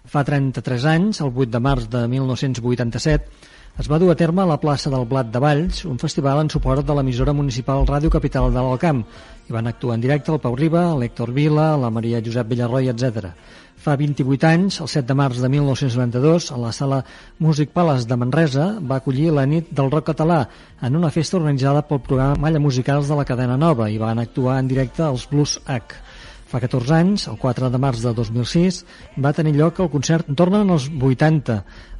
Fa 0.09 0.25
33 0.25 0.85
anys, 0.89 1.21
el 1.21 1.29
8 1.33 1.53
de 1.53 1.61
març 1.61 1.89
de 1.93 2.07
1987, 2.09 3.53
es 3.75 3.89
va 3.91 3.97
dur 3.99 4.07
a 4.11 4.15
terme 4.15 4.39
a 4.39 4.47
la 4.47 4.55
plaça 4.55 4.87
del 4.87 5.03
Blat 5.03 5.27
de 5.33 5.39
Valls 5.43 5.81
un 5.89 5.97
festival 5.99 6.39
en 6.39 6.49
suport 6.53 6.85
de 6.87 6.93
l'emissora 6.95 7.33
municipal 7.35 7.83
Ràdio 7.89 8.07
Capital 8.13 8.47
de 8.53 8.61
l'Alcamp. 8.63 9.01
Hi 9.49 9.51
van 9.51 9.67
actuar 9.67 9.97
en 9.97 10.05
directe 10.05 10.31
el 10.31 10.39
Pau 10.39 10.55
Riba, 10.55 10.85
l'Héctor 10.95 11.33
Vila, 11.35 11.73
la 11.75 11.89
Maria 11.91 12.21
Josep 12.23 12.47
Villarroy, 12.53 12.87
etc. 12.93 13.33
Fa 13.75 13.97
28 13.99 14.47
anys, 14.47 14.79
el 14.79 14.87
7 14.87 15.09
de 15.11 15.17
març 15.19 15.43
de 15.43 15.49
1992, 15.51 16.47
a 16.55 16.61
la 16.61 16.71
sala 16.71 17.01
Music 17.37 17.75
Palace 17.75 18.07
de 18.07 18.15
Manresa, 18.15 18.71
va 18.79 19.01
acollir 19.03 19.27
la 19.35 19.43
nit 19.45 19.67
del 19.75 19.91
rock 19.91 20.07
català 20.13 20.45
en 20.81 20.95
una 20.95 21.11
festa 21.11 21.35
organitzada 21.35 21.83
pel 21.83 21.99
programa 21.99 22.39
Malla 22.47 22.63
Musicals 22.63 23.11
de 23.11 23.19
la 23.19 23.27
cadena 23.27 23.59
Nova 23.59 23.91
i 23.91 23.99
van 23.99 24.23
actuar 24.23 24.61
en 24.63 24.71
directe 24.71 25.03
els 25.03 25.27
Blues 25.27 25.59
H. 25.67 25.99
Fa 26.45 26.59
14 26.61 26.93
anys, 26.93 27.23
el 27.31 27.39
4 27.41 27.71
de 27.73 27.79
març 27.81 28.03
de 28.05 28.11
2006, 28.13 28.83
va 29.17 29.33
tenir 29.33 29.55
lloc 29.57 29.79
el 29.81 29.89
concert 29.89 30.27
Tornen 30.37 30.69
els 30.69 30.85
80 30.93 31.55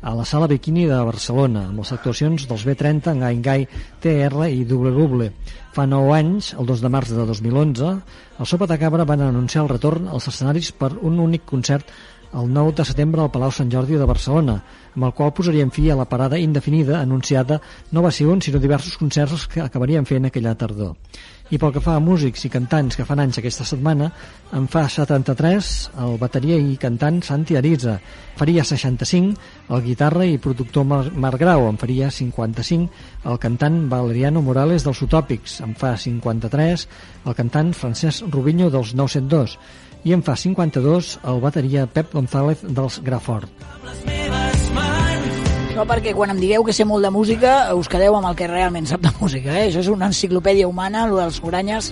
a 0.06 0.14
la 0.14 0.26
Sala 0.30 0.46
Bikini 0.52 0.84
de 0.86 1.00
Barcelona, 1.08 1.64
amb 1.72 1.82
les 1.82 1.94
actuacions 1.96 2.46
dels 2.46 2.66
B30, 2.68 3.16
Engai 3.16 3.40
Engai, 3.40 3.66
TR 4.04 4.50
i 4.54 4.62
Double. 4.70 5.32
Fa 5.74 5.88
9 5.90 6.14
anys, 6.14 6.52
el 6.60 6.70
2 6.70 6.84
de 6.86 6.92
març 6.94 7.16
de 7.16 7.26
2011, 7.26 7.94
el 8.38 8.46
Sopa 8.46 8.70
de 8.70 8.78
Cabra 8.78 9.08
van 9.10 9.26
anunciar 9.26 9.64
el 9.66 9.72
retorn 9.74 10.12
als 10.14 10.30
escenaris 10.30 10.70
per 10.78 10.94
un 11.02 11.18
únic 11.26 11.50
concert 11.50 11.90
el 12.36 12.52
9 12.54 12.74
de 12.78 12.86
setembre 12.86 13.22
al 13.24 13.32
Palau 13.32 13.52
Sant 13.52 13.72
Jordi 13.72 13.98
de 13.98 14.06
Barcelona, 14.06 14.60
amb 14.94 15.08
el 15.08 15.14
qual 15.16 15.34
posarien 15.34 15.72
fi 15.72 15.90
a 15.90 15.96
la 15.96 16.06
parada 16.10 16.38
indefinida 16.38 17.00
anunciada 17.00 17.62
no 17.92 18.04
va 18.04 18.12
ser 18.12 18.28
un, 18.28 18.42
sinó 18.42 18.60
diversos 18.60 18.98
concerts 18.98 19.48
que 19.48 19.64
acabarien 19.64 20.06
fent 20.06 20.28
aquella 20.28 20.56
tardor. 20.56 20.96
I 21.54 21.60
pel 21.62 21.76
que 21.76 21.82
fa 21.84 21.94
a 22.00 22.02
músics 22.02 22.48
i 22.48 22.50
cantants 22.50 22.98
que 22.98 23.06
fan 23.06 23.20
anys 23.22 23.38
aquesta 23.38 23.66
setmana, 23.70 24.08
en 24.58 24.66
fa 24.72 24.88
73 24.90 25.68
el 26.02 26.16
bateria 26.18 26.58
i 26.58 26.74
cantant 26.82 27.20
Santi 27.26 27.58
Ariza, 27.60 28.00
faria 28.40 28.66
65 28.66 29.70
el 29.76 29.84
guitarra 29.86 30.26
i 30.26 30.40
productor 30.42 30.88
Mar 30.90 31.04
Marc 31.14 31.44
Grau, 31.44 31.68
en 31.70 31.78
faria 31.78 32.10
55 32.10 33.30
el 33.30 33.40
cantant 33.44 33.84
Valeriano 33.92 34.42
Morales 34.42 34.88
dels 34.88 35.04
Utòpics, 35.06 35.60
en 35.62 35.78
fa 35.78 35.94
53 36.02 36.88
el 37.30 37.38
cantant 37.38 37.74
Francesc 37.78 38.26
Rubinho 38.34 38.72
dels 38.74 38.96
972 38.98 39.60
i 40.06 40.18
en 40.18 40.26
fa 40.26 40.34
52 40.38 41.18
el 41.30 41.42
bateria 41.46 41.86
Pep 41.86 42.14
González 42.14 42.66
dels 42.66 43.02
Grafort. 43.06 44.65
Això 45.76 45.84
perquè 45.84 46.14
quan 46.16 46.30
em 46.32 46.38
digueu 46.40 46.64
que 46.64 46.72
sé 46.72 46.86
molt 46.88 47.04
de 47.04 47.10
música 47.12 47.50
us 47.76 47.90
quedeu 47.92 48.14
amb 48.16 48.30
el 48.30 48.36
que 48.40 48.46
realment 48.48 48.86
sap 48.88 49.02
de 49.04 49.10
música, 49.20 49.52
eh? 49.60 49.66
Això 49.68 49.82
és 49.82 49.90
una 49.92 50.08
enciclopèdia 50.08 50.70
humana, 50.70 51.02
el 51.04 51.18
dels 51.18 51.42
Foranyes. 51.44 51.90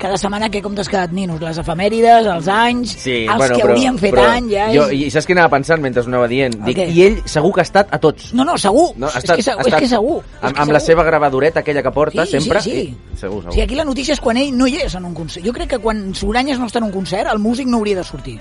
Cada 0.00 0.16
setmana 0.18 0.48
que 0.50 0.58
com 0.64 0.74
t'has 0.74 0.88
quedat, 0.90 1.12
Ninos? 1.14 1.38
Les 1.44 1.60
efemèrides, 1.62 2.26
els 2.26 2.48
anys, 2.50 2.96
Sí, 2.98 3.20
els 3.28 3.36
bueno, 3.38 3.54
que 3.54 3.62
però, 3.62 3.76
haurien 3.76 4.00
fet 4.02 4.16
però 4.16 4.24
any 4.32 4.48
ja... 4.50 4.66
Jo, 4.74 4.88
I 4.90 5.06
saps 5.14 5.28
què 5.30 5.36
anava 5.36 5.52
pensant 5.54 5.78
mentre 5.84 6.02
ho 6.02 6.08
anava 6.10 6.26
dient? 6.26 6.58
Dic, 6.66 6.80
què? 6.80 6.88
I 6.90 7.04
ell 7.06 7.20
segur 7.30 7.52
que 7.54 7.62
ha 7.62 7.68
estat 7.68 7.94
a 7.94 8.00
tots. 8.02 8.32
No, 8.34 8.42
no, 8.48 8.58
segur. 8.58 8.88
No, 8.98 9.06
ha 9.06 9.22
és, 9.22 9.30
que, 9.30 9.46
segur 9.46 9.68
és 9.70 9.78
que 9.78 9.92
segur. 9.94 10.18
Amb, 10.40 10.50
amb 10.50 10.74
la 10.74 10.80
segur. 10.82 10.86
seva 10.90 11.06
gravadureta 11.12 11.62
aquella 11.62 11.86
que 11.86 11.94
porta 11.94 12.26
Sí, 12.26 12.32
sempre. 12.40 12.60
sí, 12.66 12.70
sí. 12.74 12.82
I- 12.90 13.16
Segur, 13.20 13.42
segur. 13.44 13.52
Sigui, 13.54 13.62
aquí 13.68 13.78
la 13.78 13.84
notícia 13.86 14.18
és 14.18 14.20
quan 14.26 14.42
ell 14.42 14.50
no 14.58 14.66
hi 14.66 14.80
és 14.82 14.94
en 14.98 15.04
un 15.06 15.14
concert. 15.14 15.46
Jo 15.46 15.52
crec 15.54 15.76
que 15.76 15.78
quan 15.78 16.08
Soranyes 16.18 16.58
no 16.58 16.66
està 16.66 16.82
en 16.82 16.90
un 16.90 16.96
concert, 16.98 17.30
el 17.30 17.38
músic 17.38 17.68
no 17.70 17.76
hauria 17.78 18.00
de 18.02 18.04
sortir. 18.10 18.40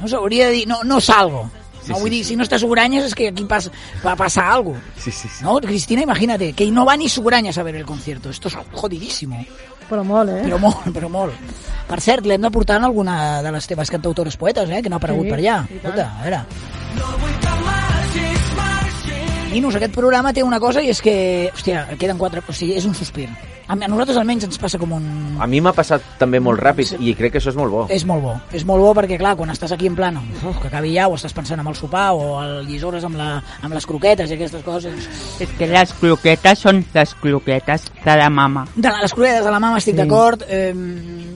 No 0.00 0.08
s'hauria 0.08 0.48
de 0.48 0.58
dir, 0.58 0.66
no, 0.66 0.82
no 0.82 0.98
salgo. 1.00 1.46
Sí, 1.84 1.92
no, 1.92 1.96
sí, 1.96 2.00
vull 2.00 2.10
dir, 2.14 2.22
si 2.24 2.36
no 2.36 2.44
està 2.46 2.58
Soranyes 2.58 3.10
és 3.10 3.14
que 3.14 3.28
aquí 3.28 3.44
passa, 3.44 3.70
va 4.04 4.16
passar 4.16 4.46
algo. 4.50 4.74
Sí, 4.96 5.10
sí, 5.10 5.28
sí. 5.28 5.44
¿No? 5.44 5.58
Cristina, 5.60 6.02
imagínate, 6.02 6.52
que 6.56 6.70
no 6.72 6.86
va 6.88 6.96
ni 6.96 7.10
Soranyes 7.12 7.58
a 7.58 7.62
ver 7.62 7.76
el 7.76 7.84
concierto. 7.84 8.30
Esto 8.30 8.48
es 8.48 8.56
jodidísimo. 8.72 9.44
Però 9.84 10.00
molt, 10.02 10.30
eh? 10.32 10.42
Però 10.46 10.58
molt, 10.58 10.86
però 10.96 11.10
molt. 11.12 11.34
Per 11.84 12.00
cert, 12.00 12.24
l'hem 12.24 12.40
de 12.40 12.50
portar 12.50 12.78
en 12.80 12.88
alguna 12.88 13.42
de 13.44 13.52
les 13.52 13.66
teves 13.68 13.90
cantautores 13.92 14.38
poetes, 14.40 14.70
eh? 14.70 14.80
que 14.80 14.88
no 14.88 14.96
ha 14.96 15.02
aparegut 15.02 15.28
Sí, 15.28 15.30
per 15.34 15.40
allà. 15.42 15.58
Escolta, 15.68 16.06
a 16.08 16.22
veure. 16.24 16.40
Ninos, 19.52 19.76
aquest 19.76 19.92
programa 19.94 20.32
té 20.34 20.42
una 20.42 20.58
cosa 20.58 20.82
i 20.82 20.88
és 20.90 20.98
que, 21.04 21.50
hòstia, 21.52 21.84
queden 22.00 22.18
quatre... 22.18 22.42
O 22.48 22.52
sigui, 22.56 22.74
és 22.80 22.88
un 22.88 22.96
sospir. 22.96 23.28
A, 23.66 23.72
a 23.72 23.88
nosaltres 23.88 24.16
almenys 24.20 24.44
ens 24.44 24.58
passa 24.60 24.78
com 24.78 24.92
un... 24.92 25.04
A 25.40 25.46
mi 25.50 25.60
m'ha 25.64 25.72
passat 25.72 26.02
també 26.20 26.40
molt 26.40 26.60
ràpid 26.60 26.96
i 27.00 27.14
crec 27.16 27.32
que 27.32 27.40
això 27.40 27.50
és 27.52 27.56
molt 27.56 27.72
bo. 27.72 27.86
És 27.88 28.04
molt 28.04 28.22
bo, 28.22 28.34
és 28.52 28.64
molt 28.68 28.82
bo 28.84 28.92
perquè, 28.94 29.16
clar, 29.18 29.34
quan 29.36 29.50
estàs 29.50 29.72
aquí 29.72 29.86
en 29.88 29.96
plan, 29.96 30.18
uf, 30.18 30.58
que 30.60 30.68
acabi 30.68 30.92
ja, 30.94 31.08
o 31.08 31.14
estàs 31.16 31.32
pensant 31.34 31.60
en 31.60 31.66
el 31.66 31.74
sopar, 31.78 32.10
o 32.12 32.42
el 32.42 32.66
llisores 32.68 33.04
amb, 33.08 33.16
la, 33.16 33.42
amb 33.62 33.72
les 33.74 33.86
croquetes 33.86 34.30
i 34.30 34.34
aquestes 34.36 34.62
coses... 34.66 35.08
És 35.40 35.48
que 35.58 35.66
les 35.70 35.92
croquetes 36.00 36.58
són 36.66 36.84
les 36.94 37.14
croquetes 37.20 37.88
de 38.04 38.16
la 38.20 38.28
mama. 38.30 38.66
De 38.76 38.88
la, 38.90 39.00
les 39.02 39.12
croquetes 39.14 39.44
de 39.44 39.50
la 39.50 39.60
mama 39.60 39.78
estic 39.80 39.94
Sí. 39.94 40.00
d'acord. 40.02 40.42
Eh, 40.48 40.72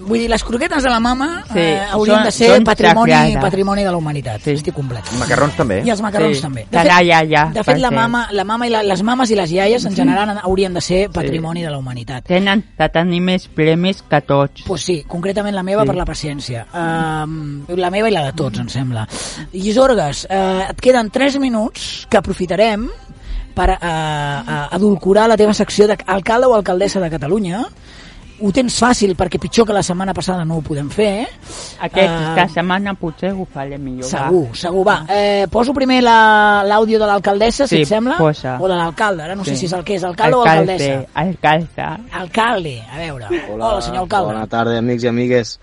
vull 0.09 0.19
dir, 0.19 0.29
les 0.31 0.43
croquetes 0.45 0.83
de 0.83 0.91
la 0.91 0.99
mama 1.01 1.45
Sí, 1.53 1.59
eh, 1.61 1.81
haurien 1.93 2.19
són- 2.19 2.25
de 2.25 2.33
ser 2.33 2.65
patrimoni, 2.65 3.37
patrimoni 3.41 3.85
de 3.85 3.91
la 3.91 3.97
humanitat. 3.97 4.41
Sí. 4.43 4.51
Estic 4.59 4.75
complet. 4.75 5.05
Macarrons 5.19 5.57
també. 5.57 5.83
I 5.87 5.91
els 5.91 6.01
macarrons 6.03 6.37
Sí. 6.37 6.43
també. 6.43 6.67
De 6.71 6.85
la 6.85 7.03
iaia, 7.03 7.45
de 7.55 7.63
fet 7.65 7.79
la 7.79 7.91
mama, 7.91 8.27
la 8.33 8.45
mama 8.45 8.67
i 8.67 8.71
la, 8.71 8.83
les 8.83 9.03
mames 9.03 9.31
i 9.31 9.37
les 9.37 9.53
iaies 9.53 9.85
en 9.85 9.95
general 9.97 10.39
haurien 10.43 10.75
de 10.75 10.81
ser 10.81 11.09
patrimoni 11.11 11.63
de 11.63 11.71
la 11.71 11.79
humanitat. 11.79 12.18
Tenen 12.27 12.65
de 12.79 12.89
tenir 12.95 13.21
més 13.25 13.47
premis 13.49 14.03
que 14.03 14.21
tots. 14.25 14.63
Pues 14.67 14.85
sí, 14.85 15.03
concretament 15.09 15.55
la 15.55 15.63
meva 15.63 15.83
Sí. 15.83 15.87
per 15.89 15.97
la 15.97 16.05
paciència. 16.05 16.67
Um, 16.73 17.65
la 17.69 17.91
meva 17.91 18.09
i 18.09 18.13
la 18.13 18.25
de 18.27 18.33
tots, 18.33 18.59
em 18.59 18.69
sembla. 18.69 19.07
Llisorgues, 19.53 20.25
uh, 20.31 20.71
et 20.71 20.81
queden 20.81 21.11
3 21.11 21.39
minuts 21.39 22.07
que 22.09 22.19
aprofitarem 22.19 22.89
per 23.55 23.71
uh, 23.71 23.77
uh, 23.83 24.75
adulcorar 24.77 25.29
la 25.29 25.37
teva 25.37 25.55
secció 25.55 25.87
d'alcalde 25.87 26.47
o 26.47 26.55
alcaldessa 26.55 27.01
de 27.01 27.11
Catalunya. 27.11 27.65
Ho 28.41 28.53
tens 28.55 28.77
fàcil 28.79 29.17
perquè 29.19 29.39
pitjor 29.43 29.67
que 29.67 29.73
la 29.75 29.83
setmana 29.83 30.13
passada 30.15 30.45
no 30.45 30.57
ho 30.59 30.63
podem 30.63 30.89
fer. 30.91 31.27
Aquesta 31.81 32.45
Eh, 32.45 32.49
setmana 32.55 32.95
potser 32.95 33.33
ho 33.33 33.45
faré 33.53 33.77
millor. 33.79 34.05
va. 34.05 34.09
Segur, 34.11 34.57
segur. 34.57 34.85
Va, 34.87 35.05
eh, 35.09 35.47
poso 35.51 35.75
primer 35.75 36.03
la- 36.03 36.63
l'àudio 36.65 36.99
de 37.01 37.07
l'alcaldessa, 37.07 37.67
si 37.67 37.77
Sí, 37.77 37.83
et 37.83 37.89
sembla? 37.89 38.17
posa. 38.17 38.57
O 38.61 38.69
de 38.69 38.75
l'alcalde, 38.77 39.23
ara 39.25 39.35
no 39.35 39.45
sé 39.45 39.51
Sí. 39.53 39.57
si 39.57 39.67
és 39.67 39.73
el 39.73 39.83
que 39.85 39.95
és, 39.97 40.05
alcalde 40.05 40.37
o 40.37 40.41
Alcalde, 40.45 40.73
alcaldessa. 40.73 41.07
Alcalde. 41.15 42.09
Alcalde, 42.13 42.83
a 42.93 42.99
veure. 42.99 43.27
Hola, 43.51 43.81
senyor 43.83 44.03
alcalde. 44.03 44.27
Bona 44.33 44.47
tarda, 44.47 44.79
amics 44.79 45.03
i 45.05 45.09
amigues. 45.09 45.59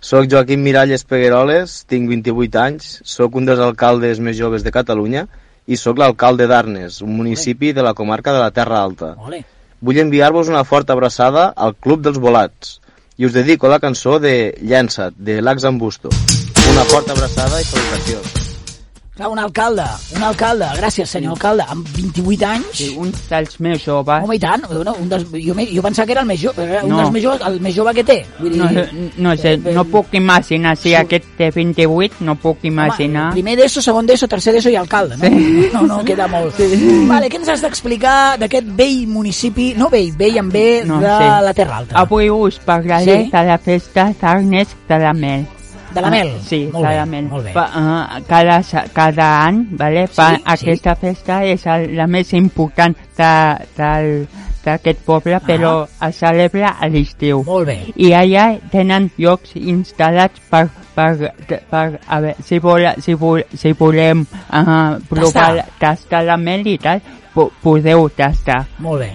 Soc 0.00 0.26
Joaquim 0.30 0.62
Miralles 0.62 1.04
Pegueroles, 1.04 1.84
tinc 1.86 2.08
28 2.08 2.58
anys, 2.60 3.00
sóc 3.04 3.34
un 3.36 3.44
dels 3.46 3.58
alcaldes 3.60 4.20
més 4.20 4.36
joves 4.36 4.62
de 4.62 4.70
Catalunya 4.70 5.26
i 5.66 5.76
sóc 5.76 5.96
l'alcalde 5.98 6.46
d'Arnes, 6.46 7.00
un 7.02 7.16
municipi 7.16 7.72
de 7.72 7.82
la 7.82 7.94
comarca 7.94 8.32
de 8.32 8.38
la 8.38 8.50
Terra 8.50 8.82
Alta. 8.82 9.14
Ole. 9.18 9.44
Vull 9.84 9.98
enviar-vos 10.00 10.48
una 10.48 10.62
forta 10.64 10.94
abraçada 10.94 11.42
al 11.66 11.74
Club 11.86 12.06
dels 12.06 12.20
Volats 12.26 12.78
i 13.20 13.28
us 13.28 13.34
dedico 13.36 13.68
la 13.68 13.80
cançó 13.82 14.16
de 14.18 14.32
Llença't, 14.62 15.18
de 15.18 15.42
Lax 15.42 15.68
Ambusto. 15.68 16.14
Una 16.72 16.88
forta 16.94 17.12
abraçada 17.12 17.60
i 17.60 17.68
salutacions. 17.68 18.43
Clar, 19.14 19.28
un 19.30 19.38
alcalde, 19.38 19.84
un 20.16 20.22
alcalde, 20.26 20.66
gràcies 20.74 21.06
senyor 21.06 21.36
alcalde, 21.36 21.62
amb 21.70 21.86
28 21.94 22.46
anys. 22.48 22.70
Sí, 22.74 22.88
un 22.98 23.12
dels 23.30 23.60
més 23.62 23.84
joves. 23.84 24.24
Home, 24.26 24.34
i 24.34 24.40
tant, 24.42 24.64
no, 24.66 24.94
un 24.98 25.08
dels, 25.08 25.28
jo, 25.30 25.54
jo 25.54 25.84
pensava 25.84 26.06
que 26.08 26.16
era 26.16 26.22
el 26.22 26.26
més 26.26 26.40
jove, 26.42 26.64
un 26.82 26.88
No. 26.90 26.96
dels 26.98 27.12
més 27.14 27.22
joves, 27.22 27.44
el 27.46 27.60
més 27.62 27.76
jove 27.76 27.94
que 27.94 28.02
té. 28.02 28.16
Vull 28.40 28.50
dir, 28.56 28.58
No, 28.58 29.30
no 29.30 29.36
sé, 29.36 29.56
no 29.56 29.84
puc 29.84 30.12
imaginar, 30.18 30.76
si 30.76 30.88
Sí. 30.88 30.94
aquest 30.96 31.24
té 31.38 31.52
28, 31.52 32.16
no 32.26 32.34
puc 32.34 32.58
imaginar. 32.64 33.26
Home, 33.28 33.34
primer 33.38 33.56
d'ESO, 33.56 33.80
segon 33.80 34.04
d'ESO, 34.04 34.26
tercer 34.26 34.52
d'ESO 34.52 34.70
i 34.70 34.74
alcalde, 34.82 35.16
no? 35.16 35.28
Sí. 35.28 35.70
No, 35.72 35.82
no, 35.82 36.04
queda 36.04 36.26
molt. 36.26 36.56
Sí. 36.56 37.06
Vale, 37.06 37.30
què 37.30 37.36
ens 37.36 37.48
has 37.50 37.62
d'explicar 37.62 38.36
d'aquest 38.36 38.66
vell 38.74 39.06
municipi, 39.06 39.74
no 39.76 39.88
vell, 39.90 40.10
vell 40.18 40.38
amb 40.40 40.52
B, 40.52 40.82
No, 40.84 40.98
de 40.98 41.06
sí. 41.06 41.30
la 41.44 41.54
Terra 41.54 41.76
Alta? 41.76 42.00
Avui 42.00 42.28
us 42.30 42.58
parlaré 42.58 43.24
Sí. 43.26 43.30
de 43.30 43.44
la 43.46 43.58
festa 43.58 44.12
d'Arnes 44.20 44.66
de 44.88 44.98
la 44.98 45.12
Mel. 45.12 45.46
De 45.94 46.00
la 46.02 46.10
Mel? 46.10 46.32
Ah, 46.34 46.42
sí, 46.42 46.68
Molt 46.72 46.84
de 46.84 46.90
bé, 46.90 46.96
la 46.96 47.06
Mel. 47.06 47.24
molt 47.30 47.44
bé. 47.44 47.52
Pa, 47.54 47.64
uh, 47.78 48.22
cada, 48.28 48.60
cada 48.92 49.28
any, 49.46 49.66
vale, 49.78 50.06
fa, 50.06 50.30
sí. 50.34 50.42
aquesta 50.56 50.94
festa 50.98 51.42
és 51.46 51.64
la 51.94 52.06
més 52.10 52.32
important 52.34 52.96
d'aquest 54.64 55.04
poble, 55.06 55.38
però 55.46 55.74
es 56.08 56.16
celebra 56.18 56.74
a 56.80 56.88
l'estiu. 56.88 57.44
Molt 57.46 57.68
bé. 57.70 57.78
I 57.94 58.12
allà 58.18 58.48
tenen 58.72 59.10
llocs 59.18 59.54
instal·lats 59.54 60.42
per, 60.50 60.66
per, 60.94 61.12
per 61.70 61.84
a 62.06 62.20
veure, 62.20 62.34
si, 62.42 62.58
vol, 62.58 62.88
si, 63.04 63.14
vol, 63.14 63.44
si 63.54 63.72
volem 63.78 64.26
uh, 64.26 64.98
provar, 65.08 65.68
tastar 65.78 66.24
la 66.26 66.36
mel 66.40 66.66
i 66.66 66.78
tal, 66.82 67.04
po 67.34 67.52
podeu 67.62 68.08
tastar. 68.16 68.64
Molt 68.78 69.06
bé. 69.06 69.12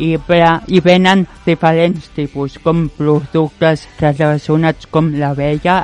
I, 0.00 0.14
per, 0.26 0.40
I 0.72 0.80
venen 0.84 1.26
diferents 1.44 2.08
tipus, 2.16 2.56
com 2.64 2.86
productes 2.96 3.86
relacionats 4.00 4.88
com 4.90 5.12
l'abella, 5.14 5.78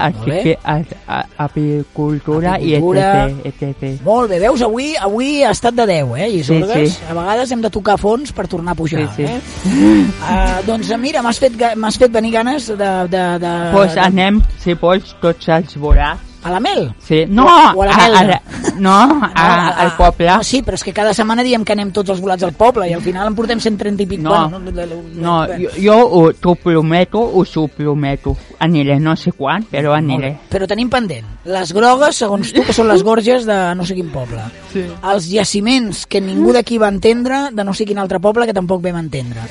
apicultura 1.47 2.57
i 2.59 2.75
etc, 2.79 3.47
etc. 3.51 4.05
Molt 4.07 4.33
bé, 4.33 4.41
veus, 4.43 4.63
avui 4.65 4.95
avui 5.01 5.43
ha 5.45 5.53
estat 5.55 5.77
de 5.77 5.87
10, 5.87 6.15
eh, 6.17 6.29
Isorgues? 6.41 6.91
Sí, 6.91 6.99
sí. 6.99 7.11
A 7.11 7.17
vegades 7.17 7.53
hem 7.53 7.65
de 7.65 7.73
tocar 7.73 7.99
fons 8.01 8.33
per 8.37 8.47
tornar 8.49 8.73
a 8.73 8.79
pujar, 8.79 9.07
Sí, 9.17 9.25
sí. 9.25 9.25
eh? 9.25 9.41
Uh, 9.67 10.61
doncs 10.67 10.91
mira, 11.01 11.23
m'has 11.23 11.39
fet, 11.43 11.57
fet 11.57 12.13
venir 12.13 12.33
ganes 12.35 12.69
de... 12.73 12.93
de, 13.13 13.25
de, 13.43 13.53
Pues 13.75 13.97
anem, 14.01 14.41
si 14.63 14.75
vols, 14.81 15.15
tots 15.23 15.49
els 15.53 15.77
veuràs. 15.81 16.36
A 16.47 16.51
la 16.53 16.61
Mel? 16.63 16.93
Sí, 17.03 17.25
no, 17.27 17.45
O 17.75 17.83
a 17.83 17.87
la 17.87 17.93
a, 17.93 17.97
Melda. 17.99 18.19
a, 18.21 18.25
la- 18.25 18.43
no, 18.79 18.97
a, 19.35 19.69
al 19.83 19.97
poble. 19.97 20.29
No, 20.31 20.43
sí, 20.47 20.61
però 20.63 20.77
és 20.79 20.85
que 20.87 20.93
cada 20.95 21.13
setmana 21.17 21.43
diem 21.43 21.65
que 21.67 21.73
anem 21.75 21.91
tots 21.97 22.13
els 22.15 22.21
volats 22.23 22.45
al 22.47 22.53
poble 22.55 22.87
i 22.87 22.93
al 22.95 23.03
final 23.03 23.27
en 23.27 23.35
portem 23.35 23.59
130 23.59 24.05
i 24.05 24.07
pic. 24.07 24.21
No, 24.23 24.31
Bueno, 24.31 24.61
no, 24.61 24.71
no, 24.71 25.01
No, 25.17 25.35
jo, 25.59 25.71
jo 25.83 25.97
ho- 26.07 26.33
t'ho 26.33 26.55
prometo, 26.55 27.19
us 27.41 27.57
ho 27.57 27.67
prometo. 27.69 28.37
Aniré, 28.61 29.01
no 29.01 29.17
sé 29.17 29.33
quan, 29.33 29.65
però 29.71 29.95
aniré. 29.97 30.37
Però 30.51 30.69
tenim 30.71 30.89
pendent. 30.93 31.27
Les 31.51 31.73
grogues, 31.75 32.17
segons 32.23 32.53
tu, 32.55 32.63
que 32.63 32.73
són 32.77 32.87
les 32.89 33.03
gorges 33.03 33.45
de 33.47 33.59
no 33.75 33.85
sé 33.85 33.95
quin 33.99 34.09
poble. 34.15 34.41
Sí. 34.73 34.85
Els 35.03 35.27
jaciments 35.33 36.05
que 36.07 36.21
ningú 36.21 36.53
d'aquí 36.55 36.79
va 36.79 36.89
entendre, 36.95 37.49
de 37.53 37.65
no 37.65 37.75
sé 37.75 37.85
quin 37.85 37.99
altre 37.99 38.21
poble 38.21 38.47
que 38.47 38.55
tampoc 38.55 38.83
vam 38.87 39.01
entendre. 39.03 39.43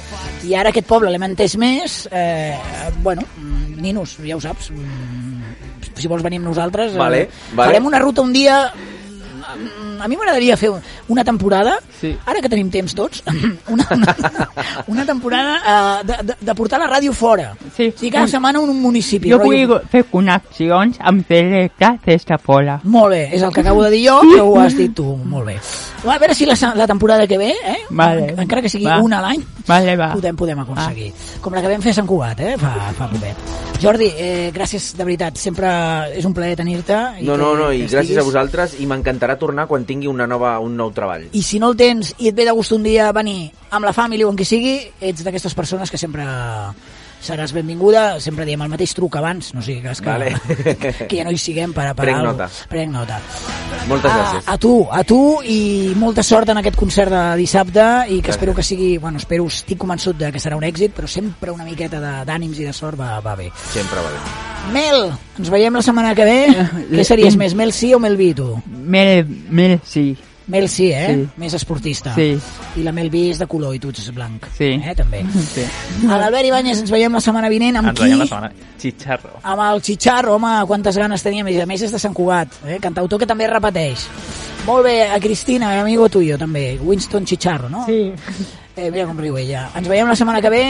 I 0.46 0.56
ara 0.56 0.70
aquest 0.72 0.88
poble 0.88 1.12
l'hem 1.12 1.24
entès 1.28 1.58
més, 1.58 2.06
eh, 2.12 2.56
bueno, 3.04 3.22
mm, 3.36 3.82
Ninos, 3.82 4.16
ja 4.26 4.36
ho 4.38 4.42
saps, 4.42 4.72
mm, 4.72 5.25
si 5.96 6.08
vols 6.12 6.24
venir 6.26 6.40
amb 6.42 6.50
nosaltres, 6.52 6.94
eh, 6.94 6.98
Vale, 7.00 7.30
vale. 7.54 7.70
farem 7.72 7.86
una 7.86 8.00
ruta 8.00 8.22
un 8.22 8.34
dia... 8.34 8.72
A 10.02 10.08
mi 10.08 10.16
m'agradaria 10.18 10.58
fer 10.58 10.72
una 11.08 11.24
temporada, 11.24 11.78
Sí. 12.00 12.16
ara 12.26 12.42
que 12.42 12.50
tenim 12.50 12.70
temps 12.70 12.94
tots, 12.96 13.24
una, 13.70 13.88
una, 13.92 14.16
una 14.88 15.06
temporada 15.06 15.56
eh, 16.02 16.06
de, 16.06 16.18
de, 16.24 16.36
de 16.42 16.56
portar 16.56 16.80
la 16.80 16.88
ràdio 16.88 17.14
fora. 17.14 17.54
Sí. 17.76 17.88
O 17.96 17.98
sigui, 18.00 18.12
cada 18.12 18.28
setmana 18.28 18.60
un 18.60 18.76
municipi. 18.82 19.30
Jo 19.32 19.40
rotllo- 19.40 19.68
vull 19.80 19.90
fer 19.92 20.04
connexions 20.12 20.98
amb 21.00 21.26
directe 21.28 21.94
des 22.06 22.26
de 22.26 22.38
fora. 22.38 22.80
Molt 22.84 23.10
bé, 23.16 23.24
és 23.36 23.42
el 23.42 23.54
que 23.54 23.62
acabo 23.62 23.84
de 23.84 23.92
dir 23.92 24.08
jo, 24.10 24.20
però 24.22 24.44
ho 24.50 24.60
has 24.60 24.76
dit 24.78 24.94
tu, 24.96 25.16
molt 25.16 25.46
bé. 25.48 25.58
Va, 26.06 26.16
a 26.16 26.20
veure 26.20 26.36
si 26.36 26.46
la, 26.46 26.56
la 26.76 26.86
temporada 26.88 27.26
que 27.28 27.38
ve, 27.38 27.50
eh? 27.66 27.78
Vale. 27.90 28.30
En- 28.34 28.40
encara 28.46 28.62
que 28.62 28.70
sigui 28.70 28.86
Va. 28.86 29.00
una 29.02 29.20
a 29.20 29.22
l'any, 29.22 29.44
Vale, 29.68 29.96
va. 29.98 30.12
podem, 30.14 30.36
podem 30.36 30.60
aconseguir. 30.60 31.12
Com 31.42 31.54
la 31.56 31.62
que 31.62 31.70
vam 31.72 31.82
fer 31.82 31.92
a 31.96 32.00
Sant 32.02 32.08
Cugat, 32.08 32.40
eh? 32.40 32.56
Fa, 32.62 32.74
fa 32.98 33.08
poquet. 33.10 33.36
Jordi, 33.82 34.08
eh, 34.18 34.52
gràcies 34.56 34.94
de 34.96 35.04
veritat, 35.04 35.36
sempre 35.38 35.68
és 36.16 36.24
un 36.26 36.34
plaer 36.34 36.56
tenir-te. 36.56 36.96
i 37.22 37.26
No, 37.26 37.36
no, 37.38 37.54
no, 37.56 37.72
i 37.74 37.86
gràcies 37.88 38.18
a 38.18 38.24
vosaltres 38.24 38.76
i 38.80 38.86
m'encantarà 38.88 39.38
tornar 39.38 39.66
quan 39.68 39.85
tingui 39.86 40.10
una 40.12 40.28
nova, 40.28 40.58
un 40.60 40.76
nou 40.78 40.92
treball. 40.96 41.30
I 41.34 41.44
si 41.46 41.62
no 41.62 41.72
el 41.72 41.80
tens 41.80 42.14
i 42.18 42.30
et 42.32 42.38
ve 42.38 42.46
de 42.48 42.54
gust 42.56 42.76
un 42.76 42.84
dia 42.86 43.12
venir 43.16 43.52
amb 43.72 43.86
la 43.86 43.94
família 43.94 44.28
o 44.28 44.34
amb 44.34 44.40
qui 44.40 44.48
sigui, 44.48 44.78
ets 45.00 45.26
d'aquestes 45.26 45.56
persones 45.58 45.92
que 45.92 46.02
sempre 46.02 46.26
seràs 47.26 47.52
benvinguda, 47.56 48.20
sempre 48.24 48.46
diem 48.46 48.62
el 48.62 48.70
mateix 48.72 48.94
truc 48.96 49.16
abans, 49.20 49.52
no 49.56 49.62
sigui 49.66 49.82
cas 49.84 50.02
que, 50.02 50.10
Vale. 50.10 50.32
que 51.10 51.18
ja 51.18 51.26
no 51.26 51.34
hi 51.34 51.40
siguem 51.42 51.74
per 51.76 51.88
a 51.90 51.94
per 51.98 52.06
Prenc 52.06 52.24
nota. 52.24 52.48
Prenc 52.70 52.94
nota. 52.94 53.20
Moltes 53.90 54.12
a, 54.12 54.16
gràcies. 54.18 54.48
a 54.54 54.58
tu, 54.62 54.74
a 54.92 55.04
tu 55.04 55.20
i 55.44 55.60
molta 56.00 56.24
sort 56.26 56.50
en 56.54 56.62
aquest 56.62 56.78
concert 56.80 57.12
de 57.14 57.24
dissabte 57.42 57.86
i 58.16 58.22
que 58.22 58.32
espero 58.34 58.54
que 58.56 58.64
sigui, 58.66 58.98
bueno, 58.98 59.18
espero, 59.22 59.46
estic 59.52 59.78
convençut 59.82 60.18
de 60.18 60.32
que 60.32 60.40
serà 60.42 60.58
un 60.58 60.64
èxit, 60.66 60.94
però 60.96 61.08
sempre 61.12 61.52
una 61.54 61.66
miqueta 61.68 62.00
de- 62.02 62.24
d'ànims 62.30 62.60
i 62.62 62.70
de 62.70 62.74
sort 62.74 63.00
va, 63.00 63.20
va 63.26 63.36
bé. 63.36 63.50
Sempre 63.74 64.00
va 64.02 64.10
bé. 64.14 64.22
Mel, 64.74 65.12
ens 65.38 65.50
veiem 65.54 65.76
la 65.78 65.82
setmana 65.86 66.16
que 66.18 66.26
ve. 66.26 66.40
Què 66.96 67.04
series 67.06 67.36
més, 67.38 67.54
Mel 67.58 67.74
sí 67.74 67.94
o 67.94 68.00
Mel 68.02 68.18
B, 68.18 68.32
tu? 68.38 68.56
Mel, 68.66 69.26
Mel 69.50 69.80
sí. 69.86 70.16
Mel 70.48 70.68
sí, 70.70 70.92
eh? 70.94 71.08
Sí. 71.10 71.28
Més 71.42 71.56
esportista. 71.58 72.14
Sí. 72.14 72.36
I 72.78 72.84
la 72.86 72.92
Mel 72.94 73.10
B 73.10 73.24
és 73.32 73.40
de 73.42 73.48
color 73.50 73.74
i 73.74 73.80
tu 73.82 73.90
ets 73.90 74.12
blanc. 74.14 74.46
Sí. 74.58 74.76
Eh, 74.78 74.94
també. 74.98 75.24
Sí. 75.56 75.64
A 76.06 76.20
l'Albert 76.22 76.46
Ibáñez 76.52 76.84
ens 76.84 76.94
veiem 76.94 77.18
la 77.18 77.22
setmana 77.24 77.50
vinent 77.50 77.80
amb 77.82 77.90
Ens 77.90 77.98
qui? 77.98 78.06
veiem 78.06 78.22
la 78.22 78.28
setmana. 78.30 78.52
Chicharro. 78.82 79.40
Amb 79.42 79.64
el 79.66 79.82
Chicharro, 79.82 80.36
home, 80.36 80.54
quantes 80.70 80.98
ganes 81.02 81.26
teníem. 81.26 81.50
I 81.50 81.62
a 81.64 81.70
més 81.70 81.82
és 81.88 81.94
de 81.96 82.02
Sant 82.02 82.14
Cugat, 82.14 82.60
eh? 82.68 82.78
cantautor 82.84 83.22
que 83.22 83.30
també 83.30 83.50
repeteix. 83.50 84.06
Molt 84.66 84.86
bé, 84.86 84.96
a 85.10 85.20
Cristina, 85.22 85.74
amigo 85.82 86.10
tuyo 86.10 86.38
també, 86.42 86.78
Winston 86.82 87.26
Chicharro, 87.26 87.70
no? 87.70 87.86
Sí. 87.86 88.12
Eh, 88.76 88.90
mira 88.92 89.06
com 89.08 89.18
riu 89.22 89.38
ella. 89.38 89.70
Ens 89.78 89.88
veiem 89.88 90.10
la 90.10 90.16
setmana 90.18 90.42
que 90.42 90.50
ve, 90.50 90.64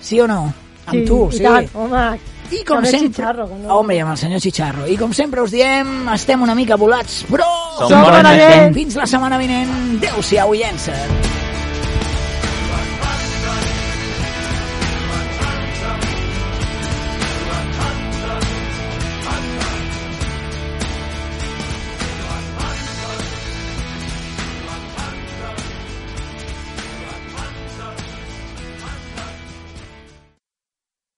sí 0.00 0.20
o 0.20 0.26
no? 0.26 0.40
Amb 0.86 1.00
sí, 1.00 1.04
tu, 1.06 1.18
i 1.30 1.38
sí. 1.38 1.44
tant, 1.44 1.68
home. 1.74 2.06
I 2.50 2.62
com 2.64 2.78
També 2.78 2.90
sempre... 2.92 3.22
Chicharro, 3.22 3.48
no. 3.62 3.78
Home, 3.80 4.00
amb 4.02 4.12
el 4.14 4.20
senyor 4.20 4.42
Chicharro. 4.44 4.86
I 4.86 4.96
com 5.00 5.14
sempre 5.16 5.42
us 5.42 5.54
diem, 5.54 6.08
estem 6.14 6.42
una 6.46 6.54
mica 6.58 6.78
volats, 6.80 7.24
però... 7.30 7.48
Som 7.78 7.90
Som 7.90 8.04
bona 8.06 8.20
bona 8.22 8.36
gent. 8.36 8.52
gent. 8.52 8.76
Fins 8.78 9.00
la 9.02 9.08
setmana 9.10 9.40
vinent. 9.42 9.74
Adéu-siau 9.98 10.54
i 10.54 10.62
llença. 10.64 10.94